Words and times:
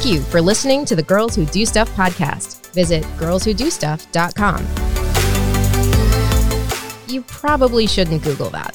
Thank 0.00 0.14
you 0.14 0.22
for 0.22 0.40
listening 0.40 0.86
to 0.86 0.96
the 0.96 1.02
Girls 1.02 1.36
Who 1.36 1.44
Do 1.44 1.66
Stuff 1.66 1.94
podcast. 1.94 2.72
Visit 2.72 3.02
girlswhodostuff.com. 3.18 4.66
You 7.06 7.20
probably 7.24 7.86
shouldn't 7.86 8.22
Google 8.22 8.48
that. 8.48 8.74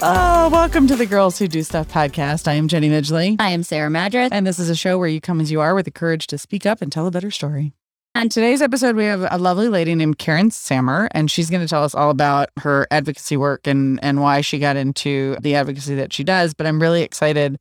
Oh, 0.00 0.48
welcome 0.50 0.86
to 0.86 0.96
the 0.96 1.04
Girls 1.04 1.38
Who 1.38 1.48
Do 1.48 1.62
Stuff 1.62 1.88
podcast. 1.88 2.48
I 2.48 2.54
am 2.54 2.66
Jenny 2.66 2.88
Midgley. 2.88 3.36
I 3.38 3.50
am 3.50 3.62
Sarah 3.62 3.90
Madras. 3.90 4.30
And 4.32 4.46
this 4.46 4.58
is 4.58 4.70
a 4.70 4.74
show 4.74 4.96
where 4.96 5.06
you 5.06 5.20
come 5.20 5.42
as 5.42 5.52
you 5.52 5.60
are 5.60 5.74
with 5.74 5.84
the 5.84 5.90
courage 5.90 6.26
to 6.28 6.38
speak 6.38 6.64
up 6.64 6.80
and 6.80 6.90
tell 6.90 7.06
a 7.06 7.10
better 7.10 7.30
story. 7.30 7.74
On 8.14 8.28
today's 8.28 8.60
episode, 8.60 8.96
we 8.96 9.04
have 9.04 9.26
a 9.30 9.38
lovely 9.38 9.68
lady 9.68 9.94
named 9.94 10.18
Karen 10.18 10.50
Sammer, 10.50 11.08
and 11.12 11.30
she's 11.30 11.50
going 11.50 11.60
to 11.62 11.68
tell 11.68 11.84
us 11.84 11.94
all 11.94 12.10
about 12.10 12.50
her 12.58 12.86
advocacy 12.90 13.36
work 13.36 13.66
and, 13.66 14.02
and 14.02 14.20
why 14.20 14.40
she 14.40 14.58
got 14.58 14.76
into 14.76 15.36
the 15.40 15.54
advocacy 15.54 15.94
that 15.94 16.12
she 16.12 16.24
does. 16.24 16.52
But 16.52 16.66
I'm 16.66 16.82
really 16.82 17.02
excited 17.02 17.58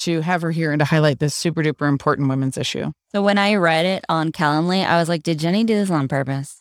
to 0.00 0.20
have 0.20 0.42
her 0.42 0.50
here 0.50 0.72
and 0.72 0.80
to 0.80 0.84
highlight 0.84 1.20
this 1.20 1.34
super 1.34 1.62
duper 1.62 1.88
important 1.88 2.28
women's 2.28 2.58
issue. 2.58 2.92
So 3.12 3.22
when 3.22 3.38
I 3.38 3.54
read 3.54 3.86
it 3.86 4.04
on 4.08 4.30
Calendly, 4.30 4.84
I 4.84 4.98
was 4.98 5.08
like, 5.08 5.22
did 5.22 5.38
Jenny 5.38 5.64
do 5.64 5.74
this 5.74 5.90
on 5.90 6.06
purpose? 6.06 6.60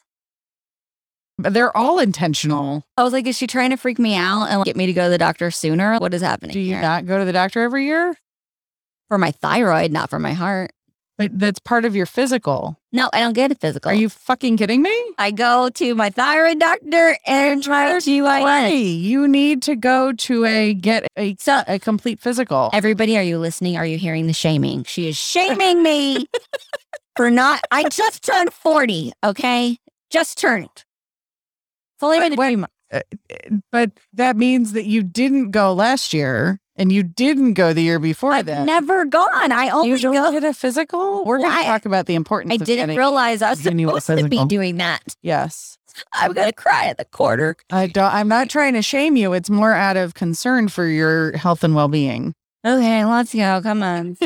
But 1.38 1.54
they're 1.54 1.76
all 1.76 2.00
intentional. 2.00 2.86
I 2.96 3.04
was 3.04 3.12
like, 3.12 3.28
is 3.28 3.38
she 3.38 3.48
trying 3.48 3.72
to 3.72 3.78
freak 3.78 4.00
me 4.00 4.16
out 4.16 4.46
and 4.46 4.60
like, 4.60 4.66
get 4.66 4.78
me 4.78 4.86
to 4.86 4.94
go 4.94 5.06
to 5.06 5.10
the 5.10 5.18
doctor 5.18 5.52
sooner? 5.52 5.98
What 5.98 6.14
is 6.14 6.22
happening? 6.22 6.54
Do 6.54 6.60
you 6.60 6.74
here? 6.74 6.82
not 6.82 7.06
go 7.08 7.18
to 7.18 7.26
the 7.26 7.34
doctor 7.34 7.62
every 7.62 7.86
year? 7.86 8.16
For 9.10 9.18
my 9.18 9.32
thyroid, 9.32 9.92
not 9.92 10.10
for 10.10 10.20
my 10.20 10.34
heart. 10.34 10.72
But 11.18 11.38
that's 11.38 11.60
part 11.60 11.86
of 11.86 11.96
your 11.96 12.08
physical. 12.08 12.76
No, 12.92 13.10
I 13.14 13.20
don't 13.20 13.34
get 13.34 13.52
a 13.52 13.56
physical. 13.56 13.92
Are 13.92 13.96
you 13.96 14.10
fucking 14.10 14.58
kidding 14.58 14.82
me? 14.82 15.14
I 15.20 15.30
go 15.30 15.70
to 15.70 15.94
my 15.94 16.10
thyroid 16.10 16.60
doctor 16.60 17.16
and 17.28 17.64
try 17.64 18.00
to 18.00 18.02
Hey, 18.70 18.82
you 18.82 19.28
need 19.28 19.62
to 19.64 19.76
go 19.76 20.12
to 20.12 20.46
a 20.46 20.74
get 20.74 21.06
a 21.16 21.36
a 21.68 21.78
complete 21.78 22.20
physical. 22.20 22.72
Everybody, 22.74 23.16
are 23.18 23.24
you 23.24 23.38
listening? 23.38 23.78
Are 23.78 23.86
you 23.86 24.00
hearing 24.00 24.26
the 24.26 24.34
shaming? 24.34 24.86
She 24.86 25.08
is 25.08 25.16
shaming 25.16 25.84
me 25.84 26.26
for 27.16 27.30
not. 27.30 27.62
I 27.70 27.90
just 27.90 28.24
turned 28.24 28.52
40, 28.52 29.14
okay? 29.24 29.78
Just 30.10 30.40
turned. 30.40 30.84
Fully 32.00 32.20
Wait, 32.20 32.38
wait, 32.38 32.60
uh, 32.92 33.02
but 33.72 33.92
that 34.14 34.36
means 34.36 34.74
that 34.74 34.86
you 34.86 35.04
didn't 35.04 35.52
go 35.52 35.74
last 35.74 36.14
year 36.14 36.60
and 36.76 36.92
you 36.92 37.04
didn't 37.04 37.54
go 37.54 37.74
the 37.74 37.82
year 37.82 38.00
before 38.00 38.32
I've 38.32 38.46
that. 38.46 38.66
never 38.66 39.06
gone. 39.06 39.52
I 39.52 39.70
only 39.70 39.98
don't 40.00 40.14
go. 40.14 40.32
get 40.32 40.44
a 40.44 40.54
physical. 40.54 41.24
We're 41.26 41.40
going 41.40 41.52
to 41.52 41.64
talk 41.64 41.86
about 41.86 42.06
the 42.06 42.16
importance. 42.16 42.52
I 42.52 42.56
of 42.56 42.66
didn't 42.66 42.96
realize 42.96 43.42
I 43.42 43.52
was 43.52 43.60
supposed 43.60 44.08
to 44.08 44.30
be 44.30 44.46
doing 44.46 44.78
that. 44.78 45.16
Yes, 45.22 45.78
I'm 46.12 46.34
gonna 46.34 46.54
cry 46.54 46.86
at 46.86 46.98
the 46.98 47.06
quarter. 47.06 47.56
I 47.72 47.88
don't. 47.88 48.14
I'm 48.14 48.28
not 48.28 48.50
trying 48.50 48.74
to 48.74 48.82
shame 48.82 49.16
you. 49.16 49.34
It's 49.34 49.50
more 49.50 49.74
out 49.74 49.98
of 49.98 50.14
concern 50.14 50.68
for 50.68 50.88
your 50.88 51.38
health 51.38 51.64
and 51.64 51.76
well-being. 51.76 52.34
Okay, 52.66 53.04
let's 53.06 53.34
go. 53.34 53.62
Come 53.62 53.84
on. 53.84 54.18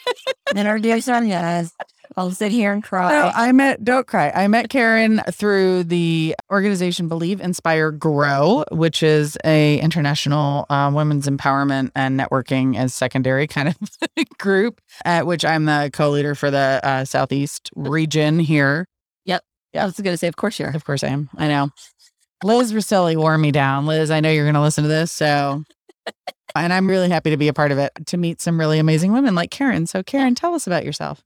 Introduce 0.56 1.06
yes. 1.06 1.72
I'll 2.16 2.30
sit 2.30 2.52
here 2.52 2.72
and 2.72 2.82
cry. 2.82 3.32
I 3.34 3.52
met, 3.52 3.84
don't 3.84 4.06
cry. 4.06 4.30
I 4.34 4.46
met 4.48 4.68
Karen 4.68 5.22
through 5.30 5.84
the 5.84 6.34
organization 6.50 7.08
Believe, 7.08 7.40
Inspire, 7.40 7.90
Grow, 7.90 8.64
which 8.70 9.02
is 9.02 9.38
a 9.44 9.78
international 9.80 10.66
uh, 10.68 10.90
women's 10.94 11.26
empowerment 11.26 11.90
and 11.94 12.18
networking 12.18 12.76
as 12.76 12.94
secondary 12.94 13.46
kind 13.46 13.68
of 13.68 13.76
group, 14.38 14.80
at 15.04 15.26
which 15.26 15.44
I'm 15.44 15.64
the 15.64 15.90
co-leader 15.92 16.34
for 16.34 16.50
the 16.50 16.80
uh, 16.82 17.04
Southeast 17.04 17.70
region 17.74 18.38
here. 18.38 18.86
Yep. 19.24 19.42
Yeah. 19.72 19.82
I 19.82 19.86
was 19.86 19.98
gonna 19.98 20.16
say, 20.16 20.28
of 20.28 20.36
course 20.36 20.58
you're. 20.58 20.70
Of 20.70 20.84
course 20.84 21.02
I 21.02 21.08
am. 21.08 21.30
I 21.36 21.48
know. 21.48 21.70
Liz 22.44 22.74
Roselli 22.74 23.16
wore 23.16 23.38
me 23.38 23.52
down. 23.52 23.86
Liz, 23.86 24.10
I 24.10 24.20
know 24.20 24.30
you're 24.30 24.44
going 24.44 24.54
to 24.54 24.60
listen 24.60 24.82
to 24.82 24.88
this. 24.88 25.12
So, 25.12 25.62
and 26.56 26.72
I'm 26.72 26.88
really 26.88 27.08
happy 27.08 27.30
to 27.30 27.36
be 27.36 27.48
a 27.48 27.52
part 27.52 27.72
of 27.72 27.78
it 27.78 27.92
to 28.06 28.16
meet 28.16 28.40
some 28.40 28.58
really 28.58 28.78
amazing 28.78 29.12
women 29.12 29.34
like 29.34 29.50
Karen. 29.50 29.86
So, 29.86 30.02
Karen, 30.02 30.34
tell 30.34 30.54
us 30.54 30.66
about 30.66 30.84
yourself. 30.84 31.22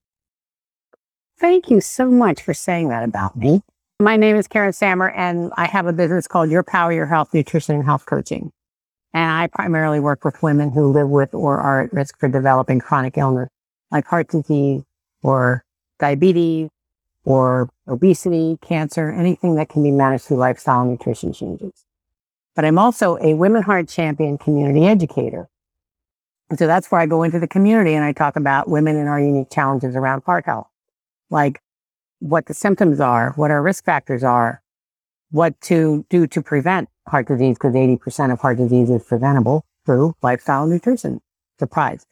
Thank 1.38 1.70
you 1.70 1.82
so 1.82 2.10
much 2.10 2.40
for 2.40 2.54
saying 2.54 2.88
that 2.88 3.04
about 3.04 3.36
me. 3.36 3.60
My 4.00 4.16
name 4.16 4.36
is 4.36 4.48
Karen 4.48 4.72
Sammer, 4.72 5.10
and 5.14 5.52
I 5.58 5.66
have 5.66 5.86
a 5.86 5.92
business 5.92 6.26
called 6.26 6.50
Your 6.50 6.62
Power, 6.62 6.94
Your 6.94 7.04
Health, 7.04 7.34
Nutrition, 7.34 7.74
and 7.74 7.84
Health 7.84 8.06
Coaching. 8.06 8.52
And 9.12 9.30
I 9.30 9.46
primarily 9.48 10.00
work 10.00 10.24
with 10.24 10.42
women 10.42 10.70
who 10.70 10.90
live 10.90 11.10
with 11.10 11.34
or 11.34 11.58
are 11.58 11.82
at 11.82 11.92
risk 11.92 12.18
for 12.18 12.28
developing 12.28 12.78
chronic 12.78 13.18
illness 13.18 13.50
like 13.90 14.06
heart 14.06 14.28
disease 14.28 14.82
or 15.22 15.62
diabetes 15.98 16.70
or 17.26 17.68
obesity, 17.86 18.58
cancer, 18.62 19.10
anything 19.10 19.56
that 19.56 19.68
can 19.68 19.82
be 19.82 19.90
managed 19.90 20.24
through 20.24 20.38
lifestyle 20.38 20.82
and 20.82 20.92
nutrition 20.92 21.34
changes. 21.34 21.84
But 22.54 22.64
I'm 22.64 22.78
also 22.78 23.18
a 23.18 23.34
Women 23.34 23.62
Heart 23.62 23.88
Champion 23.88 24.38
community 24.38 24.86
educator. 24.86 25.48
And 26.48 26.58
so 26.58 26.66
that's 26.66 26.90
where 26.90 27.00
I 27.00 27.06
go 27.06 27.24
into 27.24 27.38
the 27.38 27.48
community 27.48 27.92
and 27.92 28.04
I 28.04 28.12
talk 28.12 28.36
about 28.36 28.70
women 28.70 28.96
and 28.96 29.08
our 29.08 29.20
unique 29.20 29.50
challenges 29.50 29.96
around 29.96 30.22
heart 30.24 30.46
health 30.46 30.68
like 31.30 31.60
what 32.18 32.46
the 32.46 32.54
symptoms 32.54 33.00
are, 33.00 33.32
what 33.36 33.50
our 33.50 33.62
risk 33.62 33.84
factors 33.84 34.24
are, 34.24 34.62
what 35.30 35.60
to 35.62 36.04
do 36.08 36.26
to 36.26 36.42
prevent 36.42 36.88
heart 37.08 37.28
disease, 37.28 37.56
because 37.56 37.74
80% 37.74 38.32
of 38.32 38.40
heart 38.40 38.58
disease 38.58 38.90
is 38.90 39.04
preventable 39.04 39.64
through 39.84 40.14
lifestyle 40.22 40.66
nutrition. 40.66 41.20
Surprise. 41.58 42.06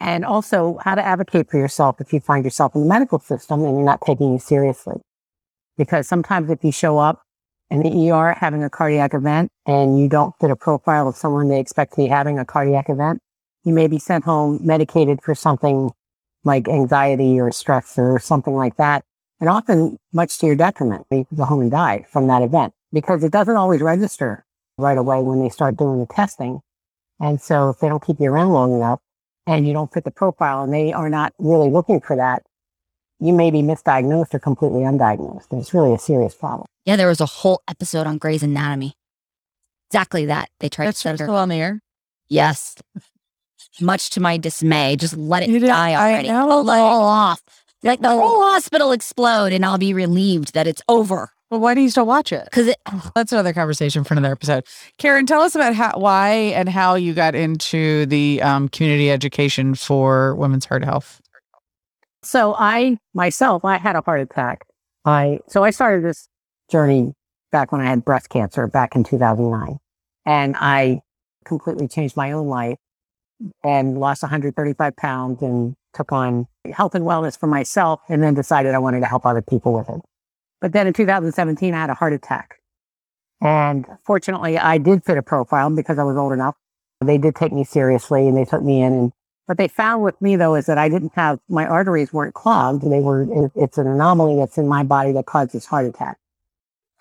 And 0.00 0.24
also 0.24 0.78
how 0.82 0.94
to 0.94 1.04
advocate 1.04 1.50
for 1.50 1.58
yourself 1.58 2.00
if 2.00 2.12
you 2.12 2.20
find 2.20 2.44
yourself 2.44 2.74
in 2.74 2.82
the 2.82 2.86
medical 2.86 3.18
system 3.18 3.64
and 3.64 3.76
you're 3.76 3.84
not 3.84 4.00
taking 4.00 4.32
you 4.32 4.38
seriously. 4.38 5.00
Because 5.76 6.08
sometimes 6.08 6.50
if 6.50 6.64
you 6.64 6.72
show 6.72 6.98
up 6.98 7.22
in 7.70 7.82
the 7.82 8.10
ER 8.10 8.34
having 8.38 8.64
a 8.64 8.70
cardiac 8.70 9.14
event 9.14 9.50
and 9.66 10.00
you 10.00 10.08
don't 10.08 10.34
fit 10.40 10.50
a 10.50 10.56
profile 10.56 11.06
of 11.06 11.16
someone 11.16 11.48
they 11.48 11.60
expect 11.60 11.92
to 11.92 11.96
be 11.98 12.06
having 12.06 12.38
a 12.38 12.44
cardiac 12.44 12.88
event, 12.88 13.20
you 13.64 13.74
may 13.74 13.86
be 13.86 13.98
sent 13.98 14.24
home 14.24 14.58
medicated 14.62 15.22
for 15.22 15.34
something 15.34 15.90
like 16.44 16.68
anxiety 16.68 17.38
or 17.40 17.50
stress 17.52 17.98
or 17.98 18.18
something 18.18 18.54
like 18.54 18.76
that. 18.76 19.04
And 19.40 19.48
often 19.48 19.96
much 20.12 20.38
to 20.38 20.46
your 20.46 20.56
detriment, 20.56 21.06
you 21.10 21.24
can 21.24 21.36
go 21.36 21.44
home 21.44 21.60
and 21.62 21.70
die 21.70 22.06
from 22.10 22.26
that 22.26 22.42
event 22.42 22.72
because 22.92 23.24
it 23.24 23.32
doesn't 23.32 23.56
always 23.56 23.80
register 23.80 24.44
right 24.78 24.98
away 24.98 25.20
when 25.20 25.40
they 25.42 25.48
start 25.48 25.76
doing 25.76 26.00
the 26.00 26.06
testing. 26.06 26.60
And 27.20 27.40
so 27.40 27.70
if 27.70 27.78
they 27.80 27.88
don't 27.88 28.04
keep 28.04 28.20
you 28.20 28.30
around 28.30 28.50
long 28.50 28.74
enough 28.74 29.00
and 29.46 29.66
you 29.66 29.72
don't 29.72 29.92
fit 29.92 30.04
the 30.04 30.10
profile 30.10 30.62
and 30.62 30.72
they 30.72 30.92
are 30.92 31.08
not 31.10 31.32
really 31.38 31.70
looking 31.70 32.00
for 32.00 32.16
that, 32.16 32.42
you 33.18 33.32
may 33.32 33.50
be 33.50 33.60
misdiagnosed 33.62 34.32
or 34.34 34.38
completely 34.38 34.80
undiagnosed. 34.80 35.50
And 35.50 35.60
it's 35.60 35.74
really 35.74 35.92
a 35.94 35.98
serious 35.98 36.34
problem. 36.34 36.66
Yeah, 36.86 36.96
there 36.96 37.08
was 37.08 37.20
a 37.20 37.26
whole 37.26 37.62
episode 37.68 38.06
on 38.06 38.18
Grey's 38.18 38.42
Anatomy. 38.42 38.94
Exactly 39.90 40.24
that. 40.26 40.48
They 40.60 40.68
tried 40.68 40.86
That's 40.86 40.98
to 40.98 41.02
send 41.02 41.18
her. 41.20 41.26
still 41.26 41.36
on 41.36 41.48
the 41.50 41.56
air. 41.56 41.80
Yes. 42.28 42.76
Much 43.80 44.10
to 44.10 44.20
my 44.20 44.36
dismay, 44.36 44.96
just 44.96 45.16
let 45.16 45.42
it 45.42 45.48
You 45.50 45.58
did- 45.58 45.66
die 45.68 45.92
I 45.92 46.10
already. 46.12 46.28
know, 46.28 46.46
Let 46.48 46.58
it 46.60 46.66
like- 46.66 46.80
all 46.80 47.02
off. 47.04 47.42
Like 47.82 48.00
the 48.02 48.10
whole 48.10 48.42
hospital 48.42 48.92
explode, 48.92 49.52
and 49.54 49.64
I'll 49.64 49.78
be 49.78 49.94
relieved 49.94 50.52
that 50.52 50.66
it's 50.66 50.82
over. 50.88 51.30
Well, 51.50 51.60
why 51.60 51.74
do 51.74 51.80
you 51.80 51.88
still 51.88 52.04
watch 52.06 52.30
it? 52.30 52.44
Because 52.44 52.66
it, 52.68 52.76
That's 53.14 53.32
another 53.32 53.52
conversation 53.54 54.04
for 54.04 54.12
another 54.14 54.32
episode. 54.32 54.64
Karen, 54.98 55.24
tell 55.24 55.40
us 55.40 55.54
about 55.54 55.74
how, 55.74 55.92
why, 55.96 56.30
and 56.54 56.68
how 56.68 56.94
you 56.94 57.14
got 57.14 57.34
into 57.34 58.04
the 58.06 58.42
um, 58.42 58.68
community 58.68 59.10
education 59.10 59.74
for 59.74 60.34
women's 60.36 60.66
heart 60.66 60.84
health. 60.84 61.20
So 62.22 62.54
I 62.58 62.98
myself, 63.14 63.64
I 63.64 63.78
had 63.78 63.96
a 63.96 64.02
heart 64.02 64.20
attack. 64.20 64.66
I 65.06 65.38
so 65.48 65.64
I 65.64 65.70
started 65.70 66.04
this 66.04 66.28
journey 66.70 67.14
back 67.50 67.72
when 67.72 67.80
I 67.80 67.86
had 67.86 68.04
breast 68.04 68.28
cancer 68.28 68.66
back 68.66 68.94
in 68.94 69.04
2009, 69.04 69.78
and 70.26 70.54
I 70.58 71.00
completely 71.46 71.88
changed 71.88 72.14
my 72.16 72.32
own 72.32 72.46
life 72.48 72.76
and 73.64 73.98
lost 73.98 74.22
135 74.22 74.96
pounds 74.96 75.42
and 75.42 75.74
took 75.94 76.12
on 76.12 76.46
health 76.72 76.94
and 76.94 77.04
wellness 77.04 77.38
for 77.38 77.46
myself, 77.46 78.00
and 78.08 78.22
then 78.22 78.34
decided 78.34 78.74
I 78.74 78.78
wanted 78.78 79.00
to 79.00 79.06
help 79.06 79.26
other 79.26 79.42
people 79.42 79.72
with 79.72 79.88
it. 79.88 80.00
But 80.60 80.72
then 80.72 80.86
in 80.86 80.92
2017, 80.92 81.74
I 81.74 81.76
had 81.76 81.90
a 81.90 81.94
heart 81.94 82.12
attack, 82.12 82.60
and 83.40 83.86
fortunately, 84.04 84.58
I 84.58 84.78
did 84.78 85.04
fit 85.04 85.18
a 85.18 85.22
profile 85.22 85.70
because 85.70 85.98
I 85.98 86.04
was 86.04 86.16
old 86.16 86.32
enough. 86.32 86.56
They 87.00 87.18
did 87.18 87.34
take 87.34 87.52
me 87.52 87.64
seriously, 87.64 88.28
and 88.28 88.36
they 88.36 88.44
took 88.44 88.62
me 88.62 88.82
in 88.82 88.92
and 88.92 89.12
what 89.50 89.58
they 89.58 89.66
found 89.66 90.04
with 90.04 90.22
me 90.22 90.36
though 90.36 90.54
is 90.54 90.66
that 90.66 90.78
I 90.78 90.88
didn't 90.88 91.12
have 91.16 91.40
my 91.48 91.66
arteries 91.66 92.12
weren't 92.12 92.34
clogged. 92.34 92.88
They 92.88 93.00
were. 93.00 93.50
It's 93.56 93.78
an 93.78 93.88
anomaly 93.88 94.36
that's 94.36 94.56
in 94.56 94.68
my 94.68 94.84
body 94.84 95.10
that 95.10 95.26
causes 95.26 95.66
heart 95.66 95.86
attack. 95.86 96.18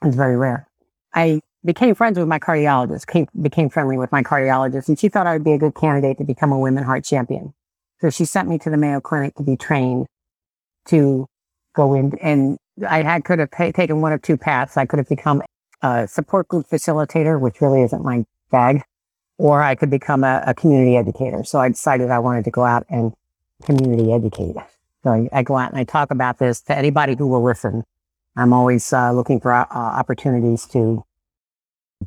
It's 0.04 0.16
very 0.16 0.36
rare. 0.36 0.68
I 1.13 1.42
became 1.66 1.96
friends 1.96 2.18
with 2.18 2.28
my 2.28 2.40
cardiologist. 2.40 3.08
Came, 3.08 3.28
became 3.42 3.70
friendly 3.70 3.98
with 3.98 4.12
my 4.12 4.24
cardiologist, 4.24 4.88
and 4.88 5.00
she 5.00 5.10
thought 5.10 5.28
I 5.28 5.34
would 5.34 5.44
be 5.44 5.54
a 5.54 5.58
good 5.58 5.76
candidate 5.76 6.18
to 6.20 6.24
become 6.24 6.52
a 6.52 6.60
women 6.60 6.84
heart 6.84 7.04
champion. 7.04 7.54
So 8.02 8.10
she 8.10 8.26
sent 8.26 8.48
me 8.48 8.58
to 8.60 8.70
the 8.70 8.78
Mayo 8.78 9.02
Clinic 9.02 9.36
to 9.36 9.44
be 9.44 9.58
trained 9.58 10.08
to 10.86 11.28
go 11.76 11.94
in. 11.94 12.18
And 12.22 12.58
I 12.88 13.04
had 13.04 13.26
could 13.26 13.40
have 13.40 13.52
ta- 13.52 13.72
taken 13.72 14.02
one 14.02 14.14
of 14.14 14.22
two 14.22 14.38
paths. 14.38 14.78
I 14.78 14.86
could 14.86 15.00
have 15.00 15.10
become 15.10 15.42
a 15.82 16.08
support 16.08 16.48
group 16.48 16.68
facilitator, 16.68 17.40
which 17.40 17.62
really 17.62 17.82
isn't 17.84 18.04
my 18.04 18.26
bag 18.52 18.84
or 19.40 19.64
I 19.64 19.74
could 19.74 19.90
become 19.90 20.24
a, 20.24 20.44
a 20.46 20.54
community 20.54 20.98
educator. 20.98 21.44
So 21.44 21.60
I 21.60 21.70
decided 21.70 22.12
I 22.12 22.20
wanted 22.20 22.44
to 22.44 22.52
go 22.52 22.66
out 22.66 22.86
and 22.90 23.14
community 23.64 24.12
educate. 24.12 24.56
So 25.04 25.12
I, 25.12 25.30
I 25.32 25.44
go 25.44 25.58
out 25.58 25.72
and 25.72 25.80
I 25.80 25.86
talk 25.86 26.12
about 26.12 26.38
this 26.38 26.62
to 26.64 26.78
anybody 26.78 27.16
who 27.16 27.26
will 27.26 27.44
listen. 27.44 27.86
I'm 28.36 28.52
always 28.54 28.92
uh, 28.92 29.14
looking 29.14 29.40
for 29.40 29.54
uh, 29.54 29.66
opportunities 29.72 30.66
to 30.68 31.04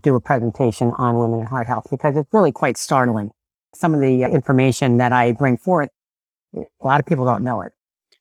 do 0.01 0.15
a 0.15 0.21
presentation 0.21 0.93
on 0.97 1.19
women 1.19 1.41
and 1.41 1.49
heart 1.49 1.67
health 1.67 1.87
because 1.91 2.17
it's 2.17 2.29
really 2.33 2.53
quite 2.53 2.77
startling 2.77 3.31
some 3.75 3.95
of 3.95 4.01
the 4.01 4.23
information 4.25 4.99
that 4.99 5.13
I 5.13 5.33
bring 5.33 5.57
forth, 5.57 5.89
a 6.55 6.65
lot 6.83 7.01
of 7.01 7.07
people 7.07 7.25
don't 7.25 7.43
know 7.43 7.63
it. 7.63 7.73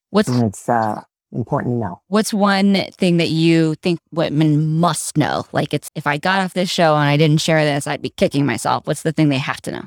What's 0.09 0.29
And 0.29 0.43
it's 0.43 0.67
uh, 0.67 1.01
important 1.31 1.73
to 1.75 1.77
know. 1.77 2.01
what's 2.07 2.33
one 2.33 2.75
thing 2.97 3.17
that 3.17 3.29
you 3.29 3.75
think 3.75 3.99
women 4.11 4.79
must 4.79 5.17
know? 5.17 5.45
Like 5.51 5.73
it's 5.73 5.89
if 5.95 6.07
I 6.07 6.17
got 6.17 6.39
off 6.39 6.53
this 6.53 6.69
show 6.69 6.95
and 6.95 7.03
I 7.03 7.17
didn't 7.17 7.41
share 7.41 7.63
this, 7.63 7.87
I'd 7.87 8.01
be 8.01 8.09
kicking 8.09 8.45
myself. 8.45 8.87
What's 8.87 9.03
the 9.03 9.11
thing 9.11 9.29
they 9.29 9.37
have 9.37 9.61
to 9.61 9.71
know? 9.71 9.83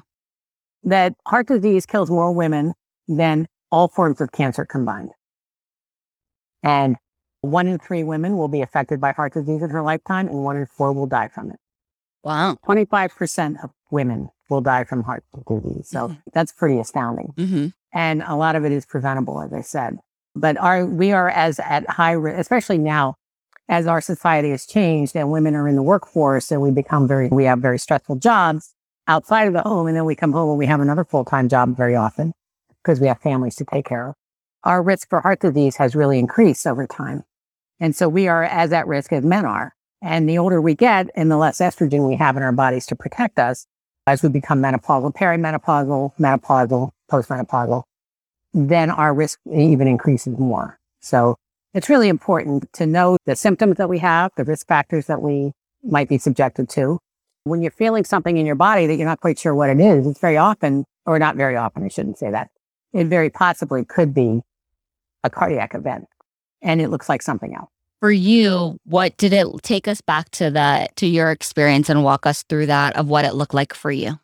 That 0.85 1.15
heart 1.27 1.49
disease 1.49 1.87
kills 1.87 2.11
more 2.11 2.33
women 2.33 2.75
than 3.09 3.47
all 3.71 3.89
forms 3.89 4.21
of 4.21 4.33
cancer 4.33 4.65
combined. 4.65 5.11
And 6.63 6.97
one 7.41 7.67
in 7.67 7.79
three 7.79 8.05
women 8.05 8.39
will 8.39 8.49
be 8.49 8.63
affected 8.63 9.01
by 9.01 9.13
heart 9.13 9.35
disease 9.35 9.63
in 9.63 9.69
her 9.71 9.83
lifetime, 9.83 10.29
and 10.29 10.45
one 10.45 10.57
in 10.57 10.67
four 10.67 10.93
will 10.93 11.07
die 11.07 11.29
from 11.29 11.51
it. 11.51 11.57
Wow. 12.25 12.57
25% 12.67 13.63
of 13.63 13.71
women 13.91 14.31
will 14.51 14.61
die 14.61 14.85
from 14.85 15.03
heart 15.05 15.25
disease. 15.47 15.89
So 15.89 16.09
Mhm. 16.09 16.23
that's 16.33 16.53
pretty 16.53 16.79
astounding. 16.79 17.33
Mm-hmm. 17.37 17.67
And 17.93 18.23
a 18.27 18.35
lot 18.35 18.57
of 18.57 18.65
it 18.65 18.73
is 18.73 18.85
preventable, 18.87 19.41
as 19.41 19.53
I 19.53 19.61
said. 19.61 19.99
But 20.35 20.57
our, 20.59 20.85
we 20.85 21.13
are 21.13 21.29
as 21.29 21.61
at 21.61 21.89
high 21.89 22.13
risk, 22.13 22.39
especially 22.39 22.79
now 22.79 23.15
as 23.69 23.87
our 23.87 24.01
society 24.01 24.51
has 24.51 24.67
changed 24.67 25.15
and 25.17 25.31
women 25.31 25.55
are 25.55 25.69
in 25.69 25.77
the 25.77 25.83
workforce 25.83 26.51
and 26.51 26.61
we 26.61 26.71
become 26.71 27.07
very, 27.07 27.29
we 27.29 27.45
have 27.45 27.61
very 27.61 27.79
stressful 27.79 28.17
jobs 28.17 28.75
outside 29.07 29.47
of 29.47 29.53
the 29.55 29.63
home. 29.63 29.87
And 29.87 29.97
then 29.97 30.05
we 30.05 30.15
come 30.17 30.33
home 30.33 30.51
and 30.51 30.59
we 30.59 30.67
have 30.67 30.81
another 30.81 31.05
full-time 31.05 31.49
job 31.49 31.77
very 31.77 31.95
often 31.95 32.33
because 32.83 33.01
we 33.01 33.07
have 33.07 33.21
families 33.21 33.55
to 33.57 33.65
take 33.65 33.87
care 33.87 34.09
of. 34.09 34.15
Our 34.65 34.83
risk 34.83 35.09
for 35.09 35.21
heart 35.21 35.41
disease 35.41 35.77
has 35.77 35.95
really 35.95 36.19
increased 36.19 36.67
over 36.67 36.87
time. 36.87 37.23
And 37.81 37.95
so 37.95 38.09
we 38.09 38.29
are 38.29 38.43
as 38.45 38.73
at 38.73 38.87
risk 38.87 39.13
as 39.13 39.25
men 39.25 39.45
are. 39.45 39.75
And 40.05 40.29
the 40.29 40.37
older 40.37 40.61
we 40.61 40.75
get 40.75 41.09
and 41.15 41.31
the 41.31 41.39
less 41.39 41.61
estrogen 41.61 42.07
we 42.07 42.17
have 42.17 42.37
in 42.37 42.43
our 42.43 42.53
bodies 42.53 42.85
to 42.87 42.95
protect 42.95 43.39
us, 43.39 43.67
as 44.07 44.23
we 44.23 44.29
become 44.29 44.61
menopausal, 44.61 45.15
perimenopausal, 45.15 46.13
menopausal, 46.21 46.91
postmenopausal, 47.11 47.85
then 48.53 48.91
our 48.91 49.15
risk 49.15 49.41
even 49.51 49.89
increases 49.89 50.39
more. 50.39 50.79
So 51.01 51.37
it's 51.73 51.89
really 51.89 52.11
important 52.11 52.71
to 52.75 52.85
know 52.85 53.17
the 53.25 53.35
symptoms 53.35 53.79
that 53.79 53.89
we 53.89 53.99
have, 54.01 54.31
the 54.37 54.45
risk 54.45 54.69
factors 54.69 55.07
that 55.07 55.23
we 55.23 55.53
might 55.83 56.11
be 56.11 56.19
subjected 56.19 56.69
to. 56.69 56.99
When 57.45 57.63
you're 57.63 57.71
feeling 57.71 58.05
something 58.05 58.37
in 58.37 58.45
your 58.45 58.57
body 58.57 58.87
that 58.87 58.97
you're 58.97 59.09
not 59.09 59.21
quite 59.21 59.39
sure 59.39 59.55
what 59.55 59.71
it 59.71 59.81
is, 59.81 60.07
it's 60.07 60.21
very 60.21 60.37
often, 60.37 60.85
or 61.07 61.19
not 61.19 61.37
very 61.37 61.57
often, 61.57 61.83
I 61.83 61.89
shouldn't 61.89 62.19
say 62.19 62.31
that. 62.31 62.51
It 62.93 63.07
very 63.07 63.31
possibly 63.31 63.87
could 63.87 64.13
be 64.13 64.43
a 65.23 65.31
cardiac 65.31 65.75
event 65.75 66.09
and 66.61 66.83
it 66.83 66.89
looks 66.89 67.09
like 67.09 67.23
something 67.23 67.55
else. 67.55 67.71
For 68.05 68.13
you, 68.13 68.79
what 68.85 69.17
did 69.17 69.33
it 69.33 69.47
take 69.63 69.89
us 69.89 70.03
back 70.03 70.29
to 70.33 70.51
that 70.51 70.95
to 70.97 71.07
your 71.07 71.31
experience 71.31 71.89
and 71.89 72.05
walk 72.05 72.27
us 72.27 72.43
through 72.43 72.67
that 72.67 72.95
of 72.97 73.09
what 73.09 73.25
it 73.25 73.33
looked 73.33 73.55
like 73.55 73.73
for 73.73 73.91
you? 73.91 74.19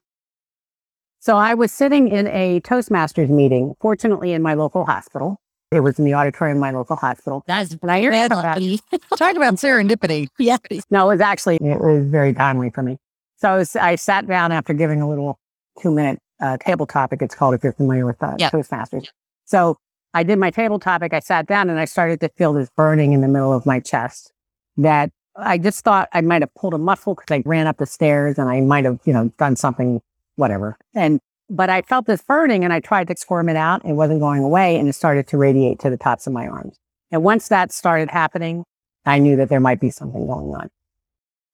So 1.20 1.38
I 1.38 1.54
was 1.54 1.72
sitting 1.72 2.08
in 2.08 2.26
a 2.26 2.60
Toastmasters 2.60 3.30
meeting, 3.30 3.74
fortunately 3.80 4.34
in 4.34 4.42
my 4.42 4.52
local 4.52 4.84
hospital. 4.84 5.40
It 5.72 5.80
was 5.80 5.98
in 5.98 6.04
the 6.04 6.12
auditorium 6.12 6.58
of 6.58 6.60
my 6.60 6.72
local 6.72 6.96
hospital. 6.96 7.42
That's 7.46 7.74
And 7.80 7.90
I 7.90 8.00
hear 8.00 8.10
That's 8.10 8.34
lucky. 8.34 8.80
Talk 9.16 9.36
about 9.36 9.54
serendipity. 9.54 10.28
yeah. 10.38 10.58
No, 10.90 11.06
it 11.08 11.14
was 11.14 11.20
actually, 11.22 11.56
it 11.56 11.80
was 11.80 12.04
very 12.04 12.34
timely 12.34 12.68
for 12.68 12.82
me. 12.82 12.98
So 13.38 13.48
I, 13.48 13.56
was, 13.56 13.76
I 13.76 13.94
sat 13.94 14.26
down 14.26 14.52
after 14.52 14.74
giving 14.74 15.00
a 15.00 15.08
little 15.08 15.38
two 15.80 15.90
minute 15.90 16.18
uh, 16.38 16.58
table 16.58 16.86
topic. 16.86 17.22
It's 17.22 17.34
called 17.34 17.54
if 17.54 17.64
you're 17.64 17.72
familiar 17.72 18.04
with 18.04 18.22
uh, 18.22 18.34
Yep. 18.38 18.52
Toastmasters. 18.52 19.06
So 19.46 19.78
I 20.14 20.22
did 20.22 20.38
my 20.38 20.50
table 20.50 20.78
topic. 20.78 21.12
I 21.12 21.20
sat 21.20 21.46
down 21.46 21.70
and 21.70 21.78
I 21.78 21.84
started 21.84 22.20
to 22.20 22.28
feel 22.30 22.52
this 22.52 22.68
burning 22.76 23.12
in 23.12 23.20
the 23.20 23.28
middle 23.28 23.52
of 23.52 23.64
my 23.64 23.80
chest 23.80 24.32
that 24.76 25.10
I 25.36 25.58
just 25.58 25.84
thought 25.84 26.08
I 26.12 26.20
might 26.20 26.42
have 26.42 26.52
pulled 26.54 26.74
a 26.74 26.78
muscle 26.78 27.14
because 27.14 27.32
I 27.32 27.42
ran 27.46 27.66
up 27.66 27.78
the 27.78 27.86
stairs 27.86 28.38
and 28.38 28.48
I 28.48 28.60
might 28.60 28.84
have, 28.84 28.98
you 29.04 29.12
know, 29.12 29.32
done 29.38 29.56
something, 29.56 30.00
whatever. 30.36 30.76
And, 30.94 31.20
but 31.48 31.70
I 31.70 31.82
felt 31.82 32.06
this 32.06 32.22
burning 32.22 32.64
and 32.64 32.72
I 32.72 32.80
tried 32.80 33.08
to 33.08 33.16
squirm 33.16 33.48
it 33.48 33.56
out. 33.56 33.84
It 33.84 33.92
wasn't 33.92 34.20
going 34.20 34.42
away 34.42 34.76
and 34.76 34.88
it 34.88 34.94
started 34.94 35.26
to 35.28 35.38
radiate 35.38 35.78
to 35.80 35.90
the 35.90 35.96
tops 35.96 36.26
of 36.26 36.32
my 36.32 36.46
arms. 36.46 36.76
And 37.12 37.22
once 37.22 37.48
that 37.48 37.72
started 37.72 38.10
happening, 38.10 38.64
I 39.06 39.18
knew 39.18 39.36
that 39.36 39.48
there 39.48 39.60
might 39.60 39.80
be 39.80 39.90
something 39.90 40.26
going 40.26 40.54
on. 40.54 40.68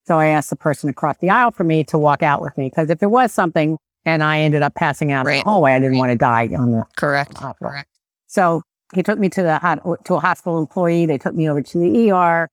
So 0.06 0.19
I 0.19 0.26
asked 0.26 0.50
the 0.50 0.56
person 0.56 0.88
across 0.88 1.19
the 1.19 1.31
aisle 1.31 1.50
for 1.50 1.64
me 1.64 1.85
to 1.85 1.99
walk 1.99 2.23
out 2.23 2.41
with 2.41 2.56
me 2.56 2.69
because 2.69 2.91
if 2.91 2.99
there 3.00 3.08
was 3.08 3.32
something 3.32 3.76
and 4.05 4.23
I 4.23 4.41
ended 4.41 4.62
up 4.62 4.75
passing 4.75 5.12
out 5.12 5.26
in 5.26 5.38
the 5.38 5.43
hallway, 5.43 5.73
I 5.73 5.81
didn't 5.81 5.99
want 5.99 6.12
to 6.12 6.19
die 6.19 6.49
on 6.56 6.70
the 6.70 6.85
Correct. 6.97 7.37
hospital. 7.37 7.70
Correct. 7.70 7.88
So 8.37 8.61
he 8.94 9.03
took 9.03 9.19
me 9.19 9.31
to 9.31 9.43
the 9.43 9.59
hot, 9.59 9.81
to 10.05 10.15
a 10.15 10.21
hospital 10.21 10.59
employee. 10.59 11.06
They 11.06 11.17
took 11.17 11.35
me 11.35 11.49
over 11.49 11.62
to 11.62 11.79
the 11.79 12.11
ER, 12.11 12.50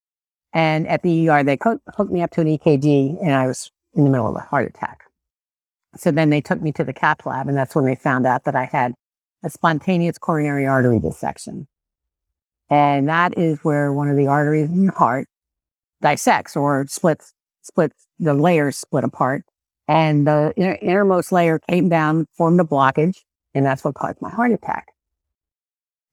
and 0.54 0.88
at 0.88 1.04
the 1.04 1.28
ER 1.28 1.44
they 1.44 1.58
hooked, 1.62 1.82
hooked 1.98 2.10
me 2.10 2.22
up 2.22 2.32
to 2.32 2.42
an 2.42 2.48
EKG, 2.48 3.22
and 3.22 3.34
I 3.34 3.48
was 3.48 3.70
in 3.94 4.06
the 4.06 4.10
middle 4.10 4.30
of 4.30 4.36
a 4.38 4.40
heart 4.40 4.66
attack. 4.66 5.04
So 5.98 6.10
then 6.10 6.30
they 6.30 6.40
took 6.40 6.62
me 6.62 6.72
to 6.72 6.86
the 6.86 6.94
cath 6.94 7.26
lab, 7.26 7.50
and 7.50 7.58
that's 7.58 7.76
when 7.76 7.84
they 7.84 7.96
found 7.96 8.26
out 8.26 8.46
that 8.46 8.56
I 8.56 8.64
had 8.64 8.94
a 9.44 9.50
spontaneous 9.50 10.18
coronary 10.18 10.66
artery 10.66 11.00
dissection, 11.00 11.68
and 12.70 13.10
that 13.10 13.38
is 13.38 13.60
where 13.60 13.92
one 13.92 14.08
of 14.08 14.16
the 14.16 14.28
arteries 14.28 14.70
in 14.70 14.84
your 14.84 14.94
heart 14.94 15.28
dissects 16.02 16.56
or 16.56 16.86
splits, 16.88 17.34
splits 17.62 18.08
the 18.20 18.34
layers 18.34 18.78
split 18.78 19.04
apart, 19.04 19.44
and 19.90 20.26
the 20.26 20.54
inner, 20.56 20.78
innermost 20.82 21.34
layer 21.34 21.60
came 21.60 21.90
down, 21.90 22.26
formed 22.38 22.62
a 22.62 22.64
blockage, 22.64 23.18
and 23.54 23.66
that's 23.66 23.84
what 23.84 23.96
caused 23.96 24.22
my 24.22 24.30
heart 24.30 24.54
attack 24.54 24.93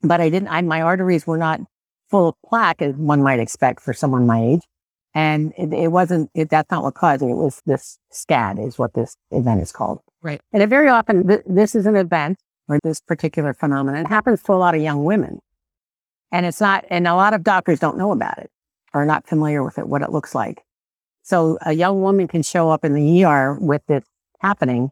but 0.02 0.20
I 0.20 0.30
didn't, 0.30 0.48
I, 0.48 0.60
my 0.62 0.82
arteries 0.82 1.26
were 1.26 1.38
not 1.38 1.60
full 2.10 2.28
of 2.28 2.34
plaque 2.46 2.82
as 2.82 2.94
one 2.96 3.22
might 3.22 3.40
expect 3.40 3.80
for 3.80 3.92
someone 3.92 4.26
my 4.26 4.42
age. 4.42 4.62
And 5.14 5.52
it, 5.58 5.72
it 5.72 5.88
wasn't, 5.88 6.30
it, 6.34 6.50
that's 6.50 6.70
not 6.70 6.82
what 6.82 6.94
caused 6.94 7.22
it. 7.22 7.26
It 7.26 7.36
was 7.36 7.60
this 7.66 7.98
SCAD 8.12 8.64
is 8.64 8.78
what 8.78 8.94
this 8.94 9.16
event 9.30 9.60
is 9.60 9.72
called. 9.72 10.00
Right. 10.22 10.40
And 10.52 10.62
it 10.62 10.68
very 10.68 10.88
often, 10.88 11.26
th- 11.26 11.42
this 11.46 11.74
is 11.74 11.86
an 11.86 11.96
event 11.96 12.38
or 12.68 12.78
this 12.84 13.00
particular 13.00 13.52
phenomenon. 13.52 14.04
It 14.04 14.08
happens 14.08 14.42
to 14.44 14.52
a 14.52 14.54
lot 14.54 14.74
of 14.74 14.82
young 14.82 15.04
women. 15.04 15.40
And 16.30 16.46
it's 16.46 16.60
not, 16.60 16.84
and 16.90 17.08
a 17.08 17.14
lot 17.14 17.34
of 17.34 17.42
doctors 17.42 17.80
don't 17.80 17.98
know 17.98 18.12
about 18.12 18.38
it 18.38 18.50
or 18.94 19.02
are 19.02 19.06
not 19.06 19.26
familiar 19.26 19.64
with 19.64 19.78
it, 19.78 19.88
what 19.88 20.02
it 20.02 20.10
looks 20.10 20.34
like. 20.34 20.62
So 21.22 21.58
a 21.62 21.72
young 21.72 22.00
woman 22.02 22.28
can 22.28 22.42
show 22.42 22.70
up 22.70 22.84
in 22.84 22.94
the 22.94 23.24
ER 23.24 23.54
with 23.60 23.82
this 23.86 24.04
happening 24.40 24.90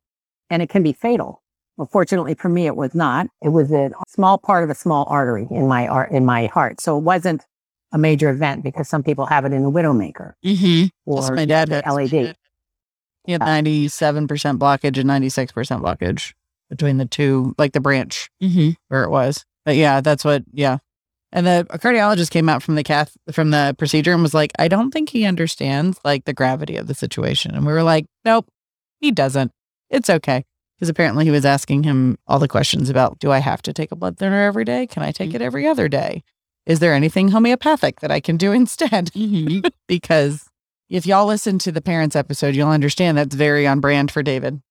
and 0.51 0.63
it 0.63 0.69
can 0.69 0.83
be 0.83 0.93
fatal. 0.93 1.43
Well, 1.79 1.89
fortunately 1.91 2.35
for 2.35 2.49
me, 2.51 2.67
it 2.67 2.77
was 2.77 2.95
not. 2.95 3.29
It 3.41 3.49
was 3.51 3.71
a 3.73 3.91
small 4.09 4.37
part 4.37 4.65
of 4.65 4.69
a 4.71 4.75
small 4.75 5.07
artery 5.09 5.47
in 5.51 5.67
my 5.69 5.87
ar- 5.89 6.09
in 6.09 6.27
my 6.27 6.47
heart, 6.47 6.81
so 6.81 6.99
it 6.99 7.03
wasn't 7.03 7.47
a 7.93 7.99
major 7.99 8.29
event 8.29 8.63
because 8.63 8.87
some 8.89 9.03
people 9.03 9.25
have 9.25 9.47
it 9.47 9.53
in 9.55 9.63
the 9.63 9.71
widowmaker 9.71 10.35
Mm-hmm. 10.45 10.89
That's 11.11 11.31
or 11.31 11.35
my 11.35 11.47
dad 11.47 11.71
had. 11.71 11.87
LAD. 11.87 12.37
He 13.25 13.33
had 13.33 13.41
97% 13.41 14.59
blockage 14.59 14.99
and 14.99 15.09
96% 15.09 15.81
blockage 15.81 16.33
between 16.69 16.99
the 16.99 17.07
two, 17.07 17.55
like 17.59 17.73
the 17.73 17.81
branch 17.81 18.29
Mm-hmm. 18.43 18.71
where 18.89 19.05
it 19.05 19.11
was. 19.11 19.45
But 19.65 19.77
yeah, 19.77 20.01
that's 20.01 20.25
what, 20.25 20.45
yeah. 20.53 20.79
And 21.31 21.47
the 21.47 21.67
a 21.71 21.79
cardiologist 21.79 22.31
came 22.31 22.49
out 22.49 22.63
from 22.63 22.75
the 22.75 22.83
cath 22.85 23.15
from 23.33 23.51
the 23.51 23.75
procedure 23.79 24.13
and 24.13 24.23
was 24.23 24.33
like, 24.35 24.53
I 24.59 24.67
don't 24.69 24.91
think 24.91 25.11
he 25.11 25.27
understands 25.27 26.01
like 26.05 26.25
the 26.25 26.33
gravity 26.33 26.77
of 26.77 26.87
the 26.87 26.95
situation. 26.95 27.55
And 27.55 27.67
we 27.67 27.73
were 27.73 27.83
like, 27.83 28.07
nope, 28.25 28.49
he 29.01 29.11
doesn't. 29.11 29.53
It's 29.91 30.09
okay. 30.09 30.45
Because 30.79 30.89
apparently 30.89 31.25
he 31.25 31.33
was 31.33 31.45
asking 31.45 31.83
him 31.83 32.19
all 32.29 32.39
the 32.39 32.47
questions 32.47 32.89
about 32.89 33.19
do 33.19 33.33
I 33.33 33.39
have 33.39 33.63
to 33.63 33.73
take 33.73 33.91
a 33.91 33.97
blood 33.97 34.17
thinner 34.17 34.43
every 34.43 34.65
day? 34.65 34.87
Can 34.87 35.03
I 35.03 35.11
take 35.11 35.35
it 35.35 35.43
every 35.43 35.67
other 35.67 35.89
day? 35.89 36.23
Is 36.67 36.79
there 36.79 36.95
anything 36.95 37.29
homeopathic 37.29 38.01
that 38.01 38.13
I 38.13 38.21
can 38.21 38.37
do 38.37 38.53
instead? 38.53 39.07
Mm-hmm. 39.07 39.67
because 39.89 40.49
if 40.89 41.05
y'all 41.05 41.27
listen 41.27 41.59
to 41.61 41.73
the 41.73 41.83
parents 41.83 42.15
episode, 42.15 42.55
you'll 42.55 42.69
understand 42.69 43.19
that's 43.19 43.35
very 43.35 43.67
on 43.67 43.81
brand 43.81 44.11
for 44.11 44.23
David. 44.23 44.63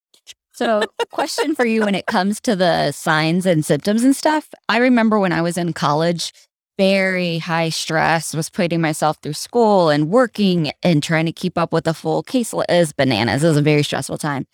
So, 0.53 0.81
question 1.11 1.53
for 1.53 1.65
you 1.65 1.81
when 1.81 1.93
it 1.93 2.07
comes 2.07 2.39
to 2.41 2.55
the 2.55 2.91
signs 2.91 3.45
and 3.45 3.63
symptoms 3.63 4.03
and 4.03 4.15
stuff. 4.15 4.49
I 4.67 4.77
remember 4.77 5.19
when 5.19 5.31
I 5.31 5.43
was 5.43 5.55
in 5.55 5.73
college, 5.73 6.33
very 6.79 7.37
high 7.37 7.69
stress, 7.69 8.33
was 8.33 8.49
putting 8.49 8.81
myself 8.81 9.17
through 9.21 9.33
school 9.33 9.89
and 9.89 10.09
working 10.09 10.71
and 10.81 11.03
trying 11.03 11.27
to 11.27 11.31
keep 11.31 11.59
up 11.59 11.71
with 11.71 11.83
the 11.83 11.93
full 11.93 12.23
case. 12.23 12.53
It 12.53 12.65
was 12.69 12.91
bananas. 12.91 13.43
It 13.43 13.49
was 13.49 13.57
a 13.57 13.61
very 13.61 13.83
stressful 13.83 14.17
time. 14.17 14.47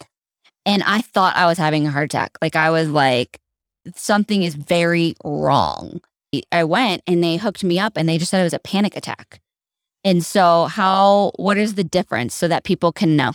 And 0.65 0.84
I 0.84 1.01
thought 1.01 1.36
I 1.36 1.46
was 1.46 1.58
having 1.58 1.86
a 1.86 1.91
heart 1.91 2.05
attack. 2.05 2.38
Like, 2.41 2.55
I 2.55 2.70
was 2.70 2.89
like, 2.89 3.39
something 3.96 4.43
is 4.43 4.55
very 4.55 5.15
wrong. 5.24 6.01
I 6.51 6.63
went 6.63 7.03
and 7.05 7.24
they 7.24 7.38
hooked 7.38 7.63
me 7.63 7.79
up 7.79 7.93
and 7.96 8.08
they 8.08 8.17
just 8.17 8.32
said 8.32 8.41
it 8.41 8.46
was 8.46 8.53
a 8.53 8.60
panic 8.60 8.96
attack. 8.96 9.41
And 10.03 10.25
so, 10.25 10.65
how, 10.65 11.32
what 11.36 11.58
is 11.58 11.75
the 11.75 11.84
difference 11.84 12.34
so 12.34 12.48
that 12.48 12.63
people 12.63 12.91
can 12.91 13.15
know? 13.15 13.34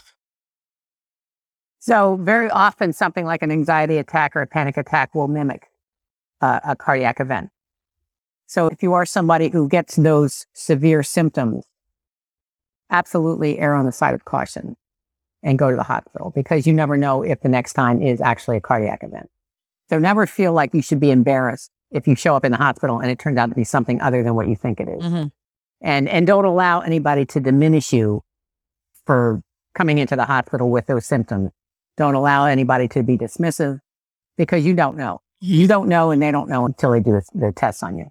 So 1.78 2.16
very 2.16 2.50
often, 2.50 2.92
something 2.92 3.25
like 3.25 3.42
an 3.42 3.50
anxiety 3.50 3.99
attack 3.99 4.35
or 4.35 4.42
a 4.42 4.47
panic 4.47 4.76
attack 4.76 5.14
will 5.14 5.28
mimic 5.28 5.68
uh, 6.40 6.61
a 6.64 6.76
cardiac 6.76 7.20
event. 7.20 7.50
So 8.47 8.66
if 8.66 8.82
you 8.82 8.94
are 8.94 9.06
somebody 9.06 9.49
who 9.49 9.68
gets 9.68 9.97
those 9.97 10.47
severe 10.54 11.02
symptoms, 11.02 11.64
absolutely 12.90 13.58
err 13.58 13.75
on 13.75 13.87
the 13.87 13.92
side 13.92 14.14
of 14.14 14.25
caution 14.25 14.76
and 15.42 15.59
go 15.59 15.71
to 15.71 15.76
the 15.76 15.83
hospital 15.83 16.33
because 16.35 16.66
you 16.66 16.73
never 16.73 16.97
know 16.97 17.23
if 17.23 17.40
the 17.40 17.49
next 17.49 17.75
time 17.75 18.02
is 18.02 18.21
actually 18.21 18.57
a 18.57 18.61
cardiac 18.61 19.02
event. 19.02 19.28
So 19.88 19.99
never 19.99 20.26
feel 20.26 20.52
like 20.52 20.75
you 20.75 20.83
should 20.83 21.00
be 21.00 21.11
embarrassed 21.11 21.71
if 21.90 22.07
you 22.07 22.14
show 22.14 22.37
up 22.37 22.45
in 22.45 22.52
the 22.52 22.59
hospital 22.59 22.99
and 22.99 23.11
it 23.11 23.18
turns 23.18 23.38
out 23.38 23.49
to 23.49 23.54
be 23.54 23.64
something 23.64 24.00
other 24.00 24.23
than 24.23 24.35
what 24.35 24.49
you 24.49 24.57
think 24.57 24.80
it 24.80 24.88
is. 24.88 25.02
Mm-hmm. 25.02 25.28
And 25.80 26.09
and 26.09 26.26
don't 26.26 26.45
allow 26.45 26.80
anybody 26.80 27.25
to 27.26 27.40
diminish 27.40 27.92
you 27.92 28.23
for 29.07 29.42
coming 29.75 29.99
into 29.99 30.16
the 30.16 30.25
hospital 30.25 30.71
with 30.71 30.87
those 30.87 31.07
symptoms 31.07 31.50
Don't 31.97 32.14
allow 32.14 32.47
anybody 32.47 32.88
to 32.88 33.02
be 33.02 33.16
dismissive 33.16 33.80
because 34.37 34.66
you 34.66 34.75
don't 34.75 34.97
know. 34.97 35.21
You 35.40 35.68
don't 35.68 35.88
know 35.88 36.11
and 36.11 36.21
they 36.21 36.33
don't 36.33 36.49
know 36.49 36.66
until 36.66 36.90
they 36.90 37.00
do 37.00 37.12
the, 37.12 37.23
the 37.35 37.52
tests 37.52 37.83
on 37.83 37.97
you. 37.97 38.07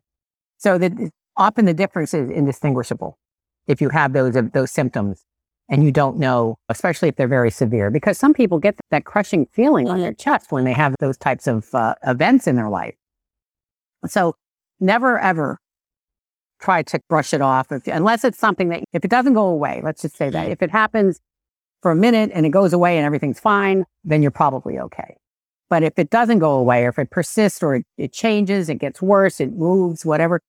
So 0.57 0.77
that 0.77 0.93
often 1.35 1.65
the 1.65 1.73
difference 1.73 2.13
is 2.13 2.29
indistinguishable 2.29 3.19
if 3.67 3.81
you 3.81 3.89
have 3.89 4.13
those, 4.13 4.35
those 4.53 4.71
symptoms 4.71 5.25
and 5.69 5.83
you 5.83 5.91
don't 5.91 6.17
know, 6.17 6.57
especially 6.69 7.09
if 7.09 7.15
they're 7.15 7.27
very 7.27 7.51
severe, 7.51 7.89
because 7.91 8.17
some 8.17 8.33
people 8.33 8.59
get 8.59 8.75
that 8.91 9.05
crushing 9.05 9.47
feeling 9.51 9.89
on 9.89 9.99
their 9.99 10.13
chest 10.13 10.51
when 10.51 10.63
they 10.63 10.73
have 10.73 10.95
those 10.99 11.17
types 11.17 11.47
of 11.47 11.73
uh, 11.73 11.95
events 12.05 12.47
in 12.47 12.55
their 12.55 12.69
life. 12.69 12.95
So 14.05 14.35
never 14.79 15.19
ever 15.19 15.59
try 16.59 16.83
to 16.83 16.99
brush 17.09 17.33
it 17.33 17.41
off 17.41 17.71
if, 17.71 17.85
unless 17.87 18.23
it's 18.23 18.39
something 18.39 18.69
that 18.69 18.83
if 18.93 19.03
it 19.05 19.11
doesn't 19.11 19.33
go 19.33 19.47
away, 19.47 19.81
let's 19.83 20.01
just 20.01 20.15
say 20.15 20.29
that 20.29 20.49
if 20.49 20.61
it 20.61 20.71
happens 20.71 21.19
for 21.81 21.91
a 21.91 21.95
minute 21.95 22.31
and 22.33 22.45
it 22.45 22.49
goes 22.49 22.73
away 22.73 22.97
and 22.97 23.05
everything's 23.05 23.39
fine, 23.39 23.85
then 24.03 24.21
you're 24.21 24.31
probably 24.31 24.79
okay. 24.79 25.17
But 25.69 25.83
if 25.83 25.99
it 25.99 26.09
doesn't 26.09 26.39
go 26.39 26.51
away 26.51 26.85
or 26.85 26.89
if 26.89 26.99
it 26.99 27.11
persists 27.11 27.61
or 27.61 27.75
it, 27.75 27.85
it 27.97 28.13
changes, 28.13 28.69
it 28.69 28.75
gets 28.75 29.01
worse, 29.01 29.39
it 29.39 29.53
moves, 29.53 30.05
whatever, 30.05 30.41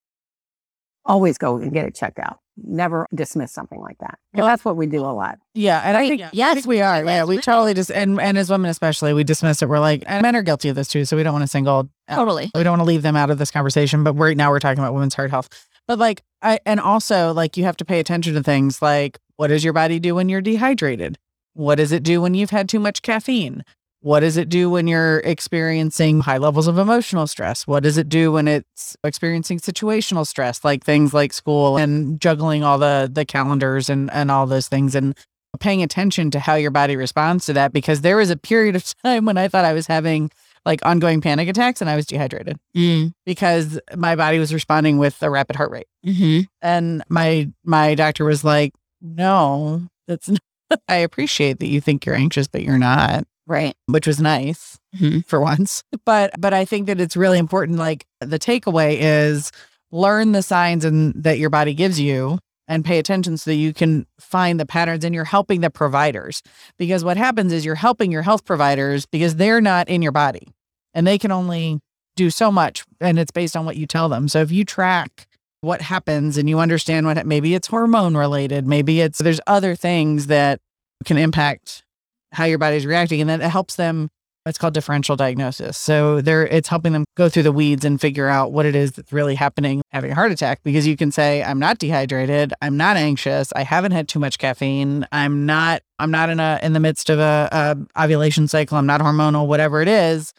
always 1.05 1.37
go 1.37 1.57
and 1.57 1.71
get 1.73 1.85
it 1.85 1.93
checked 1.93 2.19
out. 2.19 2.39
Never 2.63 3.07
dismiss 3.13 3.51
something 3.51 3.79
like 3.79 3.97
that. 3.99 4.19
Well, 4.33 4.45
that's 4.45 4.63
what 4.65 4.75
we 4.77 4.85
do 4.87 5.01
a 5.01 5.13
lot. 5.13 5.39
Yeah, 5.53 5.81
and 5.83 5.95
I 5.97 6.07
think 6.07 6.23
yes, 6.33 6.65
we 6.67 6.81
are. 6.81 7.03
Yeah, 7.03 7.23
we 7.25 7.37
totally 7.37 7.73
just 7.73 7.91
and 7.91 8.19
and 8.19 8.37
as 8.37 8.49
women 8.49 8.69
especially, 8.69 9.13
we 9.13 9.23
dismiss 9.23 9.61
it. 9.61 9.69
We're 9.69 9.79
like, 9.79 10.03
and 10.07 10.21
men 10.21 10.35
are 10.35 10.41
guilty 10.41 10.69
of 10.69 10.75
this 10.75 10.87
too. 10.87 11.05
So 11.05 11.15
we 11.17 11.23
don't 11.23 11.33
want 11.33 11.43
to 11.43 11.47
single. 11.47 11.89
out- 12.07 12.15
Totally. 12.15 12.51
We 12.55 12.63
don't 12.63 12.71
want 12.77 12.81
to 12.81 12.85
leave 12.85 13.01
them 13.01 13.15
out 13.15 13.29
of 13.29 13.37
this 13.37 13.51
conversation. 13.51 14.03
But 14.03 14.13
right 14.13 14.35
now 14.37 14.49
we're 14.51 14.59
talking 14.59 14.79
about 14.83 14.93
women's 14.93 15.13
heart 15.15 15.29
health. 15.31 15.49
But 15.87 15.99
like, 15.99 16.21
I 16.41 16.59
and 16.65 16.79
also 16.79 17.33
like 17.33 17.57
you 17.57 17.63
have 17.63 17.77
to 17.77 17.85
pay 17.85 17.99
attention 17.99 18.33
to 18.35 18.43
things 18.43 18.81
like 18.81 19.19
what 19.37 19.47
does 19.47 19.63
your 19.63 19.73
body 19.73 19.99
do 19.99 20.15
when 20.15 20.29
you're 20.29 20.41
dehydrated? 20.41 21.17
What 21.53 21.75
does 21.75 21.91
it 21.91 22.03
do 22.03 22.21
when 22.21 22.33
you've 22.35 22.51
had 22.51 22.69
too 22.69 22.79
much 22.79 23.01
caffeine? 23.01 23.63
What 24.01 24.21
does 24.21 24.37
it 24.37 24.47
do 24.47 24.69
when 24.69 24.87
you're 24.87 25.19
experiencing 25.19 26.21
high 26.21 26.37
levels 26.37 26.67
of 26.67 26.77
emotional 26.77 27.27
stress? 27.27 27.67
What 27.67 27.83
does 27.83 27.97
it 27.97 28.07
do 28.07 28.31
when 28.31 28.47
it's 28.47 28.95
experiencing 29.03 29.59
situational 29.59 30.25
stress, 30.25 30.63
like 30.63 30.85
things 30.85 31.13
like 31.13 31.33
school 31.33 31.75
and 31.77 32.19
juggling 32.19 32.63
all 32.63 32.77
the 32.77 33.09
the 33.11 33.25
calendars 33.25 33.89
and 33.89 34.09
and 34.11 34.31
all 34.31 34.45
those 34.47 34.67
things 34.69 34.95
and 34.95 35.17
paying 35.59 35.83
attention 35.83 36.31
to 36.31 36.39
how 36.39 36.55
your 36.55 36.71
body 36.71 36.95
responds 36.95 37.45
to 37.47 37.53
that 37.53 37.73
because 37.73 37.99
there 38.01 38.15
was 38.15 38.29
a 38.29 38.37
period 38.37 38.75
of 38.75 38.85
time 39.03 39.25
when 39.25 39.37
I 39.37 39.49
thought 39.49 39.65
I 39.65 39.73
was 39.73 39.87
having 39.87 40.31
like 40.65 40.85
ongoing 40.85 41.19
panic 41.19 41.49
attacks 41.49 41.81
and 41.81 41.89
I 41.89 41.95
was 41.95 42.05
dehydrated 42.05 42.57
Mm, 42.75 43.13
because 43.25 43.79
my 43.95 44.15
body 44.15 44.39
was 44.39 44.53
responding 44.53 44.97
with 44.97 45.21
a 45.23 45.29
rapid 45.29 45.55
heart 45.57 45.71
rate. 45.71 45.87
hmm 46.05 46.41
And 46.61 47.03
my 47.09 47.49
my 47.65 47.95
doctor 47.95 48.23
was 48.23 48.43
like, 48.45 48.71
"No, 49.01 49.87
that's 50.07 50.29
not, 50.29 50.39
I 50.87 50.97
appreciate 50.97 51.59
that 51.59 51.67
you 51.67 51.81
think 51.81 52.05
you're 52.05 52.15
anxious 52.15 52.47
but 52.47 52.61
you're 52.63 52.77
not." 52.77 53.25
Right. 53.49 53.75
which 53.87 54.05
was 54.07 54.21
nice 54.21 54.77
Mhm. 54.95 55.25
for 55.27 55.41
once. 55.41 55.83
But 56.05 56.31
but 56.39 56.53
I 56.53 56.63
think 56.65 56.87
that 56.87 57.01
it's 57.01 57.17
really 57.17 57.39
important. 57.39 57.77
Like 57.79 58.05
the 58.21 58.39
takeaway 58.39 58.97
is 58.99 59.51
learn 59.91 60.31
the 60.33 60.43
signs 60.43 60.85
and 60.85 61.13
that 61.15 61.39
your 61.39 61.49
body 61.49 61.73
gives 61.73 61.99
you 61.99 62.37
and 62.67 62.85
pay 62.85 62.99
attention 62.99 63.35
so 63.37 63.49
that 63.49 63.55
you 63.55 63.73
can 63.73 64.05
find 64.19 64.59
the 64.59 64.65
patterns 64.67 65.03
and 65.03 65.15
you're 65.15 65.23
helping 65.25 65.61
the 65.61 65.71
providers. 65.71 66.43
Because 66.77 67.03
what 67.03 67.17
happens 67.17 67.51
is 67.51 67.65
you're 67.65 67.73
helping 67.73 68.11
your 68.11 68.21
health 68.21 68.45
providers 68.45 69.07
because 69.07 69.37
they're 69.37 69.61
not 69.61 69.89
in 69.89 70.03
your 70.03 70.11
body 70.11 70.47
and 70.93 71.07
they 71.07 71.17
can 71.17 71.31
only 71.31 71.79
do 72.15 72.29
so 72.29 72.51
much 72.51 72.83
and 73.01 73.17
it's 73.17 73.31
based 73.31 73.57
on 73.57 73.65
what 73.65 73.77
you 73.77 73.87
tell 73.87 74.09
them. 74.09 74.27
So 74.27 74.41
if 74.41 74.51
you 74.51 74.63
track 74.63 75.25
what 75.61 75.81
happens 75.81 76.37
and 76.37 76.47
you 76.47 76.59
understand 76.59 77.07
what 77.07 77.25
maybe 77.25 77.55
it's 77.55 77.67
hormone 77.67 78.15
related, 78.15 78.67
maybe 78.67 79.01
it's 79.01 79.17
there's 79.17 79.41
other 79.47 79.73
things 79.75 80.27
that 80.27 80.59
can 81.05 81.17
impact 81.17 81.83
how 82.31 82.45
your 82.45 82.57
body's 82.57 82.85
reacting 82.85 83.21
and 83.21 83.29
then 83.29 83.41
it 83.41 83.49
helps 83.49 83.75
them 83.75 84.09
it's 84.45 84.57
called 84.57 84.73
differential 84.73 85.15
diagnosis. 85.15 85.77
So 85.77 86.21
they're 86.21 86.47
it's 86.47 86.69
helping 86.69 86.93
them 86.93 87.03
go 87.15 87.29
through 87.29 87.43
the 87.43 87.51
weeds 87.51 87.85
and 87.85 88.01
figure 88.01 88.27
out 88.27 88.51
what 88.51 88.65
it 88.65 88.73
is 88.73 88.93
that's 88.93 89.11
really 89.13 89.35
happening 89.35 89.81
having 89.91 90.11
a 90.11 90.15
heart 90.15 90.31
attack 90.31 90.61
because 90.63 90.87
you 90.87 90.95
can 90.97 91.11
say 91.11 91.43
i'm 91.43 91.59
not 91.59 91.77
dehydrated 91.77 92.53
i'm 92.61 92.75
not 92.77 92.95
anxious 92.97 93.51
i 93.55 93.63
haven't 93.63 93.91
had 93.91 94.07
too 94.07 94.17
much 94.17 94.39
caffeine 94.39 95.05
i'm 95.11 95.45
not 95.45 95.83
i'm 95.99 96.09
not 96.09 96.29
in 96.29 96.39
a 96.39 96.57
in 96.63 96.73
the 96.73 96.79
midst 96.79 97.09
of 97.11 97.19
a, 97.19 97.49
a 97.51 98.03
ovulation 98.03 98.47
cycle 98.47 98.77
i'm 98.77 98.85
not 98.87 99.01
hormonal 99.01 99.45
whatever 99.45 99.81
it 99.81 99.87
is. 99.87 100.33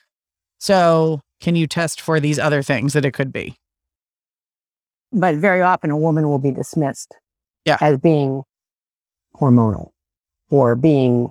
So 0.58 1.20
can 1.40 1.54
you 1.54 1.66
test 1.66 2.00
for 2.00 2.18
these 2.20 2.38
other 2.38 2.62
things 2.62 2.94
that 2.94 3.04
it 3.04 3.12
could 3.12 3.32
be? 3.32 3.54
But 5.12 5.36
very 5.36 5.62
often 5.62 5.90
a 5.90 5.96
woman 5.96 6.28
will 6.28 6.38
be 6.38 6.50
dismissed 6.50 7.14
Yeah. 7.64 7.76
as 7.80 7.98
being 7.98 8.42
hormonal 9.36 9.90
or 10.50 10.74
being 10.74 11.30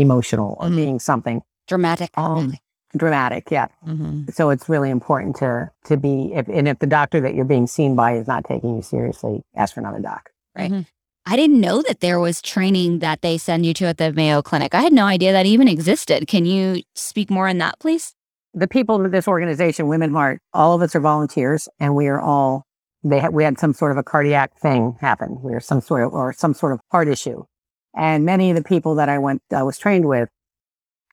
emotional 0.00 0.56
or 0.60 0.68
Mhm. 0.68 0.76
being 0.76 0.98
something 1.00 1.42
Dramatic. 1.68 2.10
Um, 2.18 2.54
dramatic. 2.96 3.48
Yeah. 3.50 3.68
mm-hmm. 3.86 4.30
So 4.32 4.50
it's 4.50 4.68
really 4.68 4.90
important 4.90 5.36
to 5.36 5.70
to 5.84 5.96
be 5.96 6.32
if 6.34 6.48
and 6.48 6.66
if 6.66 6.78
the 6.80 6.86
doctor 6.86 7.20
that 7.20 7.34
you're 7.34 7.44
being 7.44 7.66
seen 7.66 7.94
by 7.94 8.12
is 8.16 8.26
not 8.26 8.44
taking 8.44 8.74
you 8.76 8.82
seriously, 8.82 9.42
ask 9.56 9.74
for 9.74 9.80
another 9.80 10.00
doc. 10.00 10.30
Right. 10.56 10.84
I 11.26 11.36
didn't 11.36 11.60
know 11.60 11.82
that 11.82 12.00
there 12.00 12.18
was 12.18 12.40
training 12.42 13.00
that 13.00 13.20
they 13.22 13.38
send 13.38 13.64
you 13.66 13.74
to 13.74 13.84
at 13.84 13.98
the 13.98 14.12
Mayo 14.12 14.42
Clinic. 14.42 14.74
I 14.74 14.80
had 14.80 14.92
no 14.92 15.04
idea 15.04 15.32
that 15.32 15.46
even 15.46 15.68
existed. 15.68 16.26
Can 16.26 16.44
you 16.46 16.82
speak 16.94 17.30
more 17.30 17.46
on 17.46 17.58
that, 17.58 17.78
please? 17.78 18.14
The 18.54 18.66
people 18.66 19.00
in 19.04 19.10
this 19.12 19.28
organization, 19.28 19.86
Women 19.86 20.12
Heart, 20.12 20.40
all 20.52 20.74
of 20.74 20.82
us 20.82 20.96
are 20.96 21.00
volunteers, 21.00 21.68
and 21.78 21.94
we 21.94 22.08
are 22.08 22.20
all 22.20 22.64
they 23.04 23.20
had 23.20 23.32
we 23.32 23.44
had 23.44 23.58
some 23.58 23.72
sort 23.74 23.92
of 23.92 23.96
a 23.98 24.02
cardiac 24.02 24.58
thing 24.58 24.96
happen. 25.00 25.38
We 25.42 25.52
were 25.52 25.60
some 25.60 25.80
sort 25.80 26.02
of 26.04 26.12
or 26.12 26.32
some 26.32 26.52
sort 26.54 26.72
of 26.72 26.80
heart 26.90 27.06
issue, 27.06 27.44
and 27.94 28.24
many 28.24 28.50
of 28.50 28.56
the 28.56 28.62
people 28.62 28.94
that 28.96 29.08
I 29.08 29.18
went 29.18 29.42
I 29.54 29.62
was 29.62 29.78
trained 29.78 30.06
with, 30.06 30.28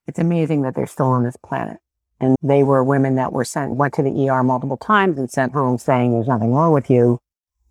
it's 0.08 0.20
amazing 0.20 0.62
that 0.62 0.76
they're 0.76 0.88
still 0.88 1.08
on 1.08 1.24
this 1.24 1.38
planet. 1.38 1.78
And 2.20 2.36
they 2.42 2.64
were 2.64 2.84
women 2.84 3.16
that 3.16 3.32
were 3.32 3.46
sent 3.46 3.76
went 3.76 3.94
to 3.96 4.04
the 4.04 4.30
ER 4.30 4.44
multiple 4.44 4.78
times 4.78 5.20
and 5.20 5.30
sent 5.30 5.54
home 5.54 5.78
saying 5.78 6.14
there's 6.14 6.28
nothing 6.28 6.52
wrong 6.52 6.74
with 6.74 6.90
you. 6.90 7.20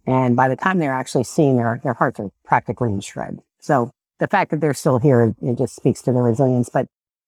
And 0.07 0.37
by 0.37 0.49
the 0.49 0.57
time 0.57 0.79
they're 0.79 0.93
actually 0.93 1.25
seen, 1.25 1.57
their 1.57 1.81
their 1.83 1.95
hearts 1.95 2.21
are 2.21 2.31
practically 2.45 2.93
in 2.93 3.01
shreds. 3.01 3.43
So 3.61 3.91
the 4.19 4.29
fact 4.29 4.51
that 4.51 4.61
they're 4.61 4.75
still 4.75 4.99
here, 4.99 5.35
it 5.43 5.59
just 5.59 5.75
speaks 5.75 6.03
to 6.03 6.13
their 6.13 6.23
resilience. 6.23 6.69
But 6.69 6.87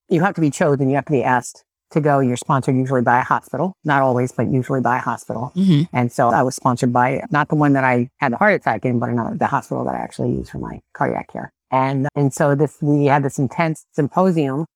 you 0.09 0.23
have 0.23 0.35
to 0.37 0.41
be 0.41 0.51
chosen. 0.51 0.89
You 0.89 0.95
have 0.95 1.07
to 1.07 1.13
be 1.13 1.25
asked 1.25 1.65
to 1.91 2.01
go. 2.01 2.21
You're 2.21 2.37
sponsored 2.37 2.77
usually 2.77 3.03
by 3.03 3.21
a 3.21 3.25
hospital, 3.25 3.75
not 3.85 4.03
always, 4.03 4.33
but 4.33 4.49
usually 4.49 4.81
by 4.81 4.99
a 4.99 5.01
hospital. 5.01 5.53
Mm-hmm. 5.57 5.95
And 5.97 6.13
so 6.13 6.29
I 6.29 6.43
was 6.43 6.55
sponsored 6.55 6.93
by 6.93 7.23
not 7.31 7.49
the 7.49 7.57
one 7.57 7.73
that 7.73 7.85
I 7.85 8.11
had 8.19 8.33
the 8.33 8.37
heart 8.37 8.55
attack 8.55 8.85
in, 8.85 8.99
but 8.99 9.09
another, 9.09 9.37
the 9.37 9.47
hospital 9.47 9.85
that 9.85 9.95
I 9.95 9.99
actually 9.99 10.31
use 10.31 10.51
for 10.51 10.59
my 10.59 10.81
cardiac 10.93 11.33
care. 11.33 11.53
And, 11.71 12.09
and 12.15 12.33
so 12.33 12.55
this, 12.55 12.79
we 12.81 13.07
had 13.07 13.23
this 13.23 13.39
intense 13.39 13.85
symposium 13.93 14.67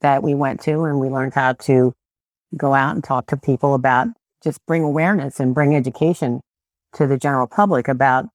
that 0.00 0.22
we 0.22 0.34
went 0.34 0.60
to 0.62 0.84
and 0.84 1.00
we 1.00 1.08
learned 1.08 1.34
how 1.34 1.54
to 1.54 1.92
go 2.56 2.74
out 2.74 2.94
and 2.94 3.02
talk 3.02 3.26
to 3.28 3.36
people 3.36 3.74
about 3.74 4.08
just 4.42 4.58
bring 4.66 4.82
awareness 4.82 5.40
and 5.40 5.54
bring 5.54 5.74
education 5.74 6.40
to 6.94 7.06
the 7.06 7.16
general 7.16 7.46
public 7.46 7.88
about 7.88 8.28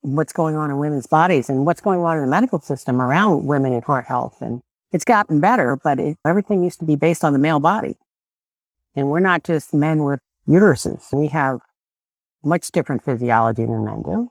what's 0.00 0.32
going 0.32 0.56
on 0.56 0.70
in 0.70 0.78
women's 0.78 1.06
bodies 1.06 1.50
and 1.50 1.66
what's 1.66 1.80
going 1.80 2.00
on 2.00 2.16
in 2.16 2.22
the 2.22 2.30
medical 2.30 2.60
system 2.60 3.02
around 3.02 3.44
women 3.44 3.72
and 3.72 3.84
heart 3.84 4.06
health. 4.06 4.40
And 4.40 4.62
it's 4.92 5.04
gotten 5.04 5.40
better, 5.40 5.76
but 5.76 5.98
it, 5.98 6.16
everything 6.24 6.62
used 6.62 6.78
to 6.80 6.86
be 6.86 6.96
based 6.96 7.24
on 7.24 7.32
the 7.32 7.38
male 7.38 7.60
body. 7.60 7.96
And 8.94 9.10
we're 9.10 9.20
not 9.20 9.44
just 9.44 9.74
men 9.74 10.04
with 10.04 10.20
uteruses. 10.48 11.12
We 11.12 11.28
have 11.28 11.60
much 12.42 12.70
different 12.70 13.04
physiology 13.04 13.64
than 13.64 13.84
men 13.84 14.02
do. 14.02 14.30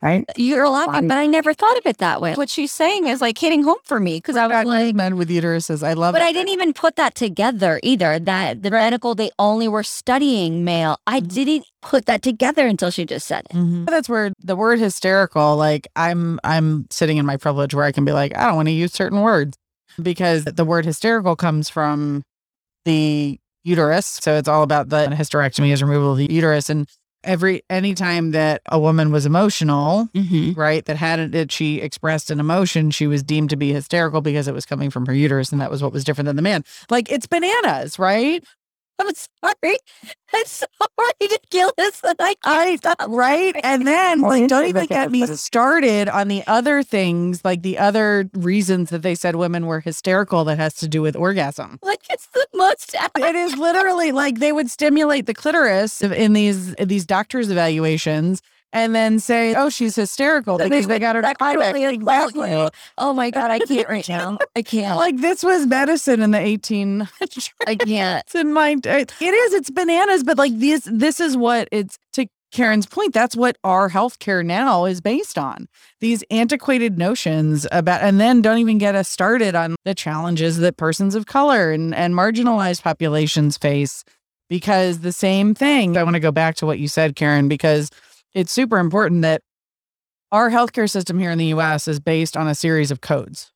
Right? 0.00 0.24
You're 0.36 0.68
laughing, 0.68 1.08
but 1.08 1.18
I 1.18 1.26
never 1.26 1.52
thought 1.52 1.76
of 1.76 1.84
it 1.84 1.98
that 1.98 2.20
way. 2.20 2.34
What 2.34 2.48
she's 2.48 2.70
saying 2.70 3.08
is 3.08 3.20
like 3.20 3.36
hitting 3.36 3.64
home 3.64 3.78
for 3.82 3.98
me 3.98 4.18
because 4.18 4.36
I 4.36 4.46
was 4.46 4.64
like, 4.64 4.94
men 4.94 5.16
with 5.16 5.28
uteruses 5.28 5.84
i 5.84 5.94
love 5.94 6.12
but 6.12 6.22
it. 6.22 6.26
I 6.26 6.32
didn't 6.32 6.50
even 6.50 6.72
put 6.72 6.94
that 6.96 7.16
together 7.16 7.80
either. 7.82 8.20
That 8.20 8.62
the 8.62 8.70
medical, 8.70 9.16
they 9.16 9.32
only 9.40 9.66
were 9.66 9.82
studying 9.82 10.64
male. 10.64 10.98
I 11.08 11.18
didn't 11.18 11.66
put 11.82 12.06
that 12.06 12.22
together 12.22 12.64
until 12.64 12.90
she 12.92 13.06
just 13.06 13.26
said 13.26 13.46
it. 13.50 13.56
Mhm. 13.56 13.86
That's 13.86 14.08
where 14.08 14.30
the 14.38 14.54
word 14.54 14.78
hysterical, 14.78 15.56
like 15.56 15.88
I'm 15.96 16.38
I'm 16.44 16.86
sitting 16.90 17.16
in 17.16 17.26
my 17.26 17.36
privilege 17.36 17.74
where 17.74 17.84
I 17.84 17.90
can 17.90 18.04
be 18.04 18.12
like, 18.12 18.36
I 18.36 18.46
don't 18.46 18.54
want 18.56 18.68
to 18.68 18.72
use 18.72 18.92
certain 18.92 19.22
words 19.22 19.58
because 20.00 20.44
the 20.44 20.64
word 20.64 20.84
hysterical 20.84 21.34
comes 21.34 21.68
from 21.68 22.22
the 22.84 23.40
uterus. 23.64 24.06
So 24.06 24.36
it's 24.36 24.48
all 24.48 24.62
about 24.62 24.90
the 24.90 25.08
hysterectomy 25.08 25.72
is 25.72 25.82
removal 25.82 26.12
of 26.12 26.18
the 26.18 26.32
uterus. 26.32 26.70
And 26.70 26.88
every 27.28 27.62
anytime 27.70 28.32
that 28.32 28.62
a 28.66 28.78
woman 28.80 29.12
was 29.12 29.26
emotional, 29.26 30.08
Mm-hmm. 30.14 30.58
right, 30.58 30.84
that 30.86 30.96
had 30.96 31.32
that 31.32 31.52
she 31.52 31.80
expressed 31.80 32.30
an 32.30 32.40
emotion, 32.40 32.90
she 32.90 33.06
was 33.06 33.22
deemed 33.22 33.50
to 33.50 33.56
be 33.56 33.72
hysterical 33.72 34.20
because 34.20 34.48
it 34.48 34.54
was 34.54 34.66
coming 34.66 34.90
from 34.90 35.06
her 35.06 35.14
uterus 35.14 35.52
and 35.52 35.60
that 35.60 35.70
was 35.70 35.82
what 35.82 35.92
was 35.92 36.02
different 36.04 36.26
than 36.26 36.36
the 36.36 36.42
man. 36.42 36.64
Like 36.90 37.12
it's 37.12 37.26
bananas, 37.26 37.98
right? 37.98 38.42
I'm 39.00 39.14
sorry. 39.14 39.76
I'm 40.34 40.44
so 40.44 40.66
ridiculous. 41.20 42.00
And 42.02 42.16
I 42.18 42.34
I 42.44 42.78
right, 43.06 43.54
and 43.62 43.86
then 43.86 44.20
like, 44.22 44.48
don't 44.48 44.66
even 44.66 44.86
get 44.86 45.12
me 45.12 45.24
started 45.26 46.08
on 46.08 46.26
the 46.26 46.42
other 46.48 46.82
things, 46.82 47.44
like 47.44 47.62
the 47.62 47.78
other 47.78 48.28
reasons 48.34 48.90
that 48.90 49.02
they 49.02 49.14
said 49.14 49.36
women 49.36 49.66
were 49.66 49.78
hysterical 49.80 50.42
that 50.46 50.58
has 50.58 50.74
to 50.74 50.88
do 50.88 51.00
with 51.00 51.14
orgasm. 51.14 51.78
like 51.82 52.00
it's 52.10 52.26
most. 52.58 52.94
It 53.16 53.34
is 53.34 53.56
literally 53.56 54.12
like 54.12 54.38
they 54.38 54.52
would 54.52 54.70
stimulate 54.70 55.26
the 55.26 55.34
clitoris 55.34 56.02
in 56.02 56.34
these 56.34 56.74
these 56.74 57.06
doctors' 57.06 57.50
evaluations, 57.50 58.42
and 58.72 58.94
then 58.94 59.18
say, 59.18 59.54
"Oh, 59.54 59.70
she's 59.70 59.96
hysterical 59.96 60.58
because 60.58 60.86
they 60.86 60.98
got 60.98 61.16
her 61.16 61.22
Exactly, 61.22 61.84
exactly. 61.84 62.68
Oh 62.98 63.14
my 63.14 63.30
God, 63.30 63.50
I 63.50 63.60
can't 63.60 63.88
right 63.88 64.08
now. 64.08 64.38
I 64.54 64.62
can't. 64.62 64.98
Like 64.98 65.18
this 65.18 65.42
was 65.42 65.66
medicine 65.66 66.20
in 66.20 66.32
the 66.32 66.40
18 66.40 67.08
I 67.66 67.76
can't. 67.76 68.24
It's 68.26 68.34
in 68.34 68.52
my 68.52 68.76
it 68.84 69.12
is 69.22 69.54
it's 69.54 69.70
bananas, 69.70 70.24
but 70.24 70.36
like 70.36 70.52
this 70.58 70.86
this 70.90 71.20
is 71.20 71.36
what 71.36 71.68
it's 71.72 71.98
to 72.14 72.26
Karen's 72.50 72.86
point. 72.86 73.12
That's 73.12 73.36
what 73.36 73.58
our 73.62 73.90
healthcare 73.90 74.44
now 74.44 74.84
is 74.84 75.00
based 75.00 75.36
on. 75.36 75.68
These 76.00 76.24
antiquated 76.30 76.98
notions 76.98 77.66
about 77.72 78.02
and 78.02 78.18
then 78.18 78.42
don't 78.42 78.58
even 78.58 78.78
get 78.78 78.94
us 78.94 79.08
started 79.08 79.54
on 79.54 79.76
the 79.84 79.94
challenges 79.94 80.58
that 80.58 80.76
persons 80.76 81.14
of 81.14 81.26
color 81.26 81.70
and, 81.72 81.94
and 81.94 82.14
marginalized 82.14 82.82
populations 82.82 83.56
face. 83.56 84.04
Because 84.48 85.00
the 85.00 85.12
same 85.12 85.54
thing, 85.54 85.98
I 85.98 86.02
want 86.02 86.14
to 86.14 86.20
go 86.20 86.32
back 86.32 86.54
to 86.56 86.66
what 86.66 86.78
you 86.78 86.88
said, 86.88 87.16
Karen, 87.16 87.48
because 87.48 87.90
it's 88.32 88.50
super 88.50 88.78
important 88.78 89.20
that 89.20 89.42
our 90.32 90.50
healthcare 90.50 90.88
system 90.88 91.18
here 91.18 91.30
in 91.30 91.38
the 91.38 91.46
US 91.46 91.86
is 91.86 92.00
based 92.00 92.34
on 92.34 92.48
a 92.48 92.54
series 92.54 92.90
of 92.90 93.02
codes 93.02 93.52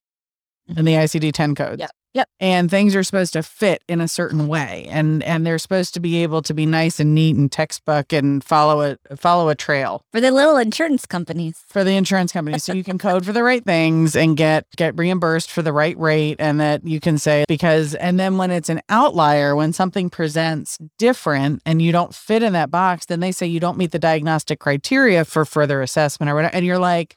and 0.77 0.87
the 0.87 0.93
ICD 0.93 1.33
10 1.33 1.55
codes. 1.55 1.81
Yep. 1.81 1.91
Yep. 2.15 2.29
And 2.41 2.71
things 2.71 2.95
are 2.95 3.03
supposed 3.03 3.33
to 3.33 3.43
fit 3.43 3.83
in 3.89 4.01
a 4.01 4.09
certain 4.09 4.47
way. 4.47 4.87
And 4.91 5.23
and 5.23 5.47
they're 5.47 5.59
supposed 5.59 5.95
to 5.95 6.01
be 6.01 6.23
able 6.23 6.43
to 6.43 6.53
be 6.53 6.67
nice 6.67 7.01
and 7.01 7.15
neat 7.15 7.37
and 7.37 7.51
textbook 7.51 8.13
and 8.13 8.45
follow 8.45 8.97
a 9.11 9.17
follow 9.17 9.49
a 9.49 9.55
trail 9.55 10.05
For 10.13 10.21
the 10.21 10.31
little 10.31 10.57
insurance 10.57 11.07
companies. 11.07 11.65
for 11.69 11.85
the 11.85 11.93
insurance 11.97 12.33
companies 12.33 12.65
So 12.65 12.75
you 12.75 12.85
can 12.85 12.99
code 12.99 13.25
for 13.25 13.33
the 13.33 13.43
right 13.43 13.65
things 13.65 14.15
and 14.15 14.37
get 14.37 14.67
get 14.77 14.97
reimbursed 14.99 15.51
for 15.51 15.63
the 15.63 15.73
right 15.73 15.99
rate 15.99 16.37
and 16.39 16.61
that 16.61 16.87
you 16.87 17.01
can 17.01 17.17
say 17.19 17.45
because 17.49 17.95
and 17.95 18.21
then 18.21 18.37
when 18.37 18.51
it's 18.51 18.69
an 18.69 18.83
outlier, 18.89 19.57
when 19.57 19.73
something 19.73 20.11
presents 20.11 20.79
different 20.99 21.63
and 21.65 21.81
you 21.81 21.93
don't 21.93 22.15
fit 22.15 22.43
in 22.43 22.53
that 22.53 22.71
box, 22.71 23.07
then 23.07 23.21
they 23.21 23.33
say 23.33 23.47
you 23.47 23.61
don't 23.61 23.79
meet 23.79 23.91
the 23.91 23.99
diagnostic 23.99 24.59
criteria 24.61 25.25
for 25.25 25.45
further 25.45 25.81
assessment 25.81 26.31
or 26.31 26.35
whatever. 26.35 26.55
And 26.55 26.67
you're 26.67 26.79
like, 26.79 27.17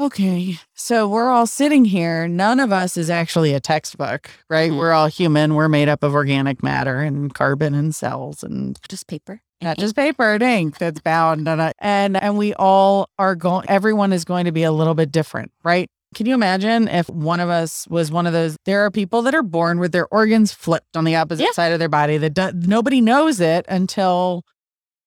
Okay, 0.00 0.56
so 0.74 1.06
we're 1.06 1.28
all 1.28 1.46
sitting 1.46 1.84
here. 1.84 2.26
None 2.26 2.58
of 2.58 2.72
us 2.72 2.96
is 2.96 3.10
actually 3.10 3.52
a 3.52 3.60
textbook, 3.60 4.30
right? 4.48 4.72
Mhm. 4.72 4.78
We're 4.78 4.92
all 4.92 5.08
human. 5.08 5.54
We're 5.54 5.68
made 5.68 5.90
up 5.90 6.02
of 6.02 6.14
organic 6.14 6.62
matter 6.62 7.00
and 7.00 7.34
carbon 7.34 7.74
and 7.74 7.94
cells 7.94 8.42
and 8.42 8.78
Just 8.88 9.06
paper. 9.08 9.42
not 9.60 9.76
just 9.76 9.94
paper 9.94 10.32
and 10.32 10.42
ink 10.42 10.78
that's 10.78 11.00
bound 11.02 11.46
on 11.46 11.60
it. 11.60 11.76
And 11.80 12.16
and 12.16 12.38
we 12.38 12.54
all 12.54 13.10
are 13.18 13.34
going. 13.36 13.66
Everyone 13.68 14.10
is 14.14 14.24
going 14.24 14.46
to 14.46 14.52
be 14.52 14.62
a 14.62 14.72
little 14.72 14.94
bit 14.94 15.12
different, 15.12 15.52
right? 15.62 15.86
Can 16.14 16.24
you 16.24 16.32
imagine 16.32 16.88
if 16.88 17.10
one 17.10 17.38
of 17.38 17.50
us 17.50 17.86
was 17.90 18.10
one 18.10 18.26
of 18.26 18.32
those? 18.32 18.56
There 18.64 18.80
are 18.86 18.90
people 18.90 19.20
that 19.22 19.34
are 19.34 19.42
born 19.42 19.78
with 19.80 19.92
their 19.92 20.08
organs 20.10 20.50
flipped 20.50 20.96
on 20.96 21.04
the 21.04 21.14
opposite 21.16 21.42
Yeah. 21.44 21.52
side 21.52 21.72
of 21.72 21.78
their 21.78 21.90
body 21.90 22.16
that 22.16 22.32
do, 22.32 22.52
nobody 22.54 23.02
knows 23.02 23.38
it 23.38 23.66
until 23.68 24.44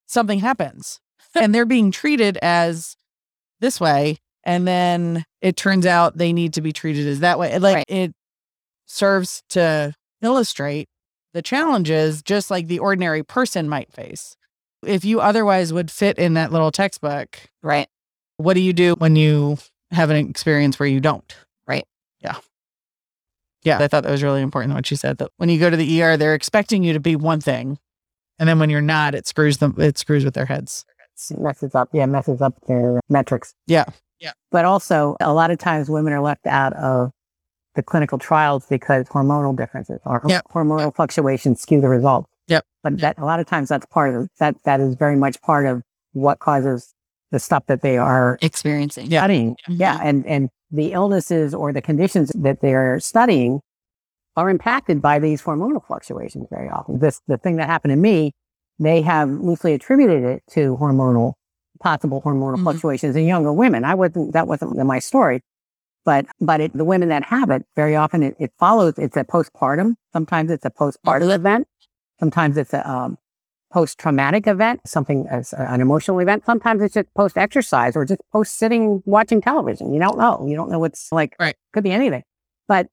something 0.06 0.38
happens, 0.40 1.00
and 1.34 1.54
they're 1.56 1.66
being 1.66 1.90
treated 1.90 2.38
as 2.44 2.96
this 3.60 3.80
way, 3.82 4.18
and 4.44 4.68
then 4.68 5.26
it 5.42 5.56
turns 5.56 5.86
out 5.86 6.18
they 6.18 6.34
need 6.34 6.54
to 6.54 6.62
be 6.62 6.72
treated 6.74 7.08
as 7.08 7.20
that 7.22 7.40
way. 7.40 7.58
Like 7.60 7.76
Right. 7.76 7.86
it 7.88 8.14
serves 8.86 9.44
to 9.50 9.94
illustrate 10.22 10.88
the 11.34 11.42
challenges 11.42 12.22
just 12.22 12.52
like 12.52 12.68
the 12.68 12.80
ordinary 12.80 13.24
person 13.24 13.68
might 13.68 13.92
face. 13.92 14.36
If 14.86 15.06
you 15.06 15.22
otherwise 15.22 15.72
would 15.74 15.90
fit 15.90 16.18
in 16.18 16.34
that 16.36 16.52
little 16.52 16.72
textbook, 16.72 17.40
Right. 17.62 17.88
what 18.38 18.54
do 18.54 18.60
you 18.62 18.74
do 18.74 18.96
when 18.98 19.16
you 19.16 19.58
have 19.92 20.10
an 20.10 20.18
experience 20.18 20.78
where 20.80 20.88
you 20.90 21.00
don't? 21.00 21.36
Right. 21.68 21.86
Yeah. 22.20 22.36
Yeah. 23.64 23.80
I 23.80 23.88
thought 23.88 24.04
that 24.04 24.12
was 24.12 24.24
really 24.24 24.42
important 24.42 24.74
what 24.74 24.92
you 24.92 24.98
said 24.98 25.18
that 25.20 25.30
when 25.38 25.50
you 25.50 25.60
go 25.60 25.70
to 25.70 25.78
the 25.78 26.02
ER, 26.02 26.18
they're 26.18 26.36
expecting 26.36 26.84
you 26.84 26.94
to 26.94 27.00
be 27.00 27.16
one 27.16 27.40
thing. 27.40 27.80
And 28.40 28.50
then 28.50 28.60
when 28.60 28.70
you're 28.70 28.82
not, 28.82 29.16
it 29.16 29.26
screws 29.28 29.58
them, 29.60 29.76
it 29.78 29.98
screws 29.98 30.26
with 30.26 30.34
their 30.34 30.48
heads. 30.48 30.86
It 31.30 31.40
messes 31.40 31.74
up, 31.76 31.90
yeah, 31.94 32.06
messes 32.08 32.42
up 32.42 32.56
their 32.68 33.00
metrics. 33.10 33.54
Yeah. 33.68 33.86
Yeah. 34.24 34.32
But 34.52 34.66
also, 34.66 35.16
a 35.20 35.34
lot 35.34 35.52
of 35.52 35.60
times 35.60 35.90
women 35.90 36.14
are 36.14 36.22
left 36.22 36.48
out 36.48 36.74
of 36.74 37.12
the 37.76 37.84
clinical 37.84 38.18
trials 38.18 38.66
because 38.68 39.08
hormonal 39.10 39.56
differences 39.56 40.00
or 40.06 40.22
Yep. 40.26 40.46
hormonal 40.54 40.96
fluctuations 40.96 41.60
skew 41.62 41.82
the 41.82 41.90
results. 41.90 42.30
Yep. 42.48 42.64
But 42.84 43.00
that 43.00 43.18
a 43.20 43.26
lot 43.26 43.40
of 43.40 43.46
times 43.48 43.70
that's 43.70 43.86
part 43.88 44.16
of 44.16 44.30
that. 44.40 44.56
That 44.64 44.80
is 44.80 44.96
very 44.96 45.16
much 45.16 45.42
part 45.42 45.66
of 45.66 45.82
what 46.14 46.40
causes 46.40 46.94
the 47.32 47.40
stuff 47.40 47.66
that 47.68 47.82
they 47.82 47.98
are 47.98 48.38
Experiencing. 48.42 49.08
Yeah. 49.12 49.22
studying. 49.22 49.56
Mhm. 49.68 49.80
Yeah, 49.80 50.00
and 50.04 50.26
and 50.28 50.50
the 50.72 50.94
illnesses 50.94 51.54
or 51.54 51.74
the 51.74 51.82
conditions 51.82 52.32
that 52.36 52.62
they're 52.62 53.00
studying 53.00 53.60
are 54.36 54.50
impacted 54.50 55.02
by 55.02 55.20
these 55.20 55.42
hormonal 55.42 55.84
fluctuations 55.86 56.48
very 56.50 56.70
often. 56.70 57.00
This 57.00 57.22
the 57.28 57.38
thing 57.38 57.56
that 57.58 57.68
happened 57.68 57.92
to 57.92 57.98
me, 57.98 58.34
they 58.80 59.02
have 59.02 59.30
loosely 59.30 59.74
attributed 59.74 60.24
it 60.24 60.44
to 60.52 60.78
hormonal 60.78 61.34
possible 61.84 62.22
hormonal 62.22 62.58
Mhm. 62.58 62.64
fluctuations 62.64 63.16
in 63.16 63.26
younger 63.26 63.54
women. 63.54 63.84
I 63.86 63.94
wasn't 64.02 64.34
that 64.34 64.48
wasn't 64.48 64.76
my 64.96 65.00
story. 65.00 65.42
But 66.06 66.26
but 66.50 66.60
it, 66.62 66.72
the 66.82 66.84
women 66.94 67.10
that 67.10 67.24
have 67.26 67.50
it, 67.50 67.64
very 67.76 67.96
often 67.96 68.24
it, 68.24 68.36
it 68.40 68.52
follows. 68.60 68.94
It's 68.98 69.18
a 69.18 69.24
postpartum. 69.24 69.96
Sometimes 70.12 70.50
it's 70.52 70.66
a 70.66 70.70
postpartum 70.82 71.34
event. 71.34 71.68
Sometimes 72.20 72.58
it's 72.58 72.74
a 72.74 72.82
um, 72.90 73.18
post-traumatic 73.72 74.46
event, 74.48 74.82
something 74.86 75.26
as 75.30 75.54
an 75.54 75.82
emotional 75.82 76.20
event. 76.20 76.46
Sometimes 76.46 76.82
it's 76.82 76.94
just 76.94 77.08
post-exercise 77.16 77.96
or 77.96 78.06
just 78.06 78.22
post-sitting 78.32 79.02
watching 79.06 79.42
television. 79.42 79.94
You 79.94 80.00
don't 80.00 80.18
know. 80.18 80.46
You 80.48 80.56
don't 80.56 80.70
know 80.70 80.80
what's 80.80 81.12
like. 81.12 81.36
Right. 81.40 81.56
Could 81.74 81.84
be 81.84 81.92
anything. 81.92 82.24
But 82.68 82.88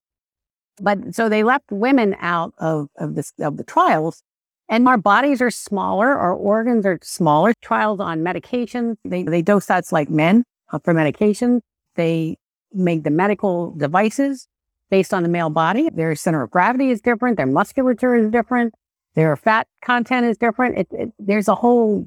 but 0.81 1.14
so 1.14 1.29
they 1.29 1.42
left 1.42 1.66
women 1.70 2.16
out 2.20 2.55
of 2.59 2.88
of 2.96 3.14
this 3.16 3.33
of 3.40 3.57
the 3.57 3.64
trials, 3.64 4.22
and 4.70 4.87
our 4.87 4.96
bodies 4.96 5.42
are 5.42 5.50
smaller. 5.50 6.16
Our 6.16 6.33
organs 6.33 6.87
are 6.87 6.98
smaller. 7.02 7.52
Trials 7.61 8.00
on 8.00 8.20
medications. 8.20 8.96
They 9.04 9.24
they 9.24 9.42
dose 9.42 9.68
us 9.68 9.92
like 9.92 10.09
men 10.09 10.44
uh, 10.72 10.78
for 10.78 10.94
medication. 10.94 11.61
They 11.96 12.38
make 12.72 13.02
the 13.02 13.11
medical 13.11 13.72
devices 13.72 14.46
based 14.88 15.12
on 15.12 15.24
the 15.24 15.28
male 15.28 15.50
body. 15.50 15.90
Their 15.90 16.14
center 16.14 16.42
of 16.42 16.50
gravity 16.50 16.90
is 16.90 17.00
different. 17.00 17.37
Their 17.37 17.46
musculature 17.46 18.14
is 18.14 18.30
different. 18.30 18.72
Their 19.14 19.37
fat 19.37 19.66
content 19.83 20.26
is 20.26 20.38
different. 20.38 20.78
It, 20.78 20.88
it, 20.92 21.12
there's 21.18 21.48
a 21.48 21.56
whole 21.56 22.06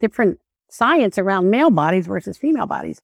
different 0.00 0.38
science 0.70 1.18
around 1.18 1.50
male 1.50 1.70
bodies 1.70 2.06
versus 2.06 2.38
female 2.38 2.66
bodies. 2.66 3.00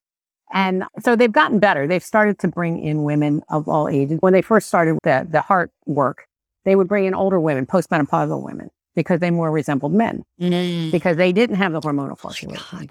And 0.51 0.83
so 0.99 1.15
they've 1.15 1.31
gotten 1.31 1.59
better. 1.59 1.85
They've 1.85 2.03
started 2.03 2.39
to 2.39 2.47
bring 2.47 2.83
in 2.83 3.03
women 3.03 3.43
of 3.49 3.67
all 3.67 3.87
ages. 3.87 4.17
When 4.21 4.33
they 4.33 4.41
first 4.41 4.67
started 4.67 4.97
the, 5.03 5.27
the 5.29 5.41
heart 5.41 5.71
work, 5.85 6.25
they 6.65 6.75
would 6.75 6.87
bring 6.87 7.05
in 7.05 7.13
older 7.13 7.39
women, 7.39 7.67
postmenopausal 7.67 8.43
women, 8.43 8.69
because 8.99 9.21
they 9.21 9.31
more 9.31 9.49
resembled 9.49 9.93
men, 9.93 10.25
Mm. 10.41 10.91
because 10.91 11.15
they 11.15 11.31
didn't 11.31 11.55
have 11.55 11.71
the 11.71 11.79
hormonal 11.79 12.17
fluctuations. 12.17 12.89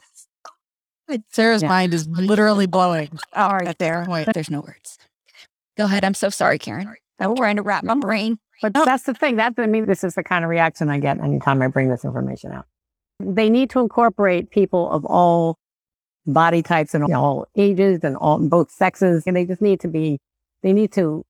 God. 1.07 1.23
Sarah's 1.31 1.63
Yeah. 1.63 1.69
mind 1.69 1.93
is 1.93 2.09
literally 2.09 2.65
blowing. 2.67 3.11
All 3.37 3.51
right, 3.59 3.77
there. 3.77 4.07
There's 4.33 4.49
no 4.51 4.61
words. 4.63 4.97
Go 5.77 5.85
ahead. 5.85 6.05
I'm 6.05 6.15
so 6.15 6.31
sorry, 6.31 6.59
Karen. 6.59 6.95
I'm 7.19 7.37
trying 7.37 7.57
to 7.57 7.63
wrap 7.63 7.85
my 7.85 7.95
brain. 7.95 8.39
But 8.63 8.73
that's 8.73 9.03
the 9.05 9.13
thing. 9.13 9.37
That's, 9.37 9.59
I 9.59 9.67
mean, 9.67 9.85
this 9.85 10.03
is 10.03 10.15
the 10.15 10.23
kind 10.25 10.45
of 10.45 10.51
reaction 10.51 10.89
I 10.89 10.99
get 10.99 11.21
anytime 11.21 11.61
I 11.61 11.67
bring 11.69 11.91
this 11.91 12.05
information 12.07 12.53
out. 12.53 12.65
They 13.21 13.51
need 13.51 13.69
to 13.71 13.81
incorporate 13.81 14.51
people 14.51 14.91
of 14.91 15.05
all 15.05 15.57
body 16.27 16.63
types 16.63 16.95
and 16.95 17.13
all 17.15 17.47
ages 17.57 18.01
and 18.03 18.17
all 18.17 18.39
both 18.39 18.71
sexes. 18.71 19.27
And 19.27 19.37
they 19.37 19.45
just 19.45 19.61
need 19.61 19.81
to 19.81 19.89
be, 19.89 20.19
they 20.63 20.73
need 20.73 20.91
to 20.93 21.25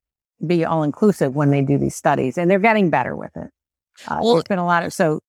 be 0.46 0.64
all 0.64 0.82
inclusive 0.84 1.34
when 1.34 1.50
they 1.50 1.62
do 1.62 1.78
these 1.78 1.96
studies. 1.96 2.38
And 2.38 2.48
they're 2.50 2.58
getting 2.58 2.90
better 2.90 3.16
with 3.16 3.36
it. 3.36 3.50
Uh, 4.06 4.18
Well- 4.22 4.34
there's 4.34 4.44
been 4.44 4.58
a 4.58 4.66
lot 4.66 4.84
of, 4.84 4.92
so 4.92 5.20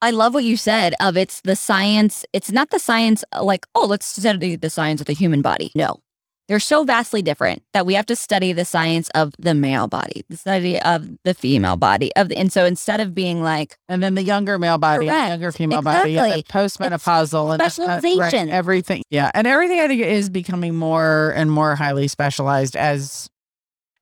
I 0.00 0.10
love 0.10 0.34
what 0.34 0.42
you 0.44 0.56
said 0.56 0.94
of 1.00 1.16
it's 1.16 1.40
the 1.42 1.54
science. 1.54 2.24
It's 2.32 2.50
not 2.50 2.70
the 2.70 2.78
science 2.80 3.22
uh, 3.32 3.44
like, 3.44 3.66
oh, 3.76 3.86
let's 3.86 4.06
study 4.06 4.56
the 4.56 4.70
science 4.70 5.00
of 5.00 5.06
the 5.06 5.12
human 5.12 5.42
body. 5.42 5.70
No, 5.76 6.00
they're 6.48 6.58
so 6.58 6.82
vastly 6.82 7.22
different 7.22 7.62
that 7.72 7.86
we 7.86 7.94
have 7.94 8.06
to 8.06 8.16
study 8.16 8.52
the 8.52 8.64
science 8.64 9.08
of 9.14 9.32
the 9.38 9.54
male 9.54 9.86
body, 9.86 10.24
the 10.28 10.36
study 10.36 10.80
of 10.80 11.08
the 11.22 11.34
female 11.34 11.76
body 11.76 12.10
of 12.16 12.30
the, 12.30 12.36
and 12.36 12.52
so 12.52 12.64
instead 12.64 12.98
of 12.98 13.14
being 13.14 13.44
like, 13.44 13.76
And 13.88 14.02
then 14.02 14.16
the 14.16 14.24
younger 14.24 14.58
male 14.58 14.76
body, 14.76 15.06
and 15.06 15.08
the 15.08 15.12
Correct. 15.12 15.28
younger 15.28 15.52
female 15.52 15.82
body, 15.82 16.16
and 16.18 16.32
the 16.32 16.38
Exactly. 16.40 16.86
postmenopausal, 16.88 17.52
and 17.52 17.62
uh, 17.62 17.68
specialization. 17.68 18.50
everything. 18.50 19.04
Yeah, 19.08 19.30
and 19.34 19.46
everything 19.46 19.78
I 19.78 19.86
think 19.86 20.02
is 20.02 20.28
becoming 20.30 20.74
more 20.74 21.32
and 21.36 21.48
more 21.48 21.76
highly 21.76 22.08
specialized 22.08 22.74
as 22.74 23.28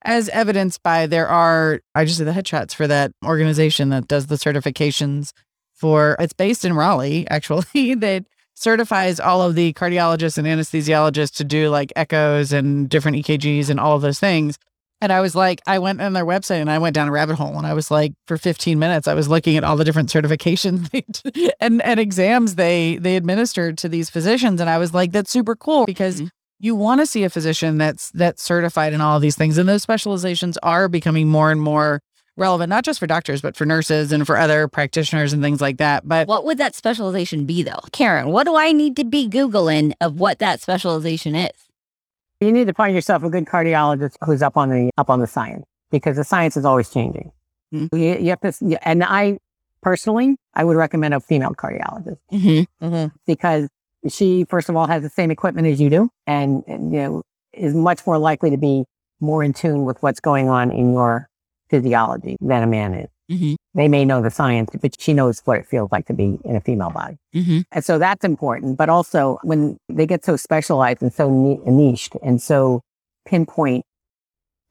as 0.02 0.28
evidenced 0.30 0.82
by 0.82 1.06
there 1.06 1.28
are. 1.28 1.80
I 1.94 2.04
just 2.04 2.18
did 2.18 2.26
the 2.26 2.32
headshots 2.32 2.74
for 2.74 2.86
that 2.86 3.12
organization 3.24 3.90
that 3.90 4.08
does 4.08 4.26
the 4.26 4.36
certifications 4.36 5.32
for. 5.74 6.16
It's 6.18 6.32
based 6.32 6.64
in 6.64 6.74
Raleigh, 6.74 7.26
actually. 7.30 7.94
that 7.96 8.24
certifies 8.54 9.18
all 9.20 9.40
of 9.42 9.54
the 9.54 9.72
cardiologists 9.72 10.36
and 10.36 10.46
anesthesiologists 10.46 11.34
to 11.36 11.44
do 11.44 11.70
like 11.70 11.92
echoes 11.96 12.52
and 12.52 12.88
different 12.88 13.16
EKGs 13.18 13.70
and 13.70 13.80
all 13.80 13.96
of 13.96 14.02
those 14.02 14.18
things. 14.20 14.58
And 15.02 15.10
I 15.10 15.22
was 15.22 15.34
like, 15.34 15.62
I 15.66 15.78
went 15.78 16.02
on 16.02 16.12
their 16.12 16.26
website 16.26 16.60
and 16.60 16.70
I 16.70 16.76
went 16.76 16.94
down 16.94 17.08
a 17.08 17.10
rabbit 17.10 17.36
hole 17.36 17.56
and 17.56 17.66
I 17.66 17.72
was 17.72 17.90
like, 17.90 18.12
for 18.26 18.36
15 18.36 18.78
minutes, 18.78 19.08
I 19.08 19.14
was 19.14 19.28
looking 19.28 19.56
at 19.56 19.64
all 19.64 19.76
the 19.76 19.84
different 19.84 20.10
certifications 20.10 20.90
and, 21.60 21.80
and 21.80 21.98
exams 21.98 22.56
they 22.56 22.98
they 22.98 23.16
administered 23.16 23.78
to 23.78 23.88
these 23.88 24.10
physicians. 24.10 24.60
And 24.60 24.68
I 24.68 24.76
was 24.76 24.92
like, 24.92 25.12
that's 25.12 25.30
super 25.30 25.56
cool 25.56 25.86
because 25.86 26.20
Mhm. 26.20 26.28
You 26.60 26.74
want 26.76 27.00
to 27.00 27.06
see 27.06 27.24
a 27.24 27.30
physician 27.30 27.78
that's 27.78 28.10
that's 28.10 28.42
certified 28.42 28.92
in 28.92 29.00
all 29.00 29.16
of 29.16 29.22
these 29.22 29.34
things. 29.36 29.58
And 29.58 29.68
those 29.68 29.82
specializations 29.82 30.58
are 30.58 30.88
becoming 30.88 31.26
more 31.28 31.50
and 31.50 31.60
more 31.60 32.00
relevant, 32.36 32.70
not 32.70 32.84
just 32.84 33.00
for 33.00 33.06
doctors, 33.06 33.40
but 33.42 33.56
for 33.56 33.64
nurses 33.66 34.12
and 34.12 34.26
for 34.26 34.36
other 34.36 34.68
practitioners 34.68 35.32
and 35.32 35.42
things 35.42 35.60
like 35.60 35.78
that. 35.78 36.06
But 36.06 36.28
What 36.28 36.44
would 36.44 36.58
that 36.58 36.74
specialization 36.74 37.44
be 37.46 37.62
though? 37.62 37.80
Karen, 37.92 38.28
what 38.28 38.44
do 38.44 38.54
I 38.56 38.72
need 38.72 38.94
to 38.96 39.04
be 39.04 39.28
Googling 39.28 39.92
of 40.00 40.20
what 40.20 40.38
that 40.38 40.60
specialization 40.60 41.34
is? 41.34 41.50
You 42.40 42.52
need 42.52 42.66
to 42.68 42.74
find 42.74 42.94
yourself 42.94 43.22
a 43.22 43.28
good 43.30 43.44
cardiologist 43.46 44.16
who's 44.24 44.42
up 44.42 44.56
on 44.56 44.70
the 44.70 44.90
up 44.96 45.10
on 45.10 45.20
the 45.20 45.26
science 45.26 45.64
because 45.90 46.16
the 46.16 46.24
science 46.24 46.56
is 46.56 46.64
always 46.64 46.88
changing. 46.90 47.32
Mhm. 47.74 47.88
You, 47.92 48.22
you 48.24 48.30
have 48.30 48.40
to, 48.40 48.88
and 48.88 49.04
I 49.04 49.38
personally, 49.82 50.36
I 50.54 50.64
would 50.64 50.76
recommend 50.76 51.14
a 51.14 51.20
female 51.20 51.50
cardiologist 51.52 52.18
Mm-hmm. 52.32 53.06
because 53.26 53.68
she, 54.08 54.44
first 54.48 54.68
of 54.68 54.76
all, 54.76 54.86
has 54.86 55.02
the 55.02 55.10
same 55.10 55.30
equipment 55.30 55.66
as 55.66 55.80
you 55.80 55.90
do, 55.90 56.10
and, 56.26 56.64
and, 56.66 56.92
you 56.92 57.00
know 57.00 57.22
is 57.52 57.74
much 57.74 58.06
more 58.06 58.18
likely 58.18 58.50
to 58.50 58.56
be 58.56 58.84
more 59.20 59.42
in 59.42 59.52
tune 59.52 59.84
with 59.84 60.00
what's 60.02 60.20
going 60.20 60.48
on 60.48 60.70
in 60.70 60.92
your 60.92 61.28
physiology 61.68 62.36
than 62.40 62.62
a 62.62 62.66
man 62.66 62.94
is. 62.94 63.08
Mm-hmm. 63.30 63.54
They 63.74 63.88
may 63.88 64.04
know 64.04 64.22
the 64.22 64.30
science, 64.30 64.70
but 64.80 65.00
she 65.00 65.12
knows 65.12 65.40
what 65.44 65.58
it 65.58 65.66
feels 65.66 65.90
like 65.92 66.06
to 66.06 66.12
be 66.12 66.38
in 66.44 66.56
a 66.56 66.60
female 66.60 66.90
body. 66.90 67.16
Mm-hmm. 67.34 67.60
And 67.70 67.84
so 67.84 67.98
that's 67.98 68.24
important. 68.24 68.76
But 68.76 68.88
also 68.88 69.38
when 69.42 69.76
they 69.88 70.06
get 70.06 70.24
so 70.24 70.36
specialized 70.36 71.00
and 71.02 71.12
so 71.12 71.30
ni- 71.30 71.60
niched 71.66 72.16
and 72.22 72.42
so 72.42 72.80
pinpoint 73.26 73.84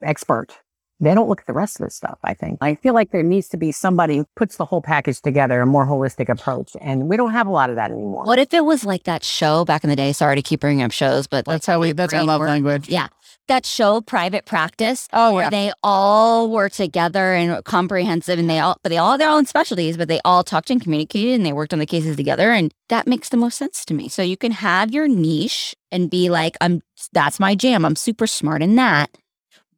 expert, 0.02 0.58
they 1.00 1.14
don't 1.14 1.28
look 1.28 1.40
at 1.40 1.46
the 1.46 1.52
rest 1.52 1.80
of 1.80 1.86
the 1.86 1.90
stuff, 1.90 2.18
I 2.22 2.34
think. 2.34 2.58
I 2.60 2.74
feel 2.74 2.94
like 2.94 3.10
there 3.10 3.22
needs 3.22 3.48
to 3.48 3.56
be 3.56 3.72
somebody 3.72 4.18
who 4.18 4.26
puts 4.36 4.56
the 4.56 4.64
whole 4.66 4.82
package 4.82 5.20
together, 5.20 5.60
a 5.60 5.66
more 5.66 5.86
holistic 5.86 6.28
approach. 6.28 6.76
And 6.80 7.08
we 7.08 7.16
don't 7.16 7.32
have 7.32 7.46
a 7.46 7.50
lot 7.50 7.70
of 7.70 7.76
that 7.76 7.90
anymore. 7.90 8.24
What 8.24 8.38
if 8.38 8.52
it 8.54 8.64
was 8.64 8.84
like 8.84 9.04
that 9.04 9.24
show 9.24 9.64
back 9.64 9.82
in 9.84 9.90
the 9.90 9.96
day? 9.96 10.12
Sorry 10.12 10.36
to 10.36 10.42
keep 10.42 10.60
bringing 10.60 10.82
up 10.84 10.92
shows, 10.92 11.26
but 11.26 11.46
like 11.46 11.54
that's 11.54 11.66
how 11.66 11.80
we, 11.80 11.92
that's 11.92 12.12
our 12.12 12.20
brain 12.20 12.26
love 12.26 12.40
work. 12.40 12.48
language. 12.48 12.88
Yeah. 12.88 13.08
that 13.48 13.66
show, 13.66 14.00
Private 14.00 14.44
Practice, 14.44 15.08
Oh, 15.12 15.34
where 15.34 15.44
yeah. 15.44 15.50
they 15.50 15.72
all 15.82 16.50
were 16.50 16.68
together 16.68 17.32
and 17.34 17.64
comprehensive 17.64 18.38
and 18.38 18.48
they 18.48 18.58
all 18.60 18.76
but 18.82 18.90
they 18.90 18.98
all 18.98 19.12
had 19.12 19.20
their 19.20 19.30
own 19.30 19.46
specialties 19.46 19.96
but 19.96 20.06
they 20.08 20.20
all 20.24 20.44
talked 20.44 20.70
and 20.70 20.80
communicated 20.80 21.34
and 21.34 21.44
they 21.46 21.52
worked 21.52 21.72
on 21.72 21.78
the 21.80 21.86
cases 21.86 22.14
together 22.16 22.52
and 22.52 22.72
that 22.90 23.06
makes 23.08 23.28
the 23.30 23.36
most 23.36 23.56
sense 23.58 23.84
to 23.84 23.94
me 23.94 24.08
so 24.08 24.22
you 24.22 24.36
can 24.36 24.52
have 24.52 24.90
your 24.92 25.08
niche 25.08 25.74
and 25.90 26.10
be 26.10 26.28
like 26.30 26.56
i'm 26.60 26.80
that's 27.12 27.40
my 27.40 27.54
jam 27.56 27.84
i'm 27.84 27.96
super 27.96 28.26
smart 28.26 28.62
in 28.62 28.76
that 28.76 29.10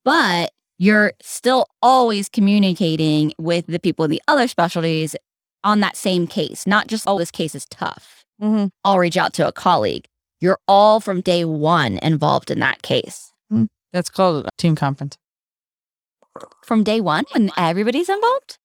but 0.04 0.52
you're 0.82 1.12
still 1.22 1.66
always 1.80 2.28
communicating 2.28 3.32
with 3.38 3.64
the 3.68 3.78
people 3.78 4.04
in 4.04 4.10
the 4.10 4.20
other 4.26 4.48
specialties 4.48 5.14
on 5.62 5.78
that 5.80 5.96
same 5.96 6.26
case 6.26 6.66
not 6.66 6.88
just 6.88 7.04
oh 7.06 7.18
this 7.18 7.30
case 7.30 7.54
is 7.54 7.66
tough 7.66 8.24
Mhm. 8.40 8.70
i'll 8.84 8.98
reach 8.98 9.16
out 9.16 9.32
to 9.34 9.46
a 9.46 9.52
colleague 9.52 10.06
you're 10.40 10.58
all 10.66 10.98
from 10.98 11.20
day 11.20 11.44
one 11.44 11.98
involved 12.02 12.50
in 12.50 12.58
that 12.60 12.82
case 12.82 13.32
That's 13.92 14.08
called 14.10 14.46
a 14.46 14.50
team 14.58 14.74
conference. 14.74 15.16
from 16.64 16.82
day 16.82 17.00
one 17.00 17.24
when 17.32 17.50
everybody's 17.56 18.08
involved 18.08 18.58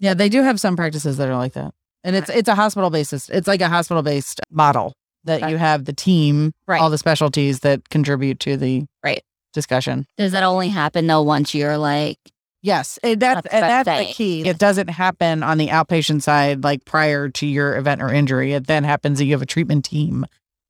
Yeah, 0.00 0.14
they 0.14 0.28
do 0.28 0.42
have 0.42 0.58
some 0.58 0.76
practices 0.76 1.16
that 1.18 1.28
are 1.28 1.36
like 1.36 1.52
that. 1.54 1.72
And 2.02 2.16
it's 2.16 2.28
it's 2.28 2.48
a 2.48 2.54
hospital 2.54 2.90
basis. 2.90 3.28
It's 3.30 3.46
like 3.46 3.60
a 3.62 3.68
hospital 3.68 4.02
based 4.02 4.40
model 4.50 4.92
that 5.24 5.42
Okay. 5.42 5.50
you 5.52 5.56
have 5.58 5.84
the 5.84 5.92
team, 5.92 6.52
Right. 6.66 6.80
all 6.80 6.90
the 6.90 6.98
specialties 6.98 7.60
that 7.60 7.88
contribute 7.90 8.40
to 8.40 8.56
the 8.56 8.84
Right. 9.02 9.22
Discussion. 9.54 10.06
Does 10.18 10.32
that 10.32 10.42
only 10.42 10.68
happen 10.68 11.06
though 11.06 11.22
once 11.22 11.54
you're 11.54 11.78
like, 11.78 12.18
Yes, 12.64 12.98
it, 13.02 13.20
that, 13.20 13.44
That's 13.44 13.54
eh, 13.54 13.58
and 13.58 13.86
that's 13.86 14.08
the 14.08 14.14
key. 14.14 14.48
It 14.48 14.56
doesn't 14.58 14.88
happen 14.88 15.42
on 15.42 15.58
the 15.58 15.68
outpatient 15.68 16.22
side 16.22 16.64
like 16.64 16.86
prior 16.86 17.28
to 17.28 17.46
your 17.46 17.76
event 17.76 18.00
or 18.00 18.10
injury. 18.10 18.54
It 18.54 18.66
then 18.66 18.84
happens 18.84 19.18
that 19.18 19.26
you 19.26 19.32
have 19.32 19.42
a 19.42 19.46
treatment 19.46 19.84
team 19.84 20.24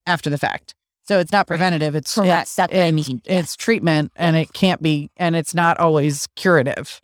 after 0.05 0.29
the 0.29 0.37
fact. 0.37 0.75
So 1.07 1.21
it's 1.21 1.31
not 1.31 1.47
preventative. 1.47 1.95
It's 1.95 2.13
Correct. 2.13 2.43
It's, 2.43 2.57
That's 2.57 2.73
what 2.73 2.83
I 2.83 2.91
mean. 2.91 3.23
it's 3.27 3.55
treatment, 3.55 4.11
and 4.17 4.35
it 4.35 4.53
can't 4.53 4.83
be, 4.83 5.11
and 5.17 5.37
it's 5.37 5.55
not 5.55 5.79
always 5.79 6.27
curative. 6.35 7.01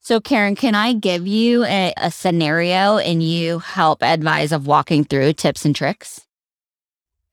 so 0.00 0.20
Karen, 0.20 0.56
can 0.56 0.74
I 0.74 0.94
give 0.94 1.24
you 1.24 1.64
a, 1.64 1.92
a 1.96 2.10
scenario 2.10 2.98
and 2.98 3.22
you 3.22 3.60
help 3.60 4.02
advise 4.02 4.50
of 4.50 4.66
walking 4.66 5.04
through 5.04 5.34
tips 5.34 5.64
and 5.64 5.76
tricks? 5.76 6.26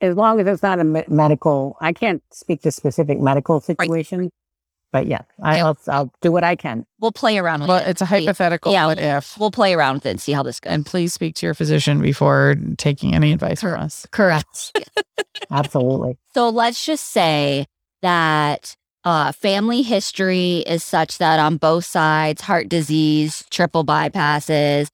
As 0.01 0.15
long 0.15 0.39
as 0.39 0.47
it's 0.47 0.63
not 0.63 0.79
a 0.79 0.83
me- 0.83 1.03
medical, 1.07 1.77
I 1.81 1.93
can't 1.93 2.21
speak 2.31 2.61
to 2.63 2.71
specific 2.71 3.19
medical 3.19 3.59
situations, 3.61 4.31
but 4.91 5.05
yeah, 5.07 5.21
I, 5.43 5.59
I'll, 5.59 5.77
I'll 5.87 6.13
do 6.21 6.31
what 6.31 6.43
I 6.43 6.55
can. 6.55 6.85
We'll 6.99 7.11
play 7.11 7.37
around 7.37 7.61
with 7.61 7.69
Well, 7.69 7.77
it. 7.83 7.87
it's 7.89 8.01
a 8.01 8.05
hypothetical 8.05 8.71
Yeah. 8.71 8.87
what 8.87 8.97
if. 8.99 9.37
We'll 9.37 9.51
play 9.51 9.73
around 9.73 9.95
with 9.95 10.05
it 10.07 10.09
and 10.11 10.21
see 10.21 10.31
how 10.31 10.41
this 10.43 10.59
goes. 10.59 10.71
And 10.73 10.85
please 10.85 11.13
speak 11.13 11.35
to 11.35 11.45
your 11.45 11.53
physician 11.53 12.01
before 12.01 12.55
taking 12.77 13.13
any 13.13 13.31
advice 13.33 13.61
from 13.61 13.79
us. 13.79 14.07
Correct. 14.11 14.71
Absolutely. 15.51 16.17
so 16.33 16.49
let's 16.49 16.85
just 16.85 17.05
say 17.05 17.65
that 18.01 18.75
uh, 19.03 19.31
family 19.31 19.81
history 19.81 20.57
is 20.59 20.83
such 20.83 21.17
that 21.17 21.39
on 21.39 21.57
both 21.57 21.85
sides, 21.85 22.41
heart 22.41 22.67
disease, 22.69 23.45
triple 23.49 23.85
bypasses, 23.85 24.87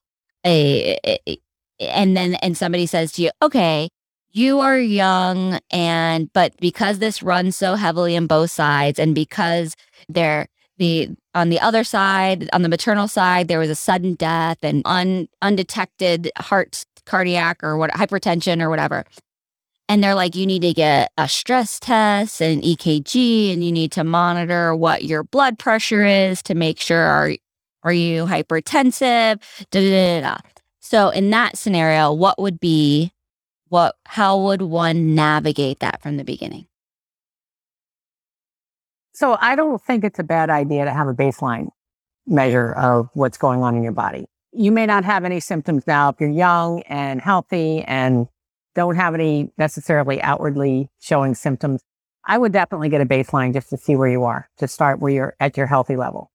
a, 0.44 0.96
a- 1.06 1.38
and 1.80 2.16
then 2.16 2.34
and 2.36 2.56
somebody 2.56 2.86
says 2.86 3.12
to 3.12 3.22
you, 3.22 3.30
okay, 3.42 3.88
you 4.36 4.60
are 4.60 4.78
young 4.78 5.58
and 5.70 6.30
but 6.34 6.54
because 6.58 6.98
this 6.98 7.22
runs 7.22 7.56
so 7.56 7.74
heavily 7.74 8.14
in 8.14 8.26
both 8.26 8.50
sides 8.50 8.98
and 8.98 9.14
because 9.14 9.74
they're 10.10 10.46
the 10.76 11.08
on 11.34 11.48
the 11.48 11.58
other 11.58 11.82
side 11.82 12.48
on 12.52 12.60
the 12.60 12.68
maternal 12.68 13.08
side 13.08 13.48
there 13.48 13.58
was 13.58 13.70
a 13.70 13.74
sudden 13.74 14.14
death 14.14 14.58
and 14.62 14.82
un, 14.84 15.26
undetected 15.40 16.30
heart 16.36 16.84
cardiac 17.06 17.64
or 17.64 17.78
what 17.78 17.90
hypertension 17.92 18.60
or 18.60 18.68
whatever 18.68 19.04
and 19.88 20.04
they're 20.04 20.14
like 20.14 20.34
you 20.34 20.44
need 20.44 20.60
to 20.60 20.74
get 20.74 21.10
a 21.16 21.26
stress 21.26 21.80
test 21.80 22.42
and 22.42 22.62
an 22.62 22.68
ekg 22.68 23.52
and 23.52 23.64
you 23.64 23.72
need 23.72 23.90
to 23.90 24.04
monitor 24.04 24.76
what 24.76 25.04
your 25.04 25.24
blood 25.24 25.58
pressure 25.58 26.04
is 26.04 26.42
to 26.42 26.54
make 26.54 26.78
sure 26.78 27.00
are 27.00 27.32
are 27.84 27.92
you 27.92 28.26
hypertensive 28.26 29.40
da, 29.70 29.80
da, 29.80 30.20
da, 30.20 30.20
da. 30.20 30.36
so 30.80 31.08
in 31.08 31.30
that 31.30 31.56
scenario 31.56 32.12
what 32.12 32.38
would 32.38 32.60
be 32.60 33.12
what 33.68 33.96
how 34.06 34.38
would 34.38 34.62
one 34.62 35.14
navigate 35.14 35.80
that 35.80 36.02
from 36.02 36.16
the 36.16 36.24
beginning 36.24 36.66
So 39.12 39.38
I 39.40 39.56
don't 39.56 39.82
think 39.82 40.04
it's 40.04 40.18
a 40.18 40.24
bad 40.24 40.50
idea 40.50 40.84
to 40.84 40.92
have 40.92 41.08
a 41.08 41.14
baseline 41.14 41.68
measure 42.26 42.72
of 42.74 43.08
what's 43.14 43.38
going 43.38 43.62
on 43.62 43.74
in 43.74 43.82
your 43.82 43.92
body. 43.92 44.26
You 44.52 44.70
may 44.72 44.84
not 44.84 45.04
have 45.04 45.24
any 45.24 45.40
symptoms 45.40 45.86
now 45.86 46.10
if 46.10 46.16
you're 46.20 46.28
young 46.28 46.82
and 46.82 47.20
healthy 47.20 47.82
and 47.82 48.28
don't 48.74 48.96
have 48.96 49.14
any 49.14 49.50
necessarily 49.56 50.20
outwardly 50.20 50.90
showing 51.00 51.34
symptoms. 51.34 51.80
I 52.26 52.36
would 52.36 52.52
definitely 52.52 52.90
get 52.90 53.00
a 53.00 53.06
baseline 53.06 53.54
just 53.54 53.70
to 53.70 53.78
see 53.78 53.96
where 53.96 54.08
you 54.08 54.24
are, 54.24 54.50
to 54.58 54.68
start 54.68 55.00
where 55.00 55.12
you're 55.12 55.36
at 55.40 55.56
your 55.56 55.66
healthy 55.66 55.96
level. 55.96 56.30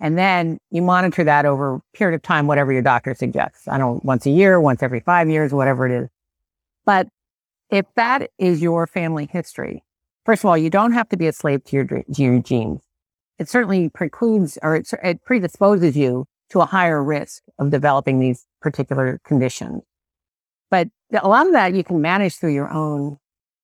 And 0.00 0.16
then 0.16 0.58
you 0.70 0.80
monitor 0.80 1.24
that 1.24 1.44
over 1.44 1.76
a 1.76 1.80
period 1.92 2.14
of 2.16 2.22
time, 2.22 2.46
whatever 2.46 2.72
your 2.72 2.82
doctor 2.82 3.14
suggests. 3.14 3.68
I 3.68 3.76
don't 3.76 4.02
once 4.04 4.24
a 4.24 4.30
year, 4.30 4.60
once 4.60 4.82
every 4.82 5.00
five 5.00 5.28
years, 5.28 5.52
whatever 5.52 5.86
it 5.86 6.04
is. 6.04 6.08
But 6.84 7.08
if 7.70 7.86
that 7.96 8.30
is 8.38 8.62
your 8.62 8.86
family 8.86 9.28
history, 9.30 9.82
First 10.24 10.42
of 10.42 10.48
all, 10.48 10.56
you 10.56 10.70
don't 10.70 10.92
have 10.92 11.08
to 11.10 11.16
be 11.16 11.26
a 11.26 11.32
slave 11.32 11.64
to 11.64 11.76
your, 11.76 11.84
to 11.84 12.04
your 12.22 12.38
genes. 12.40 12.82
It 13.38 13.48
certainly 13.48 13.88
precludes 13.90 14.58
or 14.62 14.76
it, 14.76 14.88
it 15.02 15.24
predisposes 15.24 15.96
you 15.96 16.26
to 16.50 16.60
a 16.60 16.66
higher 16.66 17.02
risk 17.02 17.42
of 17.58 17.70
developing 17.70 18.20
these 18.20 18.46
particular 18.60 19.20
conditions. 19.24 19.82
But 20.70 20.88
a 21.12 21.28
lot 21.28 21.46
of 21.46 21.52
that 21.52 21.74
you 21.74 21.84
can 21.84 22.00
manage 22.00 22.36
through 22.36 22.54
your 22.54 22.70
own 22.72 23.18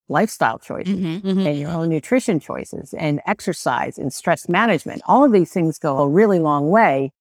lifestyle 0.07 0.59
choices 0.59 0.93
mm-hmm. 0.93 1.39
and 1.39 1.57
your 1.57 1.71
own 1.71 1.89
nutrition 1.89 2.39
choices 2.39 2.93
and 2.93 3.21
exercise 3.25 3.97
and 3.97 4.13
stress 4.13 4.49
management. 4.49 5.01
All 5.05 5.23
of 5.23 5.31
these 5.31 5.51
things 5.51 5.79
go 5.79 5.97
a 5.99 6.07
really 6.07 6.39
long 6.39 6.69
way 6.69 7.11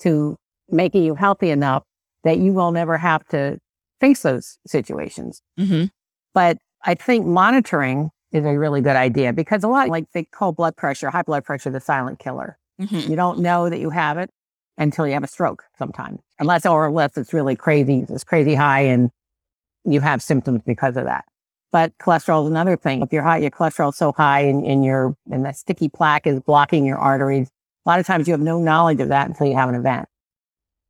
to 0.00 0.36
making 0.68 1.04
you 1.04 1.14
healthy 1.14 1.50
enough 1.50 1.84
that 2.24 2.38
you 2.38 2.52
will 2.52 2.72
never 2.72 2.96
have 2.96 3.26
to 3.28 3.58
face 4.00 4.22
those 4.22 4.58
situations. 4.66 5.42
Mm-hmm. 5.58 5.86
But 6.34 6.58
I 6.84 6.94
think 6.94 7.26
monitoring 7.26 8.10
is 8.32 8.44
a 8.44 8.58
really 8.58 8.80
good 8.80 8.96
idea 8.96 9.32
because 9.32 9.64
a 9.64 9.68
lot 9.68 9.88
like 9.88 10.10
they 10.12 10.24
call 10.24 10.52
blood 10.52 10.76
pressure, 10.76 11.10
high 11.10 11.22
blood 11.22 11.44
pressure, 11.44 11.70
the 11.70 11.80
silent 11.80 12.18
killer. 12.18 12.58
Mm-hmm. 12.80 13.10
You 13.10 13.16
don't 13.16 13.40
know 13.40 13.68
that 13.68 13.80
you 13.80 13.90
have 13.90 14.18
it 14.18 14.30
until 14.78 15.06
you 15.06 15.12
have 15.12 15.24
a 15.24 15.28
stroke 15.28 15.64
sometimes, 15.78 16.20
unless 16.38 16.64
or 16.64 16.86
unless 16.86 17.16
it's 17.16 17.32
really 17.32 17.56
crazy, 17.56 18.06
it's 18.08 18.24
crazy 18.24 18.54
high 18.54 18.82
and 18.82 19.10
you 19.84 20.00
have 20.00 20.22
symptoms 20.22 20.62
because 20.64 20.96
of 20.96 21.04
that. 21.04 21.24
But 21.72 21.96
cholesterol 21.98 22.44
is 22.44 22.50
another 22.50 22.76
thing. 22.76 23.02
If 23.02 23.12
you're 23.12 23.22
high, 23.22 23.38
your 23.38 23.50
cholesterol 23.50 23.90
is 23.90 23.96
so 23.96 24.12
high 24.12 24.40
and, 24.40 24.64
and 24.64 24.84
your 24.84 25.16
and 25.30 25.44
that 25.44 25.56
sticky 25.56 25.88
plaque 25.88 26.26
is 26.26 26.40
blocking 26.40 26.84
your 26.84 26.98
arteries. 26.98 27.48
A 27.84 27.88
lot 27.88 28.00
of 28.00 28.06
times 28.06 28.26
you 28.26 28.32
have 28.32 28.40
no 28.40 28.60
knowledge 28.60 29.00
of 29.00 29.08
that 29.08 29.28
until 29.28 29.46
you 29.46 29.54
have 29.54 29.68
an 29.68 29.74
event. 29.74 30.08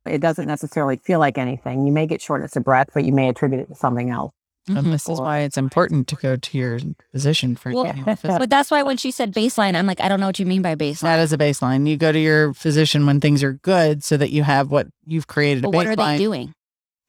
It 0.05 0.19
doesn't 0.19 0.47
necessarily 0.47 0.97
feel 0.97 1.19
like 1.19 1.37
anything. 1.37 1.85
You 1.85 1.91
may 1.91 2.07
get 2.07 2.21
shortness 2.21 2.55
of 2.55 2.63
breath, 2.63 2.89
but 2.93 3.05
you 3.05 3.11
may 3.11 3.29
attribute 3.29 3.61
it 3.61 3.67
to 3.67 3.75
something 3.75 4.09
else. 4.09 4.33
And 4.67 4.93
this 4.93 5.09
is 5.09 5.19
why 5.19 5.39
it's 5.39 5.57
important 5.57 6.07
to 6.09 6.15
go 6.15 6.35
to 6.35 6.57
your 6.57 6.79
physician 7.11 7.55
for 7.55 7.71
Well, 7.71 7.87
annual. 7.87 8.15
But 8.23 8.49
that's 8.49 8.69
why 8.69 8.83
when 8.83 8.97
she 8.97 9.09
said 9.09 9.33
baseline, 9.33 9.75
I'm 9.75 9.87
like, 9.87 9.99
I 9.99 10.07
don't 10.07 10.19
know 10.19 10.27
what 10.27 10.39
you 10.39 10.45
mean 10.45 10.61
by 10.61 10.75
baseline. 10.75 11.01
That 11.01 11.19
is 11.19 11.33
a 11.33 11.37
baseline. 11.37 11.87
You 11.87 11.97
go 11.97 12.11
to 12.11 12.19
your 12.19 12.53
physician 12.53 13.05
when 13.05 13.19
things 13.19 13.41
are 13.43 13.53
good 13.53 14.03
so 14.03 14.17
that 14.17 14.29
you 14.29 14.43
have 14.43 14.69
what 14.69 14.87
you've 15.05 15.27
created 15.27 15.63
a 15.65 15.67
But 15.67 15.73
what 15.73 15.87
are 15.87 15.95
they 15.95 16.17
doing? 16.17 16.53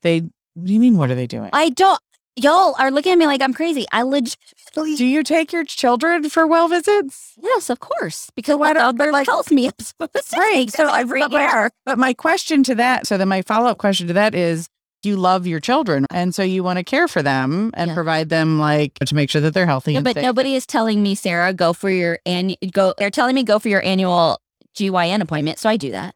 They 0.01 0.21
what 0.55 0.67
do 0.67 0.73
you 0.73 0.81
mean 0.81 0.97
what 0.97 1.11
are 1.11 1.15
they 1.15 1.27
doing? 1.27 1.51
I 1.53 1.71
don't. 1.71 2.01
Y'all 2.37 2.75
are 2.79 2.91
looking 2.91 3.13
at 3.13 3.19
me 3.19 3.27
like 3.27 3.43
I'm 3.43 3.55
crazy. 3.55 3.87
I 3.93 4.03
legit. 4.03 4.37
Do 4.75 5.05
you 5.05 5.23
take 5.23 5.53
your 5.53 5.65
children 5.65 6.29
for 6.31 6.47
well 6.47 6.69
visits? 6.69 7.35
Yes, 7.43 7.69
of 7.71 7.81
course. 7.81 8.31
Because 8.35 8.57
why 8.57 8.73
don't- 8.73 9.01
other 9.01 9.13
like- 9.13 9.27
tells 9.27 9.51
me 9.51 9.67
I'm 9.67 9.73
supposed 9.79 10.31
to 10.31 10.37
Right, 10.39 10.71
so 10.71 10.93
every 10.93 11.21
but 11.21 11.33
my- 11.33 11.41
year. 11.43 11.71
But 11.85 11.99
my 11.99 12.15
question 12.15 12.63
to 12.65 12.75
that, 12.77 13.07
so 13.07 13.19
then 13.19 13.29
my 13.29 13.43
follow 13.43 13.69
up 13.71 13.79
question 13.79 14.07
to 14.09 14.13
that 14.15 14.35
is 14.35 14.69
you 15.03 15.17
love 15.17 15.47
your 15.49 15.59
children 15.59 16.07
and 16.11 16.33
so 16.33 16.43
you 16.45 16.63
want 16.63 16.79
to 16.79 16.85
care 16.85 17.09
for 17.09 17.23
them 17.23 17.73
and 17.75 17.89
Yeah. 17.89 17.95
provide 17.95 18.29
them 18.29 18.59
like 18.61 18.95
to 19.01 19.15
make 19.17 19.31
sure 19.31 19.41
that 19.41 19.53
they're 19.53 19.67
healthy 19.67 19.99
but 20.01 20.15
safe. 20.15 20.23
nobody 20.23 20.55
is 20.55 20.65
telling 20.65 21.03
me, 21.03 21.17
Sarah, 21.17 21.53
go 21.53 21.73
for 21.73 21.91
your 21.91 22.21
and 22.25 22.57
go. 22.73 22.95
They're 22.99 23.11
telling 23.11 23.35
me 23.35 23.43
go 23.43 23.59
for 23.59 23.69
your 23.69 23.83
annual 23.85 24.41
GYN 24.77 25.21
appointment, 25.21 25.59
so 25.59 25.69
I 25.69 25.77
do 25.77 25.91
that. 25.91 26.15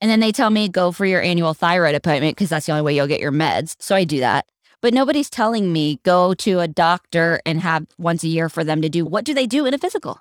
And 0.00 0.10
then 0.10 0.20
they 0.20 0.32
tell 0.32 0.50
me 0.50 0.68
go 0.68 0.92
for 0.92 1.06
your 1.06 1.22
annual 1.22 1.54
thyroid 1.54 1.94
appointment 1.94 2.36
because 2.36 2.50
that's 2.50 2.66
the 2.66 2.72
only 2.72 2.82
way 2.82 2.94
you'll 2.96 3.06
get 3.06 3.20
your 3.20 3.32
meds. 3.32 3.76
So 3.78 3.94
I 3.96 4.04
do 4.04 4.18
that. 4.20 4.44
But 4.82 4.94
nobody's 4.94 5.30
telling 5.30 5.72
me 5.72 6.00
go 6.04 6.34
to 6.34 6.60
a 6.60 6.68
doctor 6.68 7.40
and 7.46 7.60
have 7.60 7.86
once 7.98 8.22
a 8.22 8.28
year 8.28 8.48
for 8.48 8.62
them 8.62 8.82
to 8.82 8.88
do. 8.88 9.04
What 9.04 9.24
do 9.24 9.34
they 9.34 9.46
do 9.46 9.66
in 9.66 9.74
a 9.74 9.78
physical? 9.78 10.20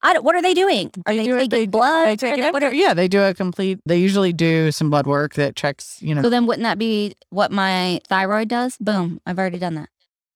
I 0.00 0.12
don't, 0.12 0.24
what 0.24 0.36
are 0.36 0.42
they 0.42 0.54
doing? 0.54 0.92
Are 1.06 1.14
they 1.14 1.28
it- 1.28 1.36
taking 1.36 1.48
they- 1.48 1.66
blood? 1.66 2.06
They 2.06 2.16
take 2.16 2.54
Are 2.54 2.72
yeah, 2.72 2.94
they 2.94 3.08
do 3.08 3.20
a 3.20 3.34
complete. 3.34 3.80
They 3.84 3.98
usually 3.98 4.32
do 4.32 4.70
some 4.70 4.90
blood 4.90 5.06
work 5.08 5.34
that 5.34 5.56
checks. 5.56 6.00
You 6.00 6.14
know, 6.14 6.22
so 6.22 6.30
then 6.30 6.46
wouldn't 6.46 6.62
that 6.62 6.78
be 6.78 7.14
what 7.30 7.50
my 7.50 8.00
thyroid 8.08 8.48
does? 8.48 8.76
Boom, 8.78 9.20
I've 9.26 9.38
already 9.38 9.58
done 9.58 9.74
that. 9.74 9.88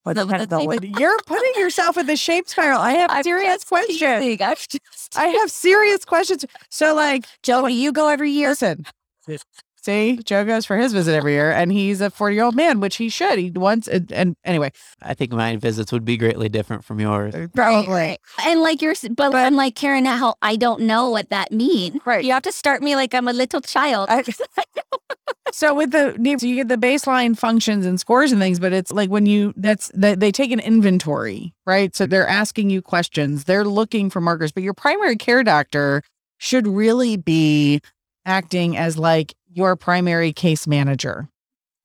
What's 0.03 0.19
The- 0.19 0.27
the 0.27 0.47
the- 0.47 0.95
you're 0.99 1.17
putting 1.27 1.53
yourself 1.55 1.97
in 1.97 2.07
the 2.07 2.17
shape 2.17 2.49
spiral. 2.49 2.81
I 2.81 2.95
have 2.95 3.11
I'm 3.13 3.23
serious 3.23 3.63
questions. 3.63 4.01
Just- 4.01 5.17
I 5.17 5.27
have 5.27 5.49
serious 5.49 6.05
questions. 6.05 6.45
So, 6.69 6.93
like, 6.97 7.27
Joe, 7.45 7.65
you 7.69 7.93
go 7.93 8.09
every 8.09 8.33
year. 8.33 8.49
listen. 8.49 8.85
See, 9.83 10.21
Joe 10.25 10.45
goes 10.45 10.65
for 10.65 10.77
his 10.77 10.93
visit 10.93 11.13
every 11.15 11.33
year, 11.33 11.51
and 11.51 11.73
he's 11.73 12.01
a 12.01 12.09
forty-year-old 12.09 12.55
man, 12.55 12.79
which 12.79 12.97
he 12.97 13.09
should. 13.09 13.39
He 13.39 13.51
wants, 13.51 13.89
and, 13.89 14.13
and 14.13 14.37
anyway, 14.45 14.71
I 15.03 15.15
think 15.15 15.33
my 15.33 15.57
visits 15.57 15.91
would 15.91 16.05
be 16.05 16.17
greatly 16.17 16.49
different 16.49 16.85
from 16.85 17.01
yours. 17.01 17.35
Uh, 17.35 17.49
probably. 17.53 18.19
And 18.45 18.61
like 18.61 18.81
you're, 18.81 18.93
s- 18.93 19.09
but 19.09 19.35
I'm 19.35 19.57
like 19.57 19.75
Karen, 19.75 20.05
how 20.05 20.37
I 20.41 20.55
don't 20.55 20.83
know 20.83 21.11
what 21.11 21.31
that 21.31 21.51
means. 21.51 22.01
Right. 22.07 22.25
You 22.25 22.33
have 22.33 22.45
to 22.45 22.53
start 22.53 22.81
me 22.81 22.95
like 22.95 23.13
I'm 23.13 23.27
a 23.27 23.33
little 23.33 23.61
child. 23.61 24.09
I- 24.11 24.23
So 25.53 25.75
with 25.75 25.91
the 25.91 26.15
so 26.41 26.47
you 26.47 26.55
get 26.55 26.69
the 26.69 26.77
baseline 26.77 27.37
functions 27.37 27.85
and 27.85 28.01
scores 28.01 28.33
and 28.33 28.41
things, 28.41 28.59
but 28.59 28.73
it's 28.73 28.91
like 28.91 29.11
when 29.11 29.27
you 29.27 29.53
that's 29.57 29.91
they, 29.95 30.15
they 30.15 30.33
take 30.33 30.51
an 30.51 30.61
inventory, 30.61 31.53
right? 31.67 31.95
So 31.95 32.07
they're 32.07 32.27
asking 32.29 32.71
you 32.71 32.81
questions, 32.81 33.45
they're 33.45 33.65
looking 33.65 34.09
for 34.09 34.21
markers, 34.21 34.51
but 34.53 34.63
your 34.63 34.73
primary 34.73 35.17
care 35.17 35.43
doctor 35.43 36.03
should 36.39 36.67
really 36.67 37.17
be 37.19 37.81
acting 38.25 38.77
as 38.79 38.97
like 38.97 39.35
your 39.53 39.77
primary 39.77 40.33
case 40.33 40.67
manager. 40.67 41.29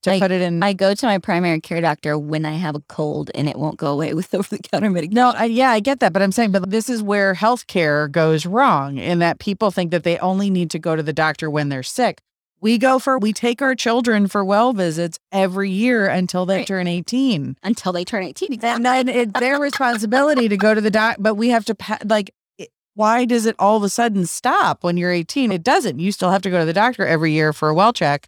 To 0.04 0.12
Like, 0.12 0.22
put 0.22 0.32
it 0.32 0.42
in 0.42 0.62
I 0.62 0.74
go 0.74 0.94
to 0.94 1.06
my 1.08 1.18
primary 1.18 1.60
care 1.60 1.82
doctor 1.82 2.18
when 2.20 2.46
I 2.46 2.52
have 2.54 2.76
a 2.76 2.82
cold 2.82 3.32
and 3.34 3.50
it 3.50 3.58
won't 3.58 3.78
go 3.78 3.88
away 3.94 4.14
with 4.20 4.34
over 4.34 4.48
the 4.56 4.60
counter 4.60 4.90
medication. 4.92 5.16
No, 5.16 5.32
I, 5.36 5.46
yeah, 5.46 5.72
I 5.72 5.80
get 5.80 6.00
that, 6.02 6.14
but 6.14 6.22
I'm 6.22 6.32
saying, 6.32 6.52
but 6.52 6.70
this 6.70 6.88
is 6.90 7.02
where 7.02 7.34
healthcare 7.34 8.10
goes 8.12 8.46
wrong 8.46 8.98
in 9.00 9.20
that 9.20 9.40
people 9.40 9.72
think 9.72 9.90
that 9.92 10.04
they 10.04 10.18
only 10.20 10.50
need 10.52 10.70
to 10.72 10.80
go 10.80 10.96
to 10.96 11.02
the 11.04 11.14
doctor 11.14 11.50
when 11.50 11.70
they're 11.70 11.84
sick. 11.84 12.20
We 12.60 12.78
go 12.80 12.98
for, 13.00 13.20
we 13.20 13.34
take 13.34 13.62
our 13.62 13.76
children 13.76 14.28
for 14.28 14.44
well 14.46 14.74
visits 14.74 15.20
every 15.32 15.70
year 15.70 16.08
until 16.08 16.46
they 16.46 16.58
Right. 16.58 16.68
turn 16.68 16.88
18. 16.88 17.56
Until 17.64 17.92
they 17.92 18.04
turn 18.04 18.24
18. 18.24 18.60
And 18.64 18.84
then 18.86 19.08
it's 19.10 19.40
their 19.40 19.60
responsibility 19.60 20.48
to 20.48 20.58
go 20.58 20.74
to 20.74 20.82
the 20.82 20.90
doc, 20.92 21.18
but 21.20 21.36
we 21.36 21.50
have 21.50 21.66
to, 21.66 21.76
pa- 21.76 22.00
like, 22.06 22.32
why 22.98 23.26
does 23.26 23.46
it 23.46 23.56
all 23.60 23.78
of 23.78 23.84
a 23.84 23.90
sudden 23.90 24.26
stop 24.26 24.84
when 24.84 24.98
you're 24.98 25.12
18? 25.12 25.52
It 25.52 25.64
doesn't. 25.64 26.00
You 26.00 26.12
still 26.12 26.32
have 26.32 26.42
to 26.42 26.50
go 26.50 26.60
to 26.60 26.66
the 26.66 26.74
doctor 26.74 27.06
every 27.06 27.32
year 27.32 27.54
for 27.54 27.70
a 27.70 27.74
well 27.76 27.94
check. 27.94 28.28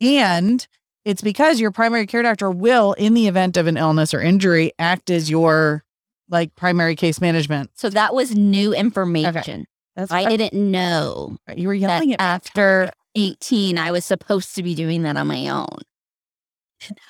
And 0.00 0.66
it's 1.04 1.20
because 1.20 1.60
your 1.60 1.70
primary 1.70 2.06
care 2.06 2.22
doctor 2.22 2.50
will, 2.50 2.94
in 2.94 3.12
the 3.12 3.28
event 3.28 3.58
of 3.58 3.66
an 3.66 3.76
illness 3.76 4.14
or 4.14 4.22
injury, 4.22 4.72
act 4.78 5.10
as 5.10 5.28
your 5.30 5.84
like 6.30 6.54
primary 6.56 6.96
case 6.96 7.20
management. 7.20 7.70
So 7.74 7.90
that 7.90 8.14
was 8.14 8.34
new 8.34 8.72
information. 8.72 9.66
That's 9.94 10.10
I 10.10 10.24
didn't 10.34 10.54
know 10.54 11.36
you 11.54 11.68
were 11.68 11.74
that 11.74 11.80
yelling 11.80 12.12
at 12.14 12.18
me. 12.18 12.24
after 12.24 12.90
18, 13.14 13.76
I 13.78 13.90
was 13.90 14.04
supposed 14.06 14.54
to 14.54 14.62
be 14.62 14.74
doing 14.74 15.02
that 15.02 15.16
on 15.18 15.26
my 15.26 15.48
own. 15.48 15.78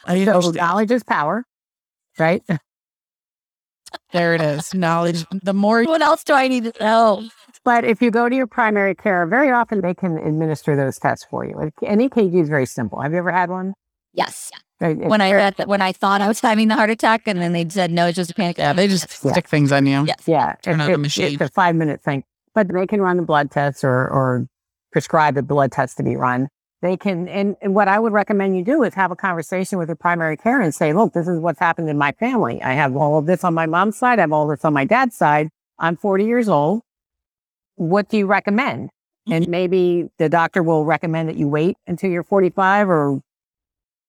I 0.04 0.24
So 0.24 0.32
understand. 0.32 0.56
knowledge 0.56 0.90
is 0.90 1.02
power, 1.04 1.44
right? 2.18 2.42
There 4.12 4.34
it 4.34 4.40
is. 4.40 4.74
Knowledge. 4.74 5.24
The 5.42 5.54
more 5.54 5.84
What 5.84 6.02
else 6.02 6.24
do 6.24 6.32
I 6.34 6.48
need 6.48 6.64
to 6.64 6.72
know? 6.80 7.28
But 7.64 7.84
if 7.84 8.00
you 8.00 8.10
go 8.10 8.28
to 8.28 8.34
your 8.36 8.46
primary 8.46 8.94
care, 8.94 9.26
very 9.26 9.50
often 9.50 9.80
they 9.80 9.94
can 9.94 10.18
administer 10.18 10.76
those 10.76 10.98
tests 10.98 11.26
for 11.28 11.44
you. 11.44 11.58
An 11.86 11.98
EKG 11.98 12.42
is 12.42 12.48
very 12.48 12.66
simple. 12.66 13.00
Have 13.00 13.12
you 13.12 13.18
ever 13.18 13.32
had 13.32 13.50
one? 13.50 13.74
Yes. 14.12 14.50
Right, 14.80 14.96
When 14.96 15.20
I 15.20 15.32
read 15.32 15.56
that, 15.56 15.68
when 15.68 15.80
I 15.80 15.92
thought 15.92 16.20
I 16.20 16.28
was 16.28 16.38
having 16.40 16.68
the 16.68 16.74
heart 16.74 16.90
attack, 16.90 17.22
and 17.26 17.40
then 17.40 17.52
they 17.52 17.66
said 17.68 17.90
no, 17.90 18.06
it's 18.06 18.16
just 18.16 18.30
a 18.30 18.34
panic. 18.34 18.58
yeah, 18.58 18.72
they 18.74 18.86
just 18.88 19.06
Yeah. 19.24 19.32
stick 19.32 19.48
things 19.48 19.72
on 19.72 19.86
you. 19.86 20.04
Yes. 20.06 20.18
Yeah, 20.26 20.54
Turn 20.62 20.80
it- 20.80 20.84
on 20.84 20.92
the 20.92 20.98
machine. 20.98 21.32
It's 21.32 21.40
a 21.40 21.48
five 21.48 21.74
minute 21.74 22.02
thing, 22.02 22.24
but 22.54 22.68
they 22.68 22.86
can 22.86 23.00
run 23.00 23.16
the 23.16 23.22
blood 23.22 23.50
tests 23.50 23.82
or 23.82 23.90
or 24.08 24.46
prescribe 24.92 25.36
a 25.38 25.42
blood 25.42 25.72
test 25.72 25.96
to 25.96 26.02
be 26.02 26.14
run. 26.16 26.48
They 26.86 26.96
can, 26.96 27.26
and, 27.26 27.56
and 27.60 27.74
what 27.74 27.88
I 27.88 27.98
would 27.98 28.12
recommend 28.12 28.56
you 28.56 28.62
do 28.62 28.84
is 28.84 28.94
have 28.94 29.10
a 29.10 29.16
conversation 29.16 29.76
with 29.76 29.88
your 29.88 29.96
primary 29.96 30.36
care 30.36 30.60
and 30.60 30.72
say, 30.72 30.92
look, 30.92 31.14
this 31.14 31.26
is 31.26 31.40
what's 31.40 31.58
happened 31.58 31.88
in 31.88 31.98
my 31.98 32.12
family. 32.12 32.62
I 32.62 32.74
have 32.74 32.94
all 32.94 33.18
of 33.18 33.26
this 33.26 33.42
on 33.42 33.54
my 33.54 33.66
mom's 33.66 33.98
side. 33.98 34.20
I 34.20 34.22
have 34.22 34.32
all 34.32 34.46
this 34.46 34.64
on 34.64 34.72
my 34.72 34.84
dad's 34.84 35.16
side. 35.16 35.48
I'm 35.80 35.96
40 35.96 36.24
years 36.24 36.48
old. 36.48 36.82
What 37.74 38.08
do 38.08 38.16
you 38.16 38.26
recommend? 38.26 38.90
And 39.28 39.42
mm-hmm. 39.42 39.50
maybe 39.50 40.10
the 40.18 40.28
doctor 40.28 40.62
will 40.62 40.84
recommend 40.84 41.28
that 41.28 41.36
you 41.36 41.48
wait 41.48 41.76
until 41.88 42.08
you're 42.08 42.22
45 42.22 42.88
or 42.88 43.20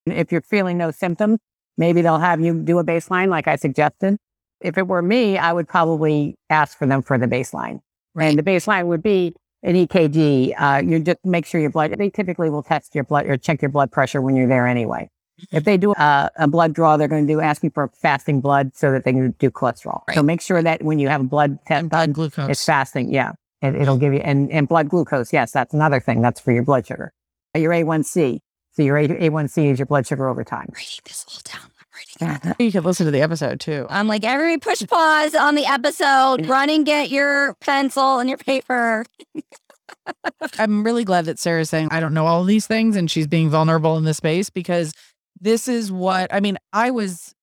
if 0.05 0.31
you're 0.31 0.41
feeling 0.41 0.77
no 0.77 0.91
symptoms, 0.91 1.39
maybe 1.79 2.03
they'll 2.03 2.19
have 2.19 2.41
you 2.41 2.61
do 2.61 2.77
a 2.77 2.83
baseline 2.83 3.29
like 3.29 3.47
I 3.47 3.55
suggested. 3.55 4.17
If 4.61 4.77
it 4.77 4.87
were 4.87 5.01
me, 5.01 5.39
I 5.39 5.51
would 5.51 5.67
probably 5.67 6.35
ask 6.51 6.77
for 6.77 6.85
them 6.85 7.01
for 7.01 7.17
the 7.17 7.25
baseline. 7.25 7.79
And 8.15 8.37
the 8.37 8.43
baseline 8.43 8.85
would 8.85 9.01
be 9.01 9.33
an 9.63 9.75
EKG. 9.75 10.53
Uh, 10.57 10.81
you 10.85 10.99
just 10.99 11.19
make 11.25 11.45
sure 11.45 11.59
your 11.59 11.69
blood, 11.71 11.95
they 11.97 12.09
typically 12.09 12.49
will 12.49 12.63
test 12.63 12.93
your 12.95 13.03
blood 13.03 13.25
or 13.27 13.37
check 13.37 13.61
your 13.61 13.69
blood 13.71 13.91
pressure 13.91 14.21
when 14.21 14.35
you're 14.35 14.47
there 14.47 14.67
anyway. 14.67 15.09
If 15.51 15.65
they 15.65 15.77
do 15.77 15.93
uh, 15.93 16.29
a 16.37 16.47
blood 16.47 16.73
draw, 16.73 16.97
they're 16.97 17.07
going 17.07 17.27
to 17.27 17.33
do 17.33 17.39
ask 17.41 17.63
you 17.63 17.69
for 17.69 17.91
fasting 18.01 18.41
blood 18.41 18.71
so 18.75 18.91
that 18.91 19.03
they 19.05 19.13
can 19.13 19.31
do 19.37 19.51
cholesterol. 19.51 20.01
So 20.13 20.23
make 20.23 20.41
sure 20.41 20.63
that 20.63 20.83
when 20.83 20.97
you 20.97 21.09
have 21.09 21.21
a 21.21 21.25
blood 21.25 21.59
test, 21.67 21.89
Blood 21.89 22.13
glucose. 22.13 22.49
it's 22.49 22.65
fasting. 22.65 23.13
Yeah. 23.13 23.33
It, 23.61 23.75
it'll 23.75 23.97
give 23.97 24.13
you, 24.13 24.19
and, 24.19 24.51
and 24.51 24.67
blood 24.67 24.89
glucose. 24.89 25.31
Yes, 25.33 25.51
that's 25.51 25.73
another 25.75 25.99
thing. 25.99 26.21
That's 26.21 26.39
for 26.39 26.51
your 26.51 26.63
blood 26.63 26.87
sugar. 26.87 27.13
Your 27.55 27.71
A1C. 27.71 28.39
So 28.71 28.81
your 28.83 28.97
A- 28.97 29.07
A1C 29.07 29.71
is 29.71 29.79
your 29.79 29.85
blood 29.87 30.05
sugar 30.07 30.27
over 30.27 30.43
time. 30.43 30.67
writing 30.75 30.99
this 31.05 31.25
all 31.27 31.41
down. 31.43 31.66
I'm 32.21 32.53
you 32.59 32.71
can 32.71 32.83
listen 32.83 33.05
to 33.05 33.11
the 33.11 33.21
episode 33.21 33.59
too. 33.59 33.85
I'm 33.89 34.07
like, 34.07 34.23
everybody 34.23 34.59
push 34.59 34.85
pause 34.87 35.35
on 35.35 35.55
the 35.55 35.65
episode. 35.65 36.45
Run 36.45 36.69
and 36.69 36.85
get 36.85 37.09
your 37.09 37.55
pencil 37.55 38.19
and 38.19 38.29
your 38.29 38.37
paper. 38.37 39.05
I'm 40.59 40.83
really 40.83 41.03
glad 41.03 41.25
that 41.25 41.39
Sarah's 41.39 41.69
saying, 41.69 41.89
I 41.91 41.99
don't 41.99 42.13
know 42.13 42.25
all 42.25 42.43
these 42.43 42.67
things 42.67 42.95
and 42.95 43.09
she's 43.09 43.27
being 43.27 43.49
vulnerable 43.49 43.97
in 43.97 44.03
this 44.03 44.17
space 44.17 44.49
because 44.49 44.93
this 45.39 45.67
is 45.67 45.91
what 45.91 46.33
I 46.33 46.39
mean. 46.39 46.57
I 46.73 46.91
was 46.91 47.33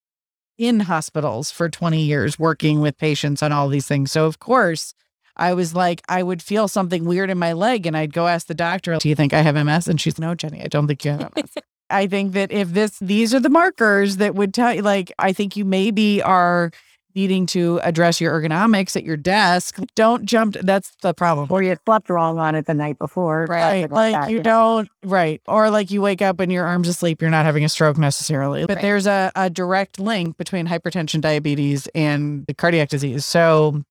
in 0.59 0.81
hospitals 0.81 1.51
for 1.51 1.69
20 1.69 2.01
years 2.01 2.38
working 2.38 2.81
with 2.81 2.97
patients 2.97 3.43
on 3.43 3.53
all 3.53 3.69
these 3.69 3.87
things. 3.87 4.12
So, 4.12 4.27
of 4.27 4.38
course, 4.38 4.95
I 5.37 5.53
was 5.55 5.75
like, 5.75 6.01
I 6.09 6.23
would 6.23 6.43
feel 6.43 6.69
something 6.69 7.05
weird 7.05 7.31
in 7.31 7.38
my 7.38 7.53
leg 7.53 7.87
and 7.87 7.97
I'd 7.97 8.12
go 8.12 8.29
ask 8.29 8.47
the 8.47 8.55
doctor, 8.55 8.97
Do 8.99 9.09
you 9.09 9.17
think 9.17 9.33
I 9.33 9.40
have 9.40 9.55
MS? 9.57 9.88
And 9.88 10.01
she's, 10.01 10.19
No, 10.19 10.35
Jenny, 10.35 10.62
I 10.62 10.69
don't 10.69 10.87
think 10.87 11.05
you 11.05 11.12
have 11.12 11.33
MS. 11.37 11.55
I 11.90 12.07
think 12.07 12.33
that 12.33 12.51
if 12.51 12.73
this, 12.73 12.99
these 12.99 13.35
are 13.35 13.40
the 13.40 13.51
markers 13.51 14.16
that 14.16 14.35
would 14.35 14.55
tell 14.55 14.75
you, 14.75 14.83
like, 14.83 15.12
I 15.18 15.33
think 15.33 15.57
you 15.57 15.64
maybe 15.64 16.23
are 16.23 16.70
needing 17.14 17.47
to 17.47 17.79
address 17.85 18.20
your 18.20 18.33
ergonomics 18.33 18.97
at 18.97 19.05
your 19.05 19.16
desk. 19.16 19.79
Don't 19.94 20.25
jump. 20.25 20.57
That's 20.61 20.90
the 21.01 21.14
problem. 21.14 21.47
Or 21.49 21.62
you 21.62 21.77
slept 21.85 22.11
wrong 22.11 22.38
on 22.40 22.57
it 22.57 22.66
the 22.66 22.75
night 22.75 22.99
before. 22.99 23.47
Right. 23.49 23.83
something 23.83 23.94
Like 23.94 24.12
that, 24.14 24.31
you 24.31 24.38
yeah. 24.38 24.42
don't, 24.42 24.88
right. 25.05 25.40
Or 25.47 25.70
like 25.70 25.92
you 25.92 26.03
wake 26.03 26.23
up 26.23 26.40
and 26.40 26.51
your 26.51 26.64
arm's 26.66 26.88
asleep, 26.88 27.23
you're 27.23 27.31
not 27.31 27.44
having 27.44 27.64
a 27.64 27.68
stroke 27.68 27.99
necessarily. 27.99 28.66
But 28.66 28.77
Right. 28.77 28.83
there's 28.83 29.07
a, 29.07 29.31
a 29.37 29.49
direct 29.49 30.01
link 30.01 30.37
between 30.37 30.66
hypertension, 30.66 31.20
diabetes, 31.20 31.87
and 31.94 32.44
the 32.47 32.55
cardiac 32.55 32.88
disease. 32.88 33.25
So 33.25 33.85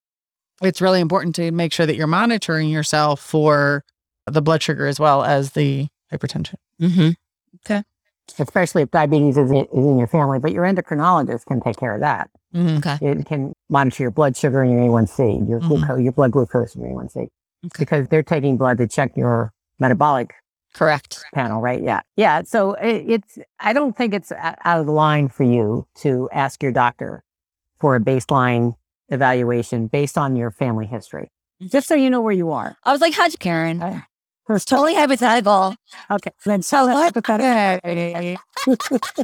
it's 0.62 0.82
really 0.82 1.00
important 1.00 1.36
to 1.36 1.52
make 1.52 1.72
sure 1.72 1.86
that 1.86 1.96
you're 1.96 2.08
monitoring 2.08 2.70
yourself 2.70 3.22
for 3.22 3.86
the 4.28 4.42
blood 4.42 4.62
sugar 4.62 4.86
as 4.86 5.00
well 5.00 5.24
as 5.24 5.52
the 5.52 5.88
hypertension. 6.12 6.56
Mm-hmm. 6.82 7.12
Especially 8.40 8.82
if 8.84 8.92
diabetes 8.92 9.38
is 9.38 9.52
in, 9.52 9.58
is 9.66 9.68
in 9.86 9.98
your 9.98 10.08
family, 10.08 10.40
but 10.40 10.52
your 10.54 10.64
endocrinologist 10.64 11.46
can 11.46 11.60
take 11.62 11.78
care 11.78 11.94
of 11.94 12.02
that. 12.02 12.30
Mhm. 12.54 12.78
Okay. 12.78 13.06
It 13.06 13.26
can 13.26 13.54
monitor 13.70 14.04
your 14.04 14.12
blood 14.12 14.36
sugar 14.38 14.62
and 14.62 14.72
your 14.72 14.82
A1C, 14.82 15.48
your 15.48 15.60
Mhm. 15.62 15.68
glucose, 15.68 16.02
your 16.02 16.12
blood 16.14 16.32
glucose 16.32 16.76
and 16.76 16.84
your 16.84 16.94
A1C, 16.94 17.30
because 17.78 18.08
they're 18.08 18.24
taking 18.24 18.58
blood 18.58 18.78
to 18.78 18.88
check 18.88 19.16
your 19.18 19.52
metabolic 19.80 20.34
Correct. 20.74 21.24
panel, 21.34 21.62
right? 21.62 21.82
Yeah. 21.82 22.02
Yeah. 22.16 22.42
So 22.44 22.74
it, 22.74 23.06
it's, 23.08 23.40
I 23.60 23.74
don't 23.74 23.96
think 23.96 24.14
it's 24.14 24.32
out 24.32 24.80
of 24.80 24.86
the 24.86 24.92
line 24.92 25.28
for 25.30 25.44
you 25.44 25.86
to 25.98 26.30
ask 26.32 26.64
your 26.64 26.72
doctor 26.72 27.24
for 27.80 27.96
a 27.96 28.00
baseline 28.00 28.76
evaluation 29.10 29.88
based 29.88 30.18
on 30.18 30.36
your 30.36 30.50
family 30.50 30.86
history, 30.86 31.30
just 31.62 31.88
so 31.88 31.94
you 31.96 32.10
know 32.10 32.22
where 32.22 32.34
you 32.34 32.52
are. 32.52 32.76
I 32.84 32.92
was 32.92 33.02
like, 33.02 33.14
how'd 33.14 33.32
you, 33.32 33.38
Karen? 33.38 34.04
It's 34.50 34.66
totally 34.66 34.96
hypothetical. 34.96 35.76
Okay. 36.12 36.32
Then 36.46 36.62
so 36.62 36.88
hypothetical. 36.88 38.40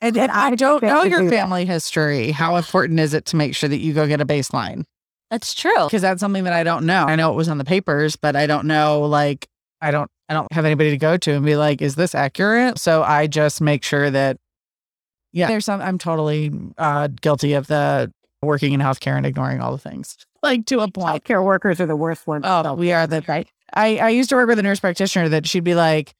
And, 0.00 0.16
and 0.16 0.30
I 0.30 0.54
don't 0.54 0.82
know 0.82 1.04
your 1.04 1.22
do 1.22 1.30
family 1.30 1.64
history. 1.64 2.30
How 2.30 2.56
important 2.56 3.00
is 3.00 3.14
it 3.14 3.24
to 3.26 3.36
make 3.36 3.54
sure 3.54 3.68
that 3.68 3.78
you 3.78 3.94
go 3.94 4.06
get 4.06 4.20
a 4.20 4.26
baseline? 4.26 4.84
That's 5.30 5.54
true. 5.54 5.84
Because 5.84 6.02
that's 6.02 6.20
something 6.20 6.44
that 6.44 6.52
I 6.52 6.62
don't 6.62 6.84
know. 6.84 7.04
I 7.04 7.16
know 7.16 7.32
it 7.32 7.34
was 7.34 7.48
on 7.48 7.58
the 7.58 7.64
papers, 7.64 8.14
but 8.14 8.36
I 8.36 8.46
don't 8.46 8.66
know. 8.66 9.00
Like, 9.02 9.48
I 9.80 9.90
don't, 9.90 10.10
I 10.28 10.34
don't 10.34 10.52
have 10.52 10.64
anybody 10.64 10.90
to 10.90 10.98
go 10.98 11.16
to 11.16 11.32
and 11.32 11.44
be 11.44 11.56
like, 11.56 11.80
"Is 11.82 11.94
this 11.94 12.14
accurate?" 12.14 12.78
So 12.78 13.02
I 13.02 13.26
just 13.26 13.60
make 13.60 13.82
sure 13.84 14.10
that, 14.10 14.36
yeah, 15.32 15.46
there's 15.48 15.64
some. 15.64 15.80
I'm 15.80 15.98
totally 15.98 16.52
uh, 16.78 17.08
guilty 17.20 17.54
of 17.54 17.66
the 17.66 18.12
working 18.42 18.72
in 18.72 18.80
healthcare 18.80 19.16
and 19.16 19.24
ignoring 19.24 19.60
all 19.60 19.72
the 19.72 19.78
things, 19.78 20.16
like 20.42 20.66
to 20.66 20.80
a 20.80 20.90
point. 20.90 21.24
Healthcare 21.24 21.44
workers 21.44 21.80
are 21.80 21.86
the 21.86 21.96
worst 21.96 22.26
ones. 22.26 22.44
Oh, 22.46 22.74
we 22.74 22.92
are 22.92 23.06
the 23.06 23.24
right. 23.26 23.48
I, 23.74 23.98
I 23.98 24.08
used 24.10 24.30
to 24.30 24.36
work 24.36 24.48
with 24.48 24.58
a 24.58 24.62
nurse 24.62 24.80
practitioner 24.80 25.28
that 25.30 25.46
she'd 25.46 25.64
be 25.64 25.74
like, 25.74 26.14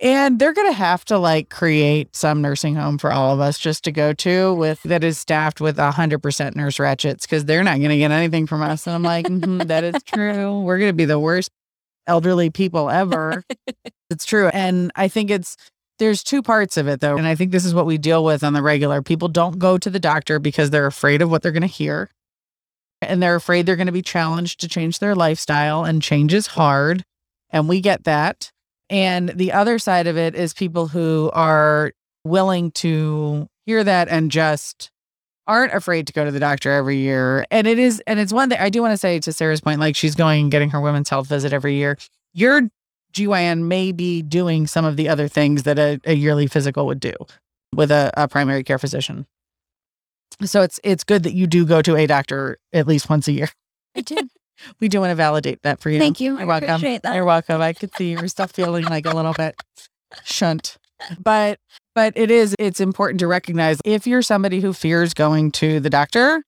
and 0.00 0.38
they're 0.38 0.52
gonna 0.52 0.72
have 0.72 1.04
to 1.06 1.18
like 1.18 1.50
create 1.50 2.14
some 2.14 2.40
nursing 2.40 2.76
home 2.76 2.98
for 2.98 3.12
all 3.12 3.34
of 3.34 3.40
us 3.40 3.58
just 3.58 3.82
to 3.84 3.92
go 3.92 4.12
to 4.12 4.54
with 4.54 4.82
that 4.84 5.02
is 5.02 5.18
staffed 5.18 5.60
with 5.60 5.78
a 5.78 5.90
hundred 5.90 6.20
percent 6.22 6.54
nurse 6.54 6.78
Ratcheds 6.78 7.22
because 7.22 7.44
they're 7.46 7.64
not 7.64 7.80
gonna 7.80 7.96
get 7.96 8.10
anything 8.12 8.46
from 8.46 8.62
us. 8.62 8.86
And 8.86 8.94
I'm 8.94 9.02
like, 9.02 9.26
"Mhm, 9.26 9.66
that 9.66 9.82
is 9.82 10.02
true. 10.04 10.60
We're 10.60 10.78
gonna 10.78 10.92
be 10.92 11.04
the 11.04 11.18
worst 11.18 11.50
elderly 12.06 12.50
people 12.50 12.90
ever. 12.90 13.44
it's 14.10 14.24
true. 14.24 14.48
And 14.48 14.92
I 14.96 15.08
think 15.08 15.30
it's 15.30 15.56
there's 15.98 16.22
two 16.22 16.42
parts 16.42 16.76
of 16.76 16.86
it 16.86 17.00
though. 17.00 17.16
And 17.16 17.26
I 17.26 17.34
think 17.34 17.50
this 17.50 17.64
is 17.64 17.74
what 17.74 17.86
we 17.86 17.98
deal 17.98 18.24
with 18.24 18.44
on 18.44 18.52
the 18.52 18.62
regular. 18.62 19.02
People 19.02 19.28
don't 19.28 19.58
go 19.58 19.78
to 19.78 19.90
the 19.90 19.98
doctor 19.98 20.38
because 20.38 20.70
they're 20.70 20.86
afraid 20.86 21.22
of 21.22 21.30
what 21.30 21.42
they're 21.42 21.52
gonna 21.52 21.66
hear 21.66 22.08
and 23.08 23.22
they're 23.22 23.36
afraid 23.36 23.66
they're 23.66 23.76
going 23.76 23.86
to 23.86 23.92
be 23.92 24.02
challenged 24.02 24.60
to 24.60 24.68
change 24.68 24.98
their 24.98 25.14
lifestyle 25.14 25.84
and 25.84 26.02
change 26.02 26.34
is 26.34 26.48
hard 26.48 27.04
and 27.50 27.68
we 27.68 27.80
get 27.80 28.04
that. 28.04 28.52
And 28.90 29.30
the 29.30 29.52
other 29.52 29.78
side 29.78 30.06
of 30.06 30.16
it 30.16 30.34
is 30.34 30.54
people 30.54 30.88
who 30.88 31.30
are 31.34 31.92
willing 32.24 32.70
to 32.72 33.48
hear 33.66 33.84
that 33.84 34.08
and 34.08 34.30
just 34.30 34.90
aren't 35.46 35.72
afraid 35.72 36.06
to 36.06 36.12
go 36.12 36.24
to 36.24 36.30
the 36.30 36.40
doctor 36.40 36.70
every 36.70 36.98
year. 36.98 37.46
And 37.50 37.66
it 37.66 37.78
is 37.78 38.02
and 38.06 38.20
it's 38.20 38.32
one 38.32 38.50
thing 38.50 38.58
i 38.60 38.68
do 38.68 38.82
want 38.82 38.92
to 38.92 38.98
say 38.98 39.18
to 39.20 39.32
sarah's 39.32 39.60
point 39.60 39.80
like 39.80 39.96
she's 39.96 40.14
going 40.14 40.42
and 40.42 40.50
getting 40.50 40.70
her 40.70 40.80
women's 40.80 41.08
health 41.08 41.26
visit 41.26 41.52
every 41.52 41.74
year. 41.74 41.96
Your 42.34 42.68
gyn 43.12 43.68
may 43.68 43.92
be 43.92 44.22
doing 44.22 44.66
some 44.66 44.84
of 44.84 44.96
the 44.96 45.08
other 45.08 45.28
things 45.28 45.62
that 45.62 45.78
a, 45.78 46.00
a 46.04 46.14
yearly 46.14 46.46
physical 46.46 46.86
would 46.86 47.00
do 47.00 47.14
with 47.74 47.90
a, 47.90 48.10
a 48.16 48.28
primary 48.28 48.62
care 48.62 48.78
physician 48.78 49.26
so 50.44 50.62
it's 50.62 50.78
it's 50.84 51.04
good 51.04 51.22
that 51.24 51.34
you 51.34 51.46
do 51.46 51.66
go 51.66 51.82
to 51.82 51.96
a 51.96 52.06
doctor 52.06 52.58
at 52.72 52.86
least 52.86 53.08
once 53.10 53.28
a 53.28 53.32
year. 53.32 53.48
I 53.96 54.00
did. 54.00 54.28
We 54.80 54.88
do 54.88 55.00
want 55.00 55.10
to 55.10 55.14
validate 55.14 55.62
that 55.62 55.80
for 55.80 55.90
you. 55.90 55.98
Thank 55.98 56.20
you. 56.20 56.36
You're 56.36 56.46
welcome. 56.46 56.70
appreciate 56.70 57.02
that. 57.02 57.14
You're 57.14 57.24
welcome. 57.24 57.60
I 57.60 57.72
could 57.72 57.94
see 57.96 58.10
you 58.10 58.18
were 58.20 58.28
still 58.28 58.48
feeling 58.48 58.84
like 58.84 59.06
a 59.06 59.14
little 59.14 59.32
bit 59.32 59.60
shunt. 60.24 60.78
But 61.20 61.60
but 61.94 62.12
it 62.16 62.30
is 62.30 62.56
it's 62.58 62.80
important 62.80 63.20
to 63.20 63.26
recognize 63.26 63.80
if 63.84 64.06
you're 64.06 64.22
somebody 64.22 64.60
who 64.60 64.72
fears 64.72 65.14
going 65.14 65.52
to 65.52 65.80
the 65.80 65.90
doctor, 65.90 66.42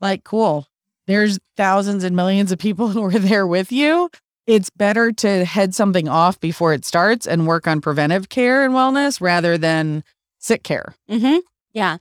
like 0.00 0.24
cool. 0.24 0.66
There's 1.06 1.38
thousands 1.56 2.04
and 2.04 2.14
millions 2.14 2.52
of 2.52 2.58
people 2.58 2.88
who 2.88 3.02
are 3.04 3.10
there 3.10 3.46
with 3.46 3.72
you. 3.72 4.10
It's 4.46 4.70
better 4.70 5.12
to 5.12 5.44
head 5.44 5.74
something 5.74 6.08
off 6.08 6.40
before 6.40 6.72
it 6.72 6.84
starts 6.84 7.26
and 7.26 7.46
work 7.46 7.66
on 7.66 7.80
preventive 7.80 8.28
care 8.28 8.64
and 8.64 8.74
wellness 8.74 9.20
rather 9.20 9.56
than 9.56 10.04
sick 10.38 10.62
care. 10.62 10.94
Mm-hmm. 11.10 11.38
Yeah. 11.72 11.98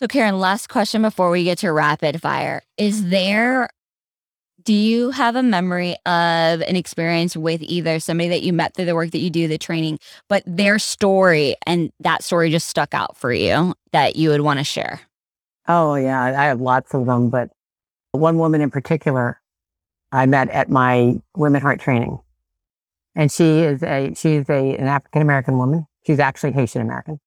So, 0.00 0.06
Karen, 0.06 0.38
last 0.38 0.68
question 0.68 1.02
before 1.02 1.28
we 1.28 1.42
get 1.42 1.58
to 1.58 1.72
rapid 1.72 2.22
fire. 2.22 2.62
Is 2.76 3.08
there, 3.08 3.68
do 4.62 4.72
you 4.72 5.10
have 5.10 5.34
a 5.34 5.42
memory 5.42 5.96
of 6.06 6.60
an 6.60 6.76
experience 6.76 7.36
with 7.36 7.60
either 7.62 7.98
somebody 7.98 8.28
that 8.28 8.42
you 8.42 8.52
met 8.52 8.74
through 8.74 8.84
the 8.84 8.94
work 8.94 9.10
that 9.10 9.18
you 9.18 9.28
do, 9.28 9.48
the 9.48 9.58
training, 9.58 9.98
but 10.28 10.44
their 10.46 10.78
story 10.78 11.56
and 11.66 11.90
that 11.98 12.22
story 12.22 12.48
just 12.48 12.68
stuck 12.68 12.94
out 12.94 13.16
for 13.16 13.32
you 13.32 13.74
that 13.90 14.14
you 14.14 14.28
would 14.28 14.42
want 14.42 14.60
to 14.60 14.64
share? 14.64 15.00
Oh 15.66 15.96
yeah, 15.96 16.22
I 16.22 16.44
have 16.44 16.60
lots 16.60 16.94
of 16.94 17.06
them, 17.06 17.28
but 17.28 17.50
one 18.12 18.38
woman 18.38 18.60
in 18.60 18.70
particular 18.70 19.40
I 20.12 20.26
met 20.26 20.48
at 20.50 20.70
my 20.70 21.20
WomenHeart 21.36 21.80
training. 21.80 22.20
And 23.16 23.32
she 23.32 23.62
is 23.62 23.82
a 23.82 24.14
she's 24.14 24.48
a 24.48 24.76
an 24.76 24.86
African 24.86 25.22
American 25.22 25.58
woman. 25.58 25.88
She's 26.06 26.20
actually 26.20 26.52
Haitian 26.52 26.82
American. 26.82 27.18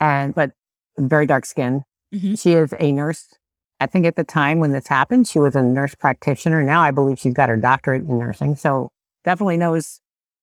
And 0.00 0.34
but 0.34 0.50
very 0.98 1.26
dark 1.26 1.46
skin. 1.46 1.84
Mhm. 2.14 2.40
She 2.40 2.52
is 2.52 2.74
a 2.78 2.92
nurse. 2.92 3.28
I 3.78 3.86
think 3.86 4.04
at 4.04 4.16
the 4.16 4.24
time 4.24 4.58
when 4.58 4.72
this 4.72 4.86
happened, 4.86 5.26
she 5.26 5.38
was 5.38 5.56
a 5.56 5.62
nurse 5.62 5.94
practitioner. 5.94 6.62
Now 6.62 6.82
I 6.82 6.90
believe 6.90 7.18
she's 7.18 7.32
got 7.34 7.48
her 7.48 7.56
doctorate 7.56 8.02
in 8.02 8.18
nursing. 8.18 8.56
So 8.56 8.90
definitely 9.24 9.56
knows 9.56 10.00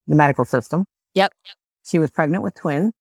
the 0.07 0.15
medical 0.15 0.45
system. 0.45 0.85
Yep. 1.13 1.31
She 1.85 1.99
was 1.99 2.09
pregnant 2.09 2.43
with 2.43 2.55
twins. 2.55 2.93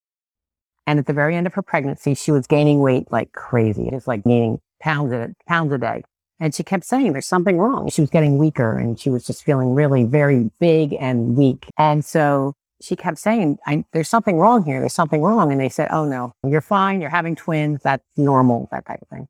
And 0.86 0.98
at 0.98 1.06
the 1.06 1.12
very 1.12 1.34
end 1.34 1.46
of 1.46 1.54
her 1.54 1.62
pregnancy, 1.62 2.14
she 2.14 2.30
was 2.30 2.46
gaining 2.46 2.80
weight 2.80 3.10
like 3.10 3.32
crazy. 3.32 3.88
Just 3.90 4.06
like 4.06 4.24
gaining 4.24 4.60
pounds 4.80 5.12
a 5.12 5.32
pounds 5.48 5.72
a 5.72 5.78
day. 5.78 6.02
And 6.38 6.54
she 6.54 6.62
kept 6.62 6.84
saying 6.84 7.12
there's 7.12 7.26
something 7.26 7.56
wrong. 7.58 7.88
She 7.88 8.02
was 8.02 8.10
getting 8.10 8.36
weaker 8.36 8.76
and 8.76 9.00
she 9.00 9.08
was 9.08 9.24
just 9.26 9.42
feeling 9.42 9.74
really 9.74 10.04
very 10.04 10.50
big 10.60 10.94
and 11.00 11.34
weak. 11.34 11.66
And 11.78 12.04
so 12.04 12.52
she 12.82 12.96
kept 12.96 13.18
saying, 13.18 13.58
I, 13.66 13.84
there's 13.92 14.08
something 14.08 14.36
wrong 14.38 14.64
here. 14.64 14.80
There's 14.80 14.92
something 14.94 15.22
wrong. 15.22 15.50
And 15.50 15.60
they 15.60 15.68
said, 15.68 15.88
Oh 15.90 16.04
no, 16.04 16.32
you're 16.44 16.60
fine. 16.60 17.00
You're 17.00 17.10
having 17.10 17.34
twins. 17.36 17.80
That's 17.82 18.04
normal, 18.16 18.68
that 18.70 18.84
type 18.86 19.00
of 19.02 19.08
thing. 19.08 19.28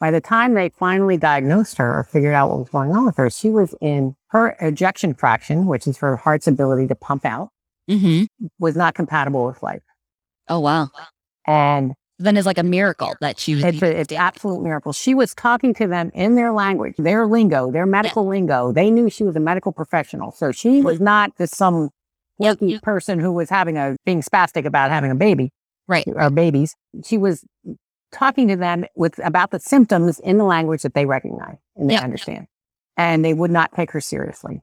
By 0.00 0.10
the 0.12 0.20
time 0.20 0.54
they 0.54 0.68
finally 0.68 1.16
diagnosed 1.16 1.76
her 1.78 1.98
or 1.98 2.04
figured 2.04 2.32
out 2.34 2.50
what 2.50 2.58
was 2.60 2.68
going 2.68 2.92
on 2.92 3.04
with 3.06 3.16
her, 3.16 3.28
she 3.30 3.50
was 3.50 3.74
in 3.80 4.14
her 4.28 4.56
ejection 4.60 5.12
fraction, 5.14 5.66
which 5.66 5.86
is 5.88 5.98
her 5.98 6.16
heart's 6.16 6.46
ability 6.46 6.86
to 6.88 6.94
pump 6.94 7.24
out, 7.24 7.50
Mm-hmm. 7.90 8.24
was 8.58 8.76
not 8.76 8.94
compatible 8.94 9.46
with 9.46 9.62
life. 9.62 9.82
Oh, 10.48 10.60
wow. 10.60 10.90
And 11.46 11.94
Then 12.18 12.36
it's 12.36 12.46
like 12.46 12.58
a 12.58 12.62
miracle 12.62 13.14
that 13.20 13.38
she 13.38 13.54
was. 13.54 13.64
It's 13.64 13.82
a, 13.82 14.00
it's 14.00 14.12
an 14.12 14.18
absolute 14.18 14.62
miracle. 14.62 14.92
She 14.92 15.14
was 15.14 15.34
talking 15.34 15.72
to 15.74 15.86
them 15.86 16.10
in 16.14 16.34
their 16.34 16.52
language, 16.52 16.94
their 16.98 17.26
lingo, 17.26 17.70
their 17.70 17.86
medical 17.86 18.26
lingo. 18.26 18.72
They 18.72 18.90
knew 18.90 19.08
she 19.08 19.24
was 19.24 19.36
a 19.36 19.40
medical 19.40 19.72
professional. 19.72 20.32
So 20.32 20.52
she 20.52 20.80
was 20.82 21.00
not 21.00 21.36
just 21.38 21.54
some 21.56 21.90
Yep, 22.38 22.58
person 22.82 23.18
who 23.18 23.32
was 23.32 23.50
having 23.50 23.76
a, 23.76 23.96
being 24.06 24.22
spastic 24.22 24.64
about 24.64 24.90
having 24.90 25.10
a 25.10 25.14
baby 25.14 25.50
Right. 25.86 26.06
or 26.06 26.30
babies. 26.30 26.74
She 27.04 27.18
was 27.18 27.44
talking 28.12 28.48
to 28.48 28.56
them 28.56 28.84
with 28.94 29.18
about 29.24 29.50
the 29.50 29.58
symptoms 29.60 30.18
in 30.20 30.38
the 30.38 30.44
language 30.44 30.82
that 30.82 30.94
they 30.94 31.04
recognize 31.06 31.56
and 31.76 31.88
they 31.90 31.94
Yep. 31.94 32.02
understand. 32.04 32.46
And 32.96 33.24
they 33.24 33.34
would 33.34 33.50
not 33.50 33.72
take 33.74 33.90
her 33.92 34.00
seriously. 34.00 34.62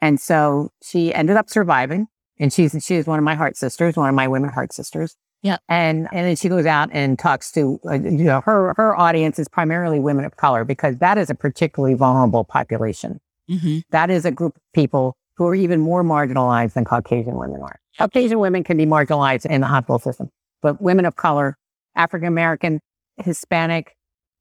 And 0.00 0.20
so 0.20 0.70
she 0.82 1.12
ended 1.14 1.36
up 1.36 1.48
surviving. 1.48 2.06
And 2.40 2.52
she's, 2.52 2.76
she 2.84 2.96
is 2.96 3.06
one 3.06 3.18
of 3.18 3.24
my 3.24 3.36
heart 3.36 3.56
sisters, 3.56 3.96
one 3.96 4.08
of 4.08 4.14
my 4.14 4.26
WomenHeart 4.26 4.72
sisters. 4.72 5.16
Yeah, 5.42 5.58
And, 5.68 6.08
and 6.10 6.26
then 6.26 6.36
she 6.36 6.48
goes 6.48 6.64
out 6.66 6.88
and 6.92 7.18
talks 7.18 7.52
to, 7.52 7.78
uh, 7.86 7.92
you 7.94 8.24
know, 8.24 8.40
her, 8.40 8.72
her 8.78 8.96
audience 8.98 9.38
is 9.38 9.46
primarily 9.46 10.00
women 10.00 10.24
of 10.24 10.36
color 10.38 10.64
because 10.64 10.96
that 10.98 11.18
is 11.18 11.28
a 11.30 11.34
particularly 11.34 11.94
vulnerable 11.94 12.44
population. 12.44 13.20
Mm-hmm. 13.50 13.80
That 13.90 14.08
is 14.10 14.24
a 14.24 14.30
group 14.30 14.56
of 14.56 14.62
people 14.74 15.16
who 15.36 15.46
are 15.46 15.54
even 15.54 15.80
more 15.80 16.02
marginalized 16.04 16.74
than 16.74 16.84
Caucasian 16.84 17.36
women 17.36 17.60
are. 17.60 17.78
Caucasian 17.98 18.38
women 18.38 18.64
can 18.64 18.76
be 18.76 18.86
marginalized 18.86 19.46
in 19.46 19.60
the 19.60 19.66
hospital 19.66 19.98
system, 19.98 20.30
but 20.62 20.80
women 20.80 21.04
of 21.04 21.16
color, 21.16 21.56
African 21.96 22.28
American, 22.28 22.80
Hispanic, 23.16 23.96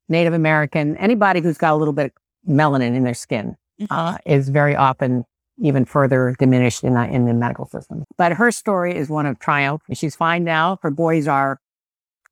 Native 0.10 0.34
American, 0.34 0.98
anybody 0.98 1.42
who's 1.42 1.58
got 1.58 1.74
a 1.74 1.78
little 1.78 1.94
bit 1.94 2.08
of 2.08 2.12
melanin 2.52 2.96
in 2.96 3.04
their 3.04 3.14
skin 3.14 3.56
uh, 3.90 4.18
is 4.26 4.50
very 4.50 4.76
often 4.76 5.24
even 5.60 5.86
further 5.86 6.36
diminished 6.40 6.84
in 6.84 6.96
the, 6.96 7.06
in 7.06 7.26
the 7.26 7.34
medical 7.34 7.66
system. 7.68 8.04
But 8.18 8.34
her 8.34 8.52
story 8.52 8.96
is 8.96 9.10
one 9.10 9.26
of 9.26 9.40
triumph. 9.40 9.82
She's 9.94 10.16
fine 10.16 10.44
now. 10.44 10.80
Her 10.82 10.92
boys 10.92 11.28
are, 11.28 11.60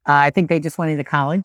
uh, 0.07 0.13
I 0.13 0.31
think 0.31 0.49
they 0.49 0.59
just 0.59 0.77
went 0.77 0.91
into 0.91 1.03
college. 1.03 1.41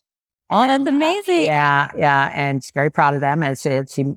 Oh, 0.48 0.66
that's 0.66 0.87
amazing. 0.87 1.44
Yeah, 1.44 1.90
yeah, 1.96 2.31
and 2.33 2.62
she's 2.62 2.70
very 2.70 2.90
proud 2.90 3.14
of 3.14 3.20
them, 3.20 3.42
as 3.42 3.61
she, 3.61 3.81
she 3.88 4.14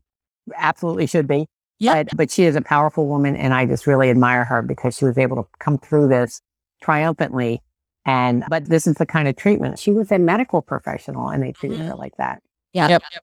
absolutely 0.56 1.08
should 1.08 1.28
be. 1.28 1.48
Yep. 1.80 2.08
But, 2.10 2.18
but 2.18 2.32
she 2.32 2.44
is 2.44 2.56
a 2.56 2.62
powerful 2.62 3.08
woman, 3.08 3.36
and 3.36 3.54
I 3.54 3.66
just 3.66 3.88
really 3.88 4.10
admire 4.10 4.44
her 4.46 4.62
because 4.62 4.98
she 4.98 5.06
was 5.06 5.18
able 5.18 5.38
to 5.38 5.50
come 5.60 5.78
through 5.78 6.10
this 6.10 6.42
triumphantly. 6.82 7.62
And 8.06 8.44
but 8.50 8.66
this 8.66 8.88
is 8.88 8.96
the 8.96 9.06
kind 9.06 9.28
of 9.28 9.36
treatment 9.36 9.78
she 9.78 9.92
was 9.92 10.12
a 10.12 10.20
medical 10.20 10.62
professional, 10.62 11.30
and 11.30 11.44
they 11.44 11.52
treated 11.52 11.80
her 11.80 11.92
mm-hmm. 11.92 12.00
like 12.00 12.18
that. 12.18 12.42
Yeah. 12.74 12.88
Yep. 12.90 13.04
You 13.14 13.20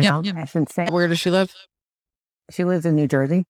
Yep, 0.00 0.02
know, 0.02 0.22
yep. 0.22 0.34
that's 0.34 0.56
insane. 0.56 0.88
Where 0.88 1.06
does 1.06 1.20
she 1.20 1.30
live? 1.30 1.54
She 2.50 2.64
lives 2.64 2.84
in 2.84 2.96
New 2.96 3.06
Jersey. 3.06 3.44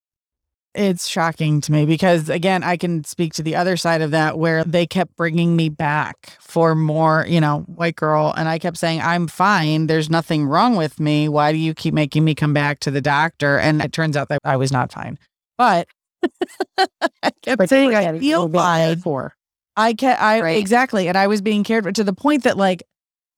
It's 0.76 1.08
shocking 1.08 1.62
to 1.62 1.72
me 1.72 1.86
because, 1.86 2.28
again, 2.28 2.62
I 2.62 2.76
can 2.76 3.02
speak 3.04 3.32
to 3.34 3.42
the 3.42 3.56
other 3.56 3.78
side 3.78 4.02
of 4.02 4.10
that 4.10 4.38
where 4.38 4.62
they 4.62 4.86
kept 4.86 5.16
bringing 5.16 5.56
me 5.56 5.70
back 5.70 6.36
for 6.38 6.74
more, 6.74 7.24
you 7.26 7.40
know, 7.40 7.60
white 7.60 7.96
girl. 7.96 8.34
And 8.36 8.46
I 8.46 8.58
kept 8.58 8.76
saying, 8.76 9.00
I'm 9.00 9.26
fine. 9.26 9.86
There's 9.86 10.10
nothing 10.10 10.44
wrong 10.44 10.76
with 10.76 11.00
me. 11.00 11.28
Why 11.30 11.50
do 11.52 11.58
you 11.58 11.72
keep 11.72 11.94
making 11.94 12.24
me 12.24 12.34
come 12.34 12.52
back 12.52 12.80
to 12.80 12.90
the 12.90 13.00
doctor? 13.00 13.58
And 13.58 13.80
it 13.80 13.92
turns 13.92 14.18
out 14.18 14.28
that 14.28 14.40
I 14.44 14.56
was 14.56 14.70
not 14.70 14.92
fine. 14.92 15.18
But 15.56 15.88
I 16.78 17.30
kept 17.42 17.58
But 17.58 17.68
saying, 17.70 17.94
I 17.94 18.18
feel 18.18 18.48
fine. 18.50 18.98
for. 19.00 19.34
I 19.76 19.94
can 19.94 20.16
I 20.20 20.40
Right. 20.40 20.58
exactly, 20.58 21.08
and 21.08 21.16
I 21.16 21.26
was 21.26 21.40
being 21.40 21.64
cared 21.64 21.84
for 21.84 21.92
to 21.92 22.04
the 22.04 22.12
point 22.12 22.44
that 22.44 22.56
like 22.56 22.82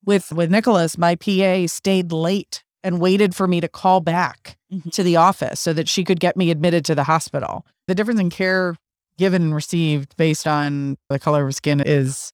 with 0.04 0.32
with 0.32 0.50
Nicholas, 0.50 0.98
my 0.98 1.14
PA 1.14 1.66
stayed 1.66 2.10
late 2.12 2.64
and 2.84 3.00
waited 3.00 3.34
for 3.34 3.46
me 3.48 3.60
to 3.60 3.68
call 3.68 4.00
back 4.00 4.56
Mhm. 4.72 4.90
to 4.92 5.02
the 5.02 5.16
office 5.16 5.58
so 5.60 5.72
that 5.72 5.88
she 5.88 6.04
could 6.04 6.20
get 6.20 6.36
me 6.36 6.50
admitted 6.50 6.84
to 6.86 6.94
the 6.94 7.04
hospital. 7.04 7.64
The 7.86 7.94
difference 7.94 8.20
in 8.20 8.30
care 8.30 8.76
given 9.18 9.42
and 9.42 9.54
received 9.54 10.16
based 10.16 10.46
on 10.46 10.96
the 11.08 11.18
color 11.18 11.46
of 11.46 11.54
skin 11.54 11.80
is 11.84 12.32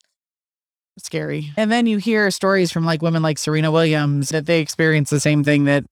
scary. 0.99 1.53
And 1.57 1.73
then 1.73 1.87
you 1.87 1.99
hear 1.99 2.31
stories 2.31 2.71
from 2.71 2.85
like 2.85 3.03
women 3.03 3.23
like 3.23 3.39
Serena 3.39 3.71
Williams 3.71 4.29
that 4.29 4.47
they 4.47 4.61
experience 4.61 5.11
the 5.11 5.21
same 5.21 5.43
thing 5.43 5.65
that 5.65 5.85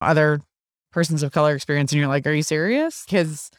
other 0.00 0.40
persons 0.92 1.22
of 1.22 1.32
color 1.32 1.54
experience. 1.54 1.92
And 1.92 1.98
you're 2.00 2.08
like, 2.08 2.26
are 2.26 2.32
you 2.32 2.42
serious? 2.42 3.04
Because 3.06 3.50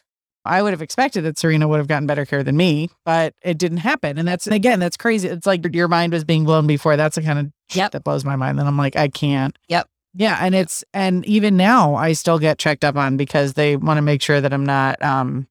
I 0.44 0.60
would 0.62 0.72
have 0.72 0.82
expected 0.82 1.22
that 1.22 1.38
Serena 1.38 1.66
would 1.68 1.78
have 1.78 1.88
gotten 1.88 2.06
better 2.06 2.26
care 2.26 2.42
than 2.42 2.56
me, 2.56 2.90
but 3.06 3.32
it 3.42 3.56
didn't 3.56 3.78
happen. 3.78 4.18
And 4.18 4.28
that's, 4.28 4.46
again, 4.46 4.78
that's 4.78 4.96
crazy. 4.98 5.28
It's 5.28 5.46
like 5.46 5.64
your 5.74 5.88
mind 5.88 6.12
was 6.12 6.22
being 6.24 6.44
blown 6.44 6.66
before. 6.66 6.96
That's 6.98 7.16
the 7.16 7.22
kind 7.22 7.38
of 7.38 7.50
Yep. 7.72 7.92
that 7.92 8.04
blows 8.04 8.24
my 8.26 8.36
mind. 8.36 8.58
Then 8.58 8.66
I'm 8.66 8.76
like, 8.76 8.94
I 8.94 9.08
can't. 9.08 9.56
Yep. 9.68 9.88
Yeah. 10.14 10.38
And 10.40 10.54
it's, 10.54 10.84
and 10.94 11.24
even 11.26 11.56
now 11.56 11.94
I 11.96 12.12
still 12.12 12.38
get 12.38 12.58
checked 12.58 12.84
up 12.84 12.96
on 12.96 13.16
because 13.16 13.54
they 13.54 13.76
want 13.76 13.98
to 13.98 14.02
make 14.02 14.22
sure 14.22 14.40
that 14.40 14.52
I'm 14.52 14.64
not, 14.64 15.02
um, 15.02 15.48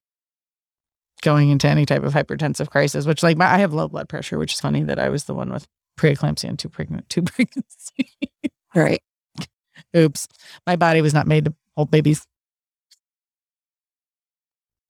going 1.21 1.49
into 1.49 1.67
any 1.67 1.85
type 1.85 2.03
of 2.03 2.13
hypertensive 2.13 2.69
crisis, 2.69 3.05
which 3.05 3.23
like 3.23 3.37
my, 3.37 3.45
I 3.45 3.57
have 3.57 3.73
low 3.73 3.87
blood 3.87 4.09
pressure, 4.09 4.37
which 4.37 4.53
is 4.53 4.59
funny 4.59 4.83
that 4.83 4.99
I 4.99 5.09
was 5.09 5.23
the 5.23 5.33
one 5.33 5.51
with 5.51 5.67
preeclampsia 5.97 6.49
and 6.49 6.59
two 6.59 6.69
pregnant, 6.69 7.09
two 7.09 7.21
pregnancies. 7.23 8.11
Right. 8.75 9.01
Oops. 9.95 10.27
My 10.67 10.75
body 10.75 11.01
was 11.01 11.13
not 11.13 11.27
made 11.27 11.45
to 11.45 11.53
hold 11.75 11.91
babies. 11.91 12.25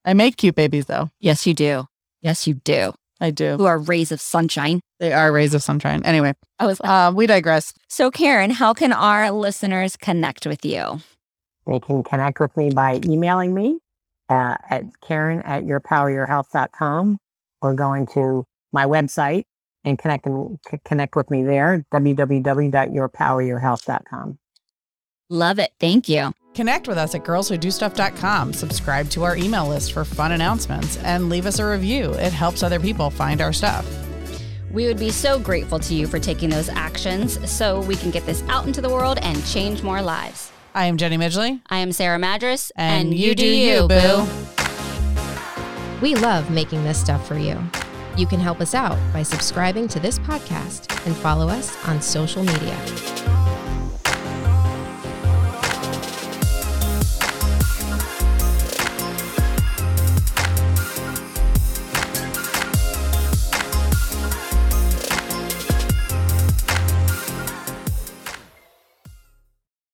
I 0.06 0.14
make 0.14 0.38
cute 0.38 0.56
babies 0.56 0.86
though. 0.86 1.10
Yes, 1.20 1.48
you 1.48 1.54
do. 1.54 1.88
Yes, 2.22 2.48
you 2.48 2.56
do. 2.56 2.94
I 3.24 3.32
do. 3.32 3.56
Who 3.56 3.66
are 3.66 3.80
rays 3.80 4.12
of 4.12 4.20
sunshine. 4.20 4.82
They 5.00 5.14
are 5.14 5.32
rays 5.32 5.54
of 5.54 5.64
sunshine. 5.64 6.04
Anyway, 6.04 6.34
I 6.60 6.66
was 6.66 6.82
like, 6.82 6.90
uh, 6.90 7.14
we 7.16 7.26
digress. 7.26 7.74
so 7.88 8.12
Karen, 8.12 8.52
how 8.52 8.74
can 8.74 8.92
our 8.92 9.32
listeners 9.32 9.96
connect 9.96 10.46
with 10.46 10.66
you? 10.66 11.00
They 11.66 11.80
can 11.80 12.04
connect 12.04 12.42
with 12.42 12.56
me 12.58 12.70
by 12.70 13.00
emailing 13.06 13.54
me 13.54 13.80
uh, 14.28 14.56
at 14.70 14.84
Karen 15.08 15.42
at 15.44 15.64
yourpoweryourhealth.com 15.64 17.18
or 17.62 17.74
going 17.74 18.08
to 18.08 18.44
my 18.74 18.86
website 18.86 19.44
and 19.86 19.98
connect, 19.98 20.26
and, 20.26 20.60
c- 20.70 20.80
connect 20.84 21.16
with 21.16 21.32
me 21.32 21.44
there, 21.44 21.86
www.yourpoweryourhealth.com. 21.94 24.38
Love 25.30 25.60
it. 25.60 25.72
Thank 25.80 26.10
you. 26.10 26.34
Connect 26.54 26.88
with 26.88 26.98
us 26.98 27.16
at 27.16 27.24
girlswhodostuff.com. 27.24 28.54
Subscribe 28.54 29.10
to 29.10 29.24
our 29.24 29.36
email 29.36 29.68
list 29.68 29.92
for 29.94 30.06
fun 30.06 30.34
announcements 30.34 30.98
and 30.98 31.30
leave 31.30 31.46
us 31.48 31.60
a 31.60 31.66
review. 31.66 32.14
It 32.14 32.32
helps 32.32 32.62
other 32.62 32.80
people 32.80 33.10
find 33.10 33.42
our 33.42 33.52
stuff. 33.52 33.88
We 34.72 34.86
would 34.88 35.00
be 35.00 35.10
so 35.10 35.40
grateful 35.40 35.80
to 35.80 35.94
you 35.94 36.08
for 36.08 36.20
taking 36.20 36.50
those 36.50 36.70
actions 36.70 37.38
so 37.50 37.82
we 37.82 37.96
can 37.96 38.12
get 38.12 38.26
this 38.26 38.44
out 38.50 38.66
into 38.66 38.82
the 38.82 38.90
world 38.90 39.20
and 39.22 39.44
change 39.46 39.84
more 39.84 40.02
lives. 40.02 40.52
I 40.76 40.86
am 40.86 40.98
Jenny 40.98 41.18
Midgley. 41.18 41.62
I 41.70 41.78
am 41.78 41.92
Sarah 41.92 42.18
Madras, 42.18 42.72
And 42.76 43.14
you 43.14 43.36
do 43.36 43.46
you, 43.46 43.88
boo. 43.88 44.28
We 46.02 46.16
love 46.16 46.50
making 46.50 46.84
this 46.84 47.00
stuff 47.00 47.28
for 47.28 47.38
you. 47.38 47.60
You 48.18 48.28
can 48.28 48.40
help 48.40 48.62
us 48.62 48.76
out 48.76 48.98
by 49.12 49.24
subscribing 49.24 49.88
to 49.90 50.00
this 50.00 50.20
podcast 50.20 51.06
and 51.06 51.16
follow 51.16 51.48
us 51.48 51.76
on 51.88 52.02
social 52.02 52.44
media. 52.44 53.43